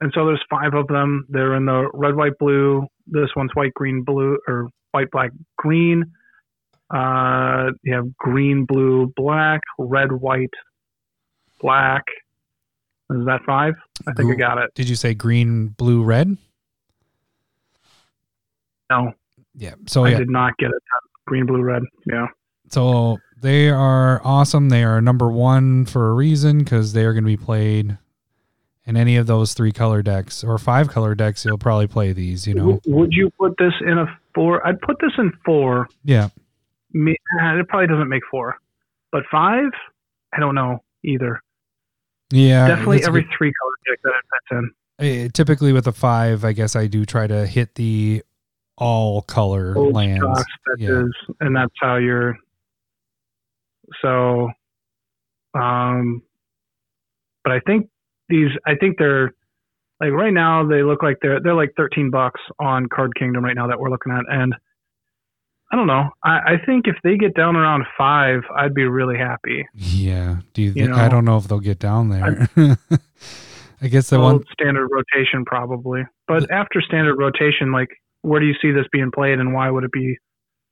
And 0.02 0.12
so 0.14 0.26
there's 0.26 0.44
five 0.50 0.74
of 0.74 0.88
them. 0.88 1.26
They're 1.30 1.56
in 1.56 1.66
the 1.66 1.90
red, 1.94 2.14
white, 2.14 2.38
blue. 2.38 2.86
This 3.08 3.30
one's 3.38 3.52
white, 3.54 3.74
green, 3.74 4.04
blue, 4.04 4.38
or 4.50 4.68
white, 4.92 5.10
black, 5.10 5.32
green. 5.58 6.12
Uh, 6.94 7.70
you 7.84 7.94
have 7.94 8.18
green, 8.18 8.66
blue, 8.66 9.14
black, 9.16 9.62
red, 9.78 10.12
white, 10.12 10.54
black. 11.62 12.04
Is 13.12 13.26
that 13.26 13.44
five? 13.46 13.76
I 14.06 14.12
think 14.12 14.34
I 14.34 14.36
got 14.36 14.58
it. 14.58 14.74
Did 14.76 14.90
you 14.90 14.98
say 14.98 15.14
green, 15.14 15.68
blue, 15.70 16.04
red? 16.04 16.36
No, 18.90 19.14
Yeah. 19.56 19.76
So 19.88 20.04
I 20.04 20.10
yeah, 20.10 20.18
did 20.18 20.30
not 20.30 20.58
get 20.58 20.72
it. 20.72 20.84
Green, 21.26 21.46
blue, 21.46 21.62
red. 21.62 21.84
Yeah. 22.06 22.28
So 22.68 23.20
they 23.42 23.70
are 23.70 24.22
awesome. 24.24 24.70
They 24.70 24.84
are 24.84 25.02
number 25.02 25.30
one 25.30 25.86
for 25.86 26.10
a 26.10 26.14
reason 26.14 26.60
because 26.60 26.94
they 26.94 27.06
are 27.06 27.14
going 27.14 27.24
to 27.24 27.28
be 27.28 27.38
played 27.38 27.98
in 28.86 28.98
any 28.98 29.18
of 29.18 29.28
those 29.28 29.54
three 29.54 29.72
color 29.72 30.02
decks 30.02 30.44
or 30.44 30.58
five 30.58 30.90
color 30.90 31.16
decks. 31.16 31.46
You'll 31.46 31.58
probably 31.58 31.88
play 31.88 32.12
these. 32.14 32.48
You 32.48 32.56
know, 32.56 32.80
Would 32.88 33.14
you 33.14 33.30
put 33.40 33.56
this 33.58 33.74
in 33.86 33.98
a 33.98 34.06
four? 34.36 34.66
I'd 34.68 34.80
put 34.82 34.98
this 35.00 35.12
in 35.18 35.32
four. 35.46 35.88
yeah. 36.04 36.30
It 36.92 37.68
probably 37.68 37.86
doesn't 37.88 38.10
make 38.10 38.24
four, 38.32 38.58
but 39.12 39.22
five, 39.30 39.70
I 40.34 40.40
don't 40.40 40.56
know 40.56 40.84
either. 41.04 41.40
Yeah, 42.32 42.68
Definitely 42.68 43.04
every 43.04 43.22
good- 43.22 43.32
three 43.38 43.52
color 43.54 43.72
deck 43.88 44.00
that 44.04 44.10
it 44.10 44.26
fits 44.26 44.52
in. 44.52 44.72
eh, 45.26 45.30
typically 45.32 45.72
with 45.72 45.86
a 45.86 45.92
five, 45.92 46.44
I 46.44 46.54
guess 46.54 46.76
I 46.76 46.88
do 46.88 47.06
try 47.06 47.28
to 47.28 47.46
hit 47.46 47.76
the 47.76 48.24
all 48.76 49.22
color 49.22 49.76
Old 49.78 49.94
lands. 49.94 50.22
stocks, 50.24 50.52
fetches, 50.80 51.14
and 51.42 51.56
that's 51.56 51.74
how 51.80 51.98
you're. 51.98 52.36
So, 54.02 54.50
um, 55.60 56.22
but 57.44 57.54
I 57.54 57.60
think 57.66 57.90
these. 58.28 58.50
I 58.66 58.76
think 58.76 58.98
they're 58.98 59.34
like 60.00 60.12
right 60.12 60.34
now 60.34 60.68
they 60.68 60.84
look 60.84 61.04
like 61.04 61.18
they're 61.22 61.40
they're 61.42 61.56
like 61.56 61.74
thirteen 61.76 62.10
bucks 62.10 62.42
on 62.60 62.88
Card 62.88 63.12
Kingdom 63.18 63.44
right 63.44 63.56
now 63.56 63.68
that 63.68 63.80
we're 63.80 63.90
looking 63.90 64.12
at, 64.12 64.24
and 64.30 64.54
I 65.72 65.76
don't 65.76 65.88
know. 65.88 66.10
I, 66.24 66.30
I 66.30 66.54
think 66.66 66.88
if 66.88 66.96
they 67.04 67.16
get 67.16 67.36
down 67.36 67.56
around 67.56 67.86
five, 67.98 68.42
I'd 68.56 68.74
be 68.74 68.86
really 68.86 69.18
happy. 69.18 69.68
Yeah. 69.76 70.38
Do 70.54 70.64
you? 70.64 70.74
You 70.76 70.86
Think, 70.88 70.98
I 70.98 71.10
don't 71.10 71.26
know 71.26 71.38
if 71.38 71.48
they'll 71.48 71.60
get 71.60 71.80
down 71.80 72.10
there. 72.10 72.48
I 73.82 73.88
guess 73.88 74.10
the 74.10 74.20
one. 74.20 74.44
standard 74.52 74.90
rotation 74.90 75.46
probably, 75.46 76.02
but 76.28 76.50
after 76.52 76.82
standard 76.82 77.18
rotation, 77.18 77.72
like 77.72 77.90
where 78.22 78.40
do 78.40 78.48
you 78.48 78.56
see 78.62 78.72
this 78.72 78.86
being 78.92 79.12
played, 79.14 79.40
and 79.40 79.54
why 79.54 79.70
would 79.70 79.84
it 79.84 79.92
be 79.92 80.18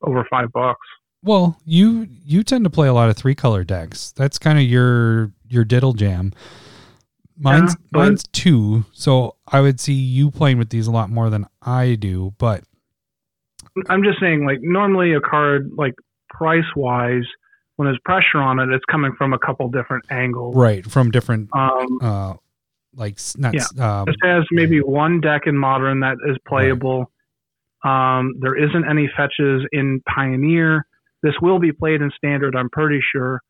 over 0.02 0.26
five 0.30 0.52
bucks? 0.52 0.86
Well, 1.24 1.60
you 1.66 2.08
you 2.26 2.44
tend 2.44 2.64
to 2.64 2.70
play 2.70 2.88
a 2.88 2.94
lot 2.94 3.10
of 3.10 3.18
three 3.18 3.36
color 3.36 3.64
decks. 3.64 4.12
That's 4.16 4.38
kind 4.38 4.58
of 4.60 4.66
your 4.66 5.32
your 5.50 5.64
diddle 5.66 5.94
jam. 5.94 6.34
Mine's 7.40 7.72
Yeah, 7.74 7.88
but- 7.92 8.00
mine's 8.00 8.24
two, 8.32 8.86
so 8.94 9.36
I 9.48 9.62
would 9.62 9.80
see 9.80 9.94
you 9.94 10.32
playing 10.32 10.58
with 10.58 10.70
these 10.70 10.88
a 10.88 10.92
lot 10.92 11.10
more 11.10 11.30
than 11.30 11.46
I 11.62 11.96
do. 11.96 12.34
But 12.38 12.64
I'm 13.90 14.04
just 14.04 14.20
saying, 14.20 14.46
like 14.46 14.60
normally 14.62 15.14
a 15.14 15.22
card, 15.22 15.72
like 15.76 15.94
price 16.30 16.66
wise, 16.76 17.26
when 17.76 17.88
there's 17.88 18.00
pressure 18.06 18.40
on 18.40 18.60
it, 18.60 18.70
it's 18.70 18.86
coming 18.86 19.12
from 19.18 19.34
a 19.34 19.40
couple 19.40 19.70
different 19.70 20.06
angles. 20.10 20.56
right 20.56 20.86
from 20.86 21.12
different 21.12 21.50
Um, 21.54 22.00
uh 22.02 22.34
like 22.96 23.20
not 23.38 23.54
s- 23.56 23.78
um, 23.80 24.06
this 24.06 24.16
has 24.24 24.44
maybe 24.52 24.80
one 24.82 25.22
deck 25.22 25.44
in 25.46 25.56
modern 25.56 26.00
that 26.00 26.18
is 26.28 26.38
playable. 26.48 27.12
Um, 27.84 28.34
there 28.40 28.56
isn't 28.56 28.86
any 28.90 29.08
fetches 29.16 29.64
in 29.72 30.02
Pioneer. 30.10 30.86
This 31.28 31.36
will 31.42 31.60
be 31.60 31.74
played 31.74 32.02
in 32.02 32.10
Standard, 32.16 32.56
I'm 32.56 32.70
pretty 32.70 33.02
sure. 33.12 33.42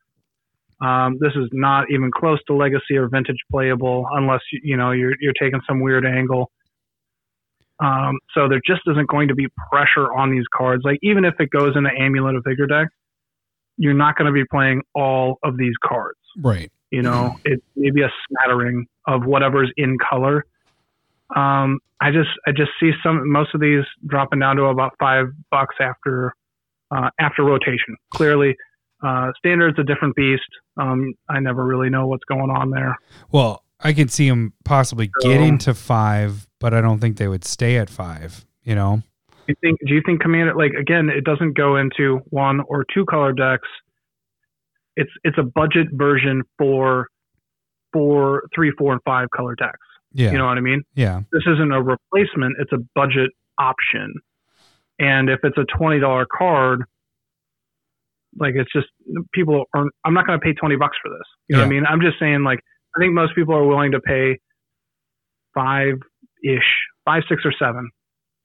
Um, 0.81 1.19
this 1.19 1.33
is 1.35 1.47
not 1.51 1.85
even 1.91 2.09
close 2.11 2.39
to 2.47 2.55
Legacy 2.55 2.97
or 2.97 3.07
Vintage 3.07 3.37
playable, 3.51 4.07
unless 4.13 4.41
you, 4.51 4.61
you 4.63 4.77
know 4.77 4.91
you're 4.91 5.13
you're 5.19 5.33
taking 5.39 5.61
some 5.67 5.79
weird 5.79 6.03
angle. 6.03 6.49
Um, 7.79 8.17
so 8.33 8.49
there 8.49 8.61
just 8.65 8.81
isn't 8.87 9.07
going 9.07 9.27
to 9.27 9.35
be 9.35 9.45
pressure 9.71 10.11
on 10.11 10.31
these 10.31 10.45
cards. 10.51 10.81
Like 10.83 10.97
even 11.03 11.23
if 11.23 11.35
it 11.39 11.51
goes 11.51 11.75
in 11.75 11.83
the 11.83 11.91
Amulet 11.91 12.35
of 12.35 12.43
Vigor 12.47 12.65
deck, 12.65 12.87
you're 13.77 13.93
not 13.93 14.15
going 14.17 14.25
to 14.25 14.31
be 14.31 14.43
playing 14.49 14.81
all 14.95 15.37
of 15.43 15.55
these 15.55 15.75
cards. 15.83 16.17
right. 16.41 16.71
You 16.89 17.03
know, 17.03 17.35
it 17.45 17.61
maybe 17.75 18.01
a 18.01 18.09
smattering 18.27 18.87
of 19.05 19.23
whatever's 19.23 19.71
in 19.77 19.97
color. 20.09 20.45
Um, 21.35 21.79
I 22.01 22.09
just 22.09 22.29
I 22.47 22.53
just 22.53 22.71
see 22.79 22.91
some 23.03 23.31
most 23.31 23.53
of 23.53 23.61
these 23.61 23.83
dropping 24.07 24.39
down 24.39 24.55
to 24.55 24.63
about 24.63 24.93
five 24.99 25.27
bucks 25.51 25.75
after 25.79 26.33
uh, 26.91 27.09
after 27.19 27.43
rotation. 27.43 27.95
Clearly, 28.13 28.55
uh, 29.03 29.31
standard's 29.37 29.77
a 29.79 29.83
different 29.83 30.15
beast. 30.15 30.43
Um, 30.77 31.13
I 31.29 31.39
never 31.39 31.65
really 31.65 31.89
know 31.89 32.07
what's 32.07 32.25
going 32.25 32.49
on 32.49 32.71
there. 32.71 32.95
Well, 33.31 33.63
I 33.79 33.93
could 33.93 34.11
see 34.11 34.27
them 34.29 34.53
possibly 34.65 35.11
So- 35.21 35.29
getting 35.29 35.57
to 35.59 35.73
five, 35.73 36.47
but 36.59 36.73
I 36.73 36.81
don't 36.81 36.99
think 36.99 37.17
they 37.17 37.27
would 37.27 37.45
stay 37.45 37.77
at 37.77 37.89
five. 37.89 38.45
You 38.63 38.75
know? 38.75 39.01
Do 39.29 39.53
you 39.53 39.55
think? 39.61 39.79
Do 39.85 39.93
you 39.93 40.01
think 40.05 40.19
Commander 40.21 40.53
like 40.55 40.73
again? 40.73 41.09
It 41.09 41.23
doesn't 41.23 41.55
go 41.55 41.77
into 41.77 42.17
one 42.31 42.59
or 42.67 42.85
two 42.93 43.05
color 43.05 43.31
decks. 43.31 43.67
It's 44.97 45.11
it's 45.23 45.37
a 45.37 45.43
budget 45.43 45.87
version 45.93 46.43
for 46.57 47.07
four, 47.93 48.43
three, 48.53 48.71
four, 48.77 48.91
and 48.93 49.01
five 49.05 49.29
color 49.29 49.55
decks. 49.55 49.77
Yeah. 50.11 50.31
You 50.31 50.37
know 50.39 50.45
what 50.47 50.57
I 50.57 50.61
mean? 50.61 50.83
yeah. 50.95 51.21
This 51.31 51.43
isn't 51.47 51.71
a 51.71 51.81
replacement. 51.81 52.55
It's 52.59 52.71
a 52.73 52.79
budget 52.95 53.31
option. 53.59 54.13
And 54.99 55.29
if 55.29 55.39
it's 55.43 55.57
a 55.57 55.65
twenty 55.77 55.99
dollar 55.99 56.25
card, 56.25 56.83
like 58.39 58.55
it's 58.55 58.71
just 58.73 58.87
people 59.33 59.65
aren't. 59.73 59.91
I'm 60.05 60.13
not 60.13 60.25
going 60.25 60.39
to 60.39 60.43
pay 60.43 60.53
twenty 60.53 60.75
bucks 60.75 60.97
for 61.01 61.09
this. 61.09 61.27
You 61.47 61.55
know 61.55 61.61
what 61.63 61.67
I 61.67 61.69
mean? 61.69 61.85
I'm 61.87 62.01
just 62.01 62.19
saying 62.19 62.43
like 62.43 62.59
I 62.95 62.99
think 62.99 63.13
most 63.13 63.35
people 63.35 63.55
are 63.55 63.65
willing 63.65 63.91
to 63.91 63.99
pay 63.99 64.39
five 65.53 65.95
ish, 66.43 66.65
five, 67.05 67.23
six, 67.29 67.43
or 67.45 67.53
seven. 67.59 67.89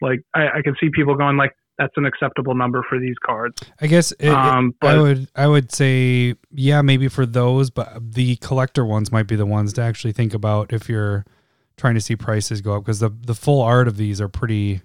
Like 0.00 0.20
I, 0.34 0.58
I 0.58 0.62
can 0.62 0.74
see 0.80 0.90
people 0.92 1.14
going 1.14 1.36
like 1.36 1.52
that's 1.78 1.92
an 1.96 2.04
acceptable 2.04 2.54
number 2.54 2.84
for 2.88 2.98
these 2.98 3.16
cards. 3.24 3.62
I 3.80 3.86
guess 3.86 4.12
it, 4.12 4.28
Um, 4.28 4.74
I 4.82 4.98
would 4.98 5.28
I 5.34 5.46
would 5.46 5.72
say 5.72 6.34
yeah 6.50 6.82
maybe 6.82 7.08
for 7.08 7.24
those, 7.24 7.70
but 7.70 8.12
the 8.12 8.36
collector 8.36 8.84
ones 8.84 9.10
might 9.10 9.26
be 9.26 9.36
the 9.36 9.46
ones 9.46 9.72
to 9.74 9.82
actually 9.82 10.12
think 10.12 10.34
about 10.34 10.72
if 10.72 10.88
you're 10.88 11.24
trying 11.76 11.94
to 11.94 12.00
see 12.00 12.16
prices 12.16 12.60
go 12.60 12.76
up 12.76 12.84
because 12.84 13.00
the 13.00 13.08
the 13.08 13.34
full 13.34 13.62
art 13.62 13.88
of 13.88 13.96
these 13.96 14.20
are 14.20 14.28
pretty 14.28 14.82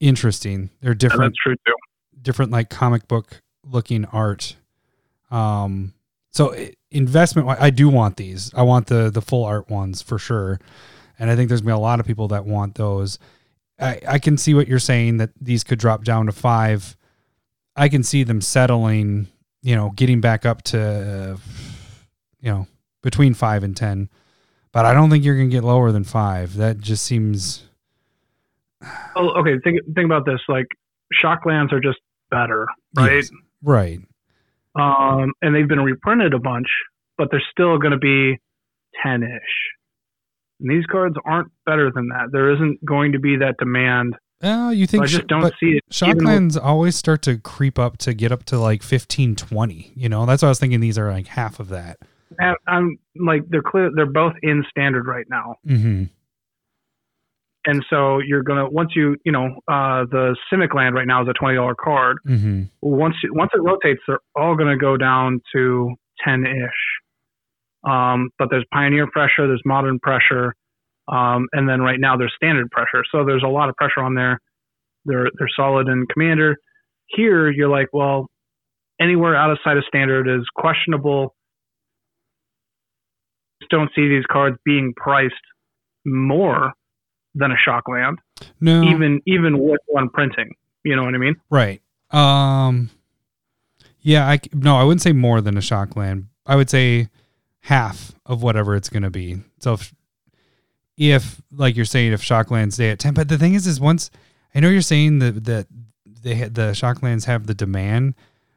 interesting. 0.00 0.70
They're 0.80 0.92
yeah, 0.92 0.98
different 0.98 1.32
that's 1.32 1.42
true 1.42 1.56
too. 1.66 1.74
different 2.22 2.52
like 2.52 2.70
comic 2.70 3.08
book 3.08 3.42
looking 3.64 4.04
art. 4.06 4.56
Um, 5.30 5.94
so 6.30 6.54
investment, 6.90 7.48
I 7.48 7.70
do 7.70 7.88
want 7.88 8.16
these. 8.16 8.52
I 8.54 8.62
want 8.62 8.86
the 8.86 9.10
the 9.10 9.22
full 9.22 9.44
art 9.44 9.70
ones 9.70 10.02
for 10.02 10.18
sure, 10.18 10.60
and 11.18 11.30
I 11.30 11.36
think 11.36 11.48
there's 11.48 11.62
gonna 11.62 11.74
be 11.74 11.78
a 11.78 11.82
lot 11.82 12.00
of 12.00 12.06
people 12.06 12.28
that 12.28 12.44
want 12.44 12.74
those. 12.74 13.18
I 13.80 14.00
I 14.06 14.18
can 14.18 14.36
see 14.36 14.54
what 14.54 14.68
you're 14.68 14.78
saying 14.78 15.16
that 15.18 15.30
these 15.40 15.64
could 15.64 15.78
drop 15.78 16.04
down 16.04 16.26
to 16.26 16.32
five. 16.32 16.96
I 17.74 17.88
can 17.88 18.02
see 18.02 18.22
them 18.22 18.40
settling, 18.40 19.28
you 19.62 19.76
know, 19.76 19.90
getting 19.90 20.20
back 20.20 20.46
up 20.46 20.62
to, 20.64 21.38
you 22.40 22.50
know, 22.50 22.66
between 23.02 23.34
five 23.34 23.62
and 23.62 23.76
ten. 23.76 24.08
But 24.72 24.84
I 24.84 24.94
don't 24.94 25.10
think 25.10 25.24
you're 25.24 25.36
gonna 25.36 25.48
get 25.48 25.64
lower 25.64 25.92
than 25.92 26.04
five. 26.04 26.56
That 26.56 26.78
just 26.78 27.04
seems 27.04 27.65
Oh, 29.16 29.30
okay. 29.40 29.58
Think 29.64 29.80
think 29.94 30.04
about 30.04 30.24
this. 30.26 30.40
Like 30.48 30.66
Shocklands 31.24 31.72
are 31.72 31.80
just 31.80 31.98
better, 32.30 32.66
right? 32.96 33.14
Yes. 33.16 33.30
right. 33.62 33.98
um, 34.74 35.32
and 35.42 35.54
they've 35.54 35.68
been 35.68 35.80
reprinted 35.80 36.34
a 36.34 36.38
bunch, 36.38 36.66
but 37.16 37.28
they're 37.30 37.42
still 37.50 37.78
going 37.78 37.92
to 37.92 37.98
be 37.98 38.38
10 39.02 39.22
ish. 39.22 39.30
And 40.60 40.70
these 40.70 40.84
cards 40.86 41.16
aren't 41.24 41.48
better 41.64 41.90
than 41.94 42.08
that. 42.08 42.28
There 42.32 42.52
isn't 42.54 42.84
going 42.84 43.12
to 43.12 43.18
be 43.18 43.36
that 43.36 43.56
demand. 43.58 44.16
Oh, 44.42 44.70
you 44.70 44.86
So 44.86 44.90
think? 44.92 45.02
I 45.04 45.06
sh- 45.06 45.12
just 45.12 45.26
don't 45.28 45.54
see 45.60 45.78
it. 45.78 45.84
even 46.02 46.16
with- 46.18 46.24
Shocklands 46.26 46.58
always 46.62 46.96
start 46.96 47.22
to 47.22 47.38
creep 47.38 47.78
up 47.78 47.96
to 47.98 48.12
get 48.14 48.32
up 48.32 48.44
to 48.46 48.58
like 48.58 48.82
15, 48.82 49.36
20. 49.36 49.92
You 49.94 50.08
know, 50.08 50.26
that's 50.26 50.42
why 50.42 50.48
I 50.48 50.50
was 50.50 50.58
thinking 50.58 50.80
these 50.80 50.98
are 50.98 51.10
like 51.10 51.26
half 51.28 51.58
of 51.60 51.68
that. 51.68 51.98
and 52.38 52.56
I'm 52.66 52.98
like 53.16 53.48
they're 53.48 53.62
clear. 53.62 53.90
They're 53.94 54.04
both 54.06 54.34
in 54.42 54.64
standard 54.68 55.06
right 55.06 55.26
now, 55.30 55.56
Mm-hmm. 55.66 56.04
And 57.66 57.84
so 57.90 58.20
you're 58.20 58.42
gonna 58.42 58.68
once 58.70 58.92
you 58.94 59.16
you 59.24 59.32
know 59.32 59.46
uh, 59.68 60.04
the 60.10 60.36
Simic 60.52 60.74
Land 60.74 60.94
right 60.94 61.06
now 61.06 61.22
is 61.22 61.28
a 61.28 61.32
twenty 61.32 61.56
dollar 61.56 61.74
card. 61.74 62.18
Mm-hmm. 62.26 62.62
Once 62.80 63.16
you, 63.22 63.32
once 63.34 63.50
it 63.54 63.58
rotates, 63.58 64.00
they're 64.06 64.20
all 64.36 64.56
gonna 64.56 64.78
go 64.78 64.96
down 64.96 65.40
to 65.54 65.94
ten 66.24 66.44
ish. 66.46 67.90
Um, 67.90 68.30
but 68.38 68.48
there's 68.50 68.64
Pioneer 68.72 69.06
pressure, 69.10 69.46
there's 69.46 69.62
Modern 69.64 69.98
pressure, 69.98 70.54
um, 71.08 71.46
and 71.52 71.68
then 71.68 71.80
right 71.80 72.00
now 72.00 72.16
there's 72.16 72.32
Standard 72.36 72.70
pressure. 72.70 73.04
So 73.12 73.24
there's 73.24 73.44
a 73.44 73.48
lot 73.50 73.68
of 73.68 73.74
pressure 73.74 74.00
on 74.00 74.14
there. 74.14 74.40
They're 75.04 75.28
they're 75.36 75.48
solid 75.56 75.88
in 75.88 76.06
Commander. 76.12 76.56
Here 77.08 77.50
you're 77.50 77.68
like, 77.68 77.88
well, 77.92 78.28
anywhere 79.00 79.36
out 79.36 79.50
of 79.50 79.58
sight 79.64 79.76
of 79.76 79.84
Standard 79.88 80.28
is 80.28 80.46
questionable. 80.54 81.34
Just 83.60 83.70
don't 83.70 83.90
see 83.96 84.08
these 84.08 84.24
cards 84.30 84.56
being 84.64 84.92
priced 84.96 85.34
more 86.04 86.72
than 87.36 87.52
a 87.52 87.56
Shockland, 87.56 88.16
No, 88.60 88.82
even 88.82 89.20
even 89.26 89.58
with 89.58 89.80
one 89.86 90.08
printing. 90.08 90.54
You 90.82 90.96
know 90.96 91.04
what 91.04 91.14
I 91.14 91.18
mean? 91.18 91.36
right. 91.50 91.80
Um, 92.10 92.90
yeah, 94.00 94.28
I 94.28 94.40
no, 94.52 94.76
I 94.76 94.84
wouldn't 94.84 95.02
say 95.02 95.12
more 95.12 95.40
than 95.40 95.56
a 95.56 95.60
Shockland. 95.60 96.26
I 96.46 96.56
would 96.56 96.70
say 96.70 97.08
half 97.60 98.12
of 98.24 98.42
whatever 98.42 98.76
it's 98.76 98.88
going 98.88 99.02
to 99.02 99.10
be. 99.10 99.38
So 99.58 99.74
if, 99.74 99.92
if 100.96 101.42
like 101.50 101.74
you're 101.76 101.84
saying, 101.84 102.12
if 102.12 102.22
Shocklands 102.22 102.74
stay 102.74 102.90
at 102.90 102.98
ten, 102.98 103.14
but 103.14 103.28
the 103.28 103.38
thing 103.38 103.54
is, 103.54 103.66
is 103.66 103.80
once 103.80 104.10
I 104.54 104.60
know 104.60 104.68
you're 104.68 104.80
saying 104.80 105.18
that 105.18 105.44
that 105.44 105.66
they 106.22 106.34
the 106.44 106.72
Shocklands 106.72 107.24
have 107.24 107.46
the 107.46 107.54
demand, 107.54 108.14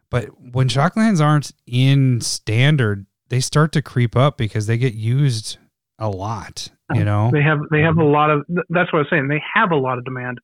but 0.09 0.25
when 0.39 0.69
Shocklands 0.69 1.19
aren't 1.23 1.51
in 1.65 2.21
standard, 2.21 3.07
they 3.29 3.39
start 3.39 3.71
to 3.73 3.81
creep 3.81 4.15
up 4.15 4.37
because 4.37 4.67
they 4.67 4.77
get 4.77 4.93
used 4.93 5.57
a 5.99 6.09
lot. 6.09 6.69
You 6.95 7.03
know, 7.05 7.29
They 7.31 7.43
have 7.43 7.59
they 7.69 7.81
have 7.81 7.97
a 7.97 8.03
lot 8.03 8.31
of 8.31 8.43
that's 8.69 8.91
what 8.91 8.99
I 8.99 9.01
was 9.01 9.07
saying. 9.11 9.27
They 9.27 9.41
have 9.53 9.71
a 9.71 9.75
lot 9.75 9.97
of 9.99 10.05
demand. 10.05 10.39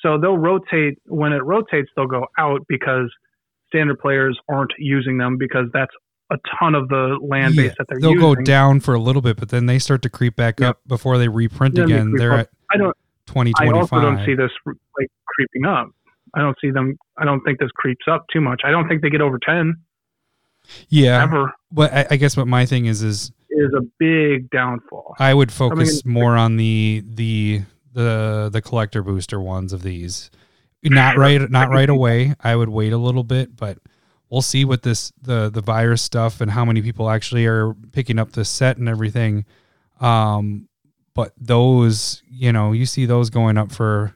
So 0.00 0.18
they'll 0.18 0.38
rotate 0.38 0.98
when 1.06 1.32
it 1.32 1.44
rotates 1.44 1.90
they'll 1.94 2.06
go 2.06 2.26
out 2.38 2.60
because 2.68 3.12
standard 3.68 3.98
players 4.00 4.38
aren't 4.48 4.72
using 4.78 5.18
them 5.18 5.36
because 5.38 5.66
that's 5.72 5.92
a 6.30 6.36
ton 6.58 6.74
of 6.74 6.88
the 6.88 7.18
land 7.22 7.54
Yeah, 7.54 7.62
base 7.64 7.72
that 7.78 7.86
they're 7.88 8.00
they'll 8.00 8.12
using. 8.12 8.34
go 8.34 8.42
down 8.42 8.80
for 8.80 8.94
a 8.94 8.98
little 8.98 9.20
bit, 9.22 9.36
but 9.36 9.50
then 9.50 9.66
they 9.66 9.78
start 9.78 10.00
to 10.02 10.08
creep 10.08 10.34
back 10.34 10.60
Yeah. 10.60 10.70
up 10.70 10.80
before 10.86 11.18
they 11.18 11.28
reprint 11.28 11.74
Then 11.74 11.84
again. 11.84 12.12
They're 12.16 12.32
up. 12.32 12.40
at 12.40 12.48
I 12.72 12.78
don't 12.78 12.96
twenty 13.26 13.52
I 13.58 13.68
also 13.68 14.00
don't 14.00 14.24
see 14.24 14.34
this 14.34 14.50
like 14.66 15.08
creeping 15.26 15.66
up. 15.66 15.90
I 16.34 16.40
don't 16.40 16.56
see 16.60 16.70
them 16.70 16.96
I 17.18 17.24
don't 17.26 17.42
think 17.42 17.58
this 17.60 17.70
creeps 17.76 18.06
up 18.10 18.24
too 18.32 18.40
much. 18.40 18.62
I 18.64 18.70
don't 18.70 18.88
think 18.88 19.02
they 19.02 19.10
get 19.10 19.20
over 19.20 19.38
10 19.44 19.74
Yeah, 20.88 21.22
ever 21.22 21.52
but 21.70 21.92
I, 21.92 22.06
I 22.12 22.16
guess 22.16 22.36
what 22.36 22.46
my 22.46 22.66
thing 22.66 22.86
is 22.86 23.02
is 23.02 23.32
is 23.50 23.72
a 23.76 23.82
big 23.98 24.50
downfall. 24.50 25.14
I 25.18 25.34
would 25.34 25.52
focus 25.52 26.02
in- 26.02 26.12
more 26.12 26.36
on 26.36 26.56
the 26.56 27.02
the 27.06 27.62
the 27.92 28.50
the 28.52 28.62
collector 28.62 29.02
booster 29.02 29.40
ones 29.40 29.72
of 29.72 29.82
these. 29.82 30.30
Not 30.84 31.16
right 31.16 31.50
not 31.50 31.70
right 31.70 31.88
away. 31.88 32.34
I 32.40 32.56
would 32.56 32.68
wait 32.68 32.92
a 32.92 32.98
little 32.98 33.22
bit, 33.22 33.54
but 33.54 33.78
we'll 34.30 34.42
see 34.42 34.64
what 34.64 34.82
this 34.82 35.12
the 35.20 35.50
the 35.50 35.60
virus 35.60 36.02
stuff 36.02 36.40
and 36.40 36.50
how 36.50 36.64
many 36.64 36.82
people 36.82 37.08
actually 37.08 37.46
are 37.46 37.74
picking 37.92 38.18
up 38.18 38.32
the 38.32 38.44
set 38.44 38.78
and 38.78 38.88
everything. 38.88 39.44
Um 40.00 40.68
but 41.14 41.34
those, 41.36 42.22
you 42.28 42.52
know, 42.52 42.72
you 42.72 42.86
see 42.86 43.04
those 43.04 43.28
going 43.28 43.58
up 43.58 43.70
for 43.70 44.14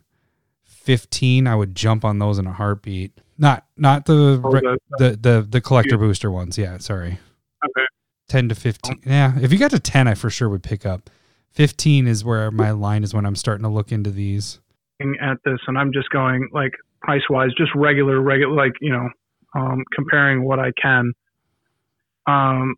15, 0.64 1.46
I 1.46 1.54
would 1.54 1.74
jump 1.74 2.06
on 2.06 2.18
those 2.18 2.38
in 2.38 2.46
a 2.46 2.52
heartbeat. 2.52 3.20
Not 3.38 3.64
not 3.76 4.06
the 4.06 4.40
Or 4.42 4.60
the- 4.60 4.78
the 4.98 5.10
the 5.16 5.46
the 5.48 5.60
collector 5.60 5.98
booster 5.98 6.30
ones. 6.30 6.56
Yeah, 6.58 6.78
sorry. 6.78 7.18
Okay. 7.64 7.86
10 8.28 8.48
to 8.48 8.54
15. 8.54 9.00
Yeah, 9.06 9.38
if 9.40 9.52
you 9.52 9.58
got 9.58 9.70
to 9.70 9.78
10, 9.78 10.08
I 10.08 10.14
for 10.14 10.30
sure 10.30 10.48
would 10.48 10.62
pick 10.64 10.84
up. 10.84 11.10
15 11.52 12.06
is 12.08 12.24
where 12.24 12.50
my 12.50 12.70
line 12.72 13.04
is 13.04 13.14
when 13.14 13.24
I'm 13.24 13.36
starting 13.36 13.62
to 13.62 13.68
look 13.68 13.92
into 13.92 14.10
these. 14.10 14.58
at 15.20 15.36
this 15.44 15.58
and 15.66 15.78
I'm 15.78 15.92
just 15.92 16.08
going 16.10 16.48
like 16.52 16.72
price 17.02 17.22
wise, 17.30 17.50
just 17.56 17.70
regular, 17.74 18.20
regular, 18.20 18.54
like, 18.54 18.72
you 18.80 18.90
know, 18.90 19.08
um, 19.54 19.84
comparing 19.94 20.42
what 20.42 20.58
I 20.58 20.72
can. 20.80 21.12
Um, 22.26 22.74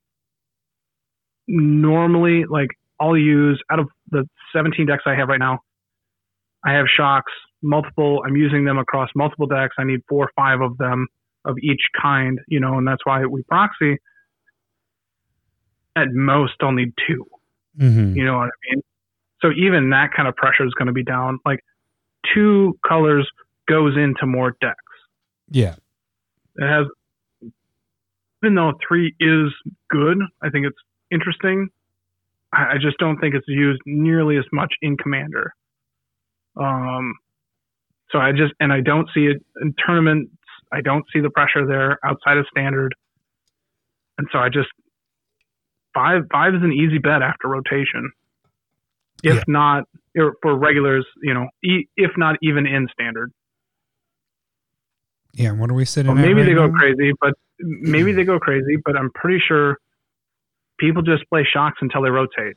normally, 1.46 2.44
like, 2.44 2.68
I'll 3.00 3.16
use 3.16 3.62
out 3.70 3.78
of 3.78 3.88
the 4.10 4.28
17 4.52 4.86
decks 4.86 5.04
I 5.06 5.14
have 5.14 5.28
right 5.28 5.38
now, 5.38 5.60
I 6.64 6.72
have 6.74 6.86
shocks, 6.94 7.32
multiple, 7.62 8.22
I'm 8.26 8.36
using 8.36 8.64
them 8.64 8.78
across 8.78 9.10
multiple 9.14 9.46
decks. 9.46 9.74
I 9.78 9.84
need 9.84 10.00
four 10.08 10.26
or 10.26 10.30
five 10.36 10.60
of 10.60 10.78
them 10.78 11.08
of 11.44 11.56
each 11.62 11.82
kind, 12.00 12.40
you 12.48 12.60
know, 12.60 12.78
and 12.78 12.86
that's 12.86 13.04
why 13.04 13.24
we 13.26 13.42
proxy. 13.42 13.96
At 15.96 16.08
most, 16.12 16.54
I'll 16.60 16.72
need 16.72 16.92
two. 17.06 17.26
Mm-hmm. 17.78 18.16
You 18.16 18.24
know 18.24 18.38
what 18.38 18.48
I 18.48 18.70
mean? 18.70 18.82
So 19.40 19.50
even 19.56 19.90
that 19.90 20.12
kind 20.14 20.28
of 20.28 20.36
pressure 20.36 20.66
is 20.66 20.74
going 20.74 20.86
to 20.86 20.92
be 20.92 21.04
down. 21.04 21.38
Like 21.44 21.60
two 22.34 22.78
colors 22.86 23.28
goes 23.68 23.96
into 23.96 24.26
more 24.26 24.56
decks. 24.60 24.76
Yeah. 25.50 25.76
It 26.56 26.66
has, 26.66 26.86
even 28.42 28.54
though 28.54 28.72
three 28.86 29.14
is 29.20 29.52
good, 29.90 30.18
I 30.42 30.50
think 30.50 30.66
it's 30.66 30.78
interesting. 31.10 31.68
I, 32.52 32.74
I 32.74 32.74
just 32.80 32.98
don't 32.98 33.18
think 33.18 33.34
it's 33.34 33.46
used 33.48 33.80
nearly 33.86 34.36
as 34.36 34.44
much 34.52 34.74
in 34.82 34.96
Commander. 34.96 35.52
Um, 36.56 37.14
so 38.10 38.18
I 38.18 38.32
just, 38.32 38.52
and 38.60 38.72
I 38.72 38.80
don't 38.80 39.08
see 39.14 39.26
it 39.26 39.44
in 39.60 39.74
tournaments. 39.86 40.32
I 40.72 40.80
don't 40.80 41.04
see 41.12 41.20
the 41.20 41.30
pressure 41.30 41.66
there 41.66 41.98
outside 42.04 42.36
of 42.38 42.46
standard. 42.50 42.94
And 44.18 44.26
so 44.32 44.38
I 44.38 44.48
just, 44.48 44.68
five, 45.94 46.22
five 46.32 46.54
is 46.54 46.62
an 46.62 46.72
easy 46.72 46.98
bet 46.98 47.22
after 47.22 47.48
rotation. 47.48 48.10
if 49.24 49.34
Yeah. 49.34 49.42
not 49.48 49.84
for 50.42 50.56
regulars. 50.56 51.04
You 51.22 51.34
know, 51.34 51.48
e- 51.64 51.88
if 51.96 52.12
not 52.16 52.36
even 52.42 52.66
in 52.66 52.86
standard. 52.92 53.32
Yeah, 55.34 55.52
what 55.52 55.70
are 55.70 55.74
we 55.74 55.84
sitting 55.84 56.12
Well, 56.12 56.20
maybe 56.20 56.40
right 56.40 56.46
they 56.46 56.54
go 56.54 56.70
crazy, 56.70 57.12
but 57.20 57.34
maybe 57.60 58.12
they 58.12 58.24
go 58.24 58.38
crazy. 58.38 58.76
But 58.84 58.96
I'm 58.96 59.10
pretty 59.12 59.40
sure 59.46 59.78
people 60.78 61.02
just 61.02 61.28
play 61.28 61.46
shocks 61.52 61.78
until 61.80 62.02
they 62.02 62.10
rotate. 62.10 62.56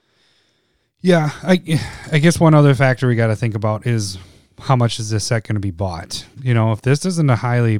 Yeah, 1.01 1.31
I 1.43 1.53
I 2.11 2.19
guess 2.19 2.39
one 2.39 2.53
other 2.53 2.73
factor 2.75 3.07
we 3.07 3.15
got 3.15 3.27
to 3.27 3.35
think 3.35 3.55
about 3.55 3.85
is 3.87 4.17
how 4.61 4.75
much 4.75 4.99
is 4.99 5.09
this 5.09 5.25
set 5.25 5.43
going 5.47 5.55
to 5.55 5.59
be 5.61 5.71
bought? 5.71 6.25
You 6.41 6.53
know, 6.53 6.71
if 6.71 6.81
this 6.81 7.05
isn't 7.05 7.29
a 7.29 7.35
highly 7.35 7.79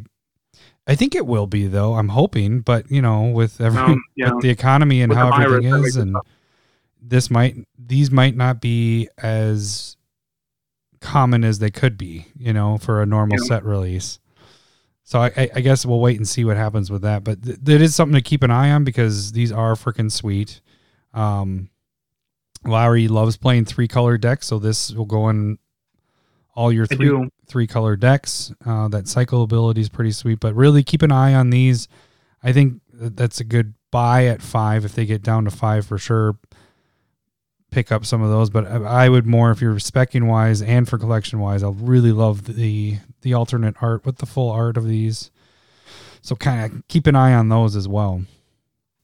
I 0.88 0.96
think 0.96 1.14
it 1.16 1.26
will 1.28 1.46
be 1.48 1.68
though. 1.68 1.94
I'm 1.94 2.10
hoping, 2.10 2.62
but 2.62 2.90
you 2.92 3.02
know, 3.02 3.24
with 3.30 3.62
every 3.62 3.80
Um, 3.80 4.02
yeah. 4.16 4.32
with 4.34 4.42
the 4.42 4.50
economy 4.50 5.02
and 5.02 5.10
With 5.10 5.18
how 5.18 5.30
virus, 5.30 5.46
everything 5.46 5.72
that 5.72 5.88
is 5.88 5.96
it 5.98 6.02
and 6.02 6.16
this 7.04 7.30
might 7.32 7.56
these 7.78 8.12
might 8.12 8.36
not 8.36 8.62
be 8.62 9.08
as 9.20 9.96
common 11.00 11.44
as 11.44 11.60
they 11.60 11.70
could 11.72 11.98
be, 11.98 12.28
you 12.38 12.54
know, 12.54 12.78
for 12.78 13.02
a 13.02 13.06
normal 13.06 13.38
Yeah. 13.42 13.48
set 13.48 13.66
release. 13.66 14.20
So 15.04 15.20
I, 15.20 15.32
I, 15.36 15.50
I 15.56 15.62
guess 15.62 15.86
we'll 15.86 16.00
wait 16.00 16.18
and 16.18 16.28
see 16.28 16.46
what 16.46 16.58
happens 16.58 16.90
with 16.92 17.02
that. 17.02 17.24
But 17.24 17.44
th- 17.44 17.58
that 17.64 17.82
is 17.82 17.94
something 17.96 18.14
to 18.16 18.22
keep 18.22 18.44
an 18.44 18.52
eye 18.52 18.72
on 18.72 18.84
because 18.84 19.32
these 19.34 19.52
are 19.52 19.74
freaking 19.74 20.12
sweet. 20.12 20.62
Um, 21.14 21.70
Lowry 22.66 23.08
loves 23.08 23.36
playing 23.38 23.66
three 23.66 23.88
color 23.88 24.18
decks, 24.18 24.48
so 24.48 24.60
this 24.60 24.92
will 24.94 25.06
go 25.06 25.28
in 25.30 25.58
all 26.56 26.72
your 26.72 26.86
three 26.86 27.08
three 27.48 27.68
color 27.68 27.96
decks. 27.96 28.54
Uh, 28.66 28.88
that 28.90 29.08
cycle 29.08 29.44
ability 29.44 29.82
is 29.82 29.90
pretty 29.90 30.12
sweet, 30.12 30.40
but 30.40 30.54
really 30.56 30.84
keep 30.84 31.02
an 31.02 31.12
eye 31.12 31.34
on 31.34 31.50
these. 31.50 31.88
I 32.44 32.52
think 32.54 32.82
that's 32.94 33.40
a 33.40 33.44
good 33.44 33.74
buy 33.92 34.26
at 34.26 34.42
five 34.42 34.86
if 34.86 34.94
they 34.96 35.06
get 35.06 35.22
down 35.22 35.46
to 35.46 35.52
five 35.52 35.86
for 35.86 35.98
sure. 35.98 36.38
Pick 37.72 37.90
up 37.90 38.06
some 38.06 38.22
of 38.22 38.30
those, 38.30 38.50
but 38.50 38.68
I 38.68 39.08
would 39.08 39.26
more 39.26 39.50
if 39.52 39.62
you're 39.62 39.76
specking 39.76 40.28
wise 40.28 40.62
and 40.62 40.90
for 40.90 40.98
collection 40.98 41.40
wise. 41.40 41.64
I 41.64 41.70
really 41.70 42.12
love 42.12 42.44
the 42.56 42.98
the 43.22 43.34
alternate 43.34 43.76
art 43.82 44.06
with 44.06 44.18
the 44.18 44.26
full 44.26 44.50
art 44.52 44.76
of 44.76 44.86
these. 44.86 45.32
So 46.22 46.36
kind 46.36 46.66
of 46.74 46.88
keep 46.90 47.08
an 47.08 47.16
eye 47.16 47.34
on 47.34 47.48
those 47.48 47.76
as 47.78 47.88
well. 47.88 48.24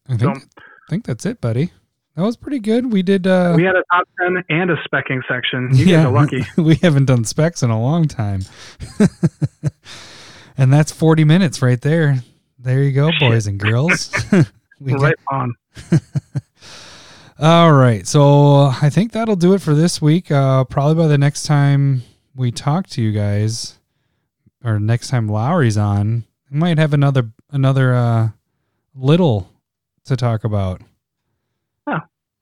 I 0.09 0.17
think 0.17 0.35
So- 0.37 0.41
I 0.59 0.89
think 0.89 1.05
that's 1.05 1.25
it, 1.25 1.39
buddy. 1.41 1.71
That 2.17 2.23
was 2.23 2.35
pretty 2.35 2.57
good. 2.57 2.91
We 2.91 3.03
did. 3.03 3.27
uh 3.27 3.53
we 3.55 3.63
had 3.63 3.75
a 3.75 3.83
top 3.93 4.07
ten 4.19 4.43
and 4.49 4.71
a 4.71 4.75
specking 4.77 5.21
section. 5.29 5.69
You 5.71 5.85
guys 5.85 6.05
are 6.05 6.11
lucky. 6.11 6.43
we 6.57 6.73
haven't 6.77 7.05
done 7.05 7.23
specs 7.25 7.61
in 7.61 7.69
a 7.69 7.79
long 7.79 8.07
time. 8.07 8.41
and 10.57 10.73
that's 10.73 10.91
40 10.91 11.25
minutes 11.25 11.61
right 11.61 11.79
there. 11.79 12.23
There 12.57 12.81
you 12.81 12.91
go, 12.91 13.11
boys 13.19 13.45
and 13.45 13.59
girls. 13.59 14.11
we 14.81 14.93
got- 14.93 15.01
right 15.01 15.15
on. 15.31 15.53
all 17.39 17.71
right. 17.73 18.07
So 18.07 18.61
I 18.81 18.89
think 18.89 19.11
that'll 19.11 19.35
do 19.35 19.53
it 19.53 19.61
for 19.61 19.75
this 19.75 20.01
week. 20.01 20.31
Uh, 20.31 20.63
probably 20.63 20.95
by 20.95 21.07
the 21.07 21.19
next 21.19 21.43
time 21.43 22.01
we 22.35 22.51
talk 22.51 22.87
to 22.87 23.01
you 23.03 23.11
guys, 23.11 23.77
or 24.63 24.79
next 24.79 25.09
time 25.09 25.27
Lowry's 25.29 25.77
on, 25.77 26.23
we 26.49 26.57
might 26.57 26.79
have 26.79 26.95
another 26.95 27.29
another 27.51 27.93
uh, 27.93 28.29
little 28.95 29.51
to 30.05 30.17
talk 30.17 30.43
about. 30.43 30.81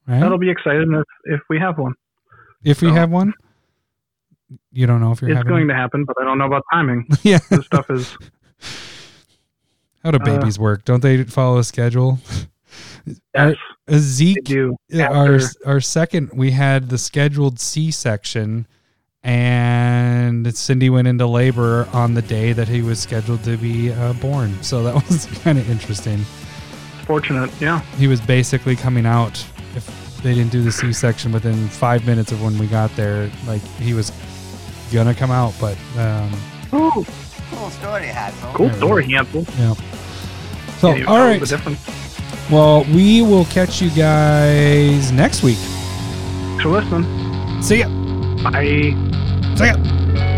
Right? 0.08 0.20
That'll 0.20 0.38
be 0.38 0.50
exciting 0.50 0.94
if 0.94 1.06
if 1.26 1.42
we 1.50 1.60
have 1.60 1.78
one. 1.78 1.94
if 2.64 2.82
we 2.82 2.90
so- 2.90 2.94
have 2.96 3.10
one, 3.12 3.34
you 4.72 4.86
don't 4.88 5.00
know 5.02 5.12
if 5.12 5.22
you're 5.22 5.32
It's 5.32 5.44
going 5.44 5.62
one? 5.68 5.68
to 5.70 5.76
happen, 5.76 6.04
but 6.06 6.16
I 6.22 6.24
don't 6.26 6.38
know 6.38 6.46
about 6.46 6.64
timing. 6.72 7.08
yeah. 7.24 7.40
This 7.50 7.66
stuff 7.66 7.90
is 7.90 8.16
How 10.04 10.12
do 10.12 10.18
Uh, 10.18 10.38
babies 10.38 10.60
work? 10.60 10.86
Don't 10.86 11.02
they 11.02 11.24
follow 11.24 11.58
a 11.58 11.64
schedule? 11.64 12.20
Our- 13.36 13.50
yes, 13.50 13.56
uh, 13.88 13.92
they 13.92 13.98
Zeke, 14.00 14.44
do. 14.44 14.76
our 15.00 15.40
our 15.66 15.80
second, 15.82 16.30
we 16.34 16.52
had 16.52 16.90
the 16.90 16.98
scheduled 16.98 17.60
C 17.60 17.90
section, 17.92 18.68
and 19.24 20.56
Cindy 20.56 20.90
went 20.92 21.08
into 21.08 21.26
labor 21.26 21.88
on 21.94 22.14
the 22.14 22.22
day 22.22 22.54
that 22.54 22.68
he 22.68 22.82
was 22.84 23.00
scheduled 23.00 23.44
to 23.44 23.58
be 23.58 23.92
uh, 23.92 24.14
born. 24.14 24.62
So 24.62 24.84
that 24.84 24.94
was 25.10 25.26
kind 25.44 25.58
of 25.58 25.70
interesting. 25.70 26.20
Fortunate, 27.06 27.50
yeah. 27.62 27.80
He 27.98 28.08
was 28.08 28.20
basically 28.22 28.76
coming 28.76 29.06
out 29.06 29.44
they 30.26 30.34
didn't 30.34 30.52
do 30.52 30.64
the 30.64 30.72
C 30.72 30.92
section 30.92 31.32
within 31.32 31.68
five 31.70 32.08
minutes 32.08 32.32
of 32.32 32.42
when 32.42 32.58
we 32.58 32.66
got 32.66 32.90
there. 32.96 33.30
Like 33.46 33.62
he 33.78 33.94
was 33.94 34.12
gonna 34.92 35.14
come 35.14 35.30
out, 35.30 35.54
but 35.62 35.78
um, 36.00 36.32
Ooh, 36.74 37.06
Cool 37.52 37.70
story, 37.70 38.08
Hansel. 38.08 38.52
cool 38.56 38.66
Yeah. 38.68 38.78
story, 38.78 39.12
Hansel. 39.12 39.46
yeah. 39.60 39.74
So 40.80 40.90
Yeah, 40.90 40.96
you 40.96 41.06
all 41.08 41.18
know 41.20 41.26
right. 41.28 41.40
The 41.40 41.46
difference. 41.46 41.80
Well, 42.50 42.86
we 42.86 43.22
will 43.22 43.46
catch 43.46 43.84
you 43.84 43.92
guys 43.92 45.12
next 45.12 45.44
week. 45.44 45.60
So 46.64 46.70
listen, 46.70 47.62
See 47.62 47.80
ya. 47.82 47.88
Bye. 48.44 48.96
See 49.56 49.66
ya. 49.68 50.35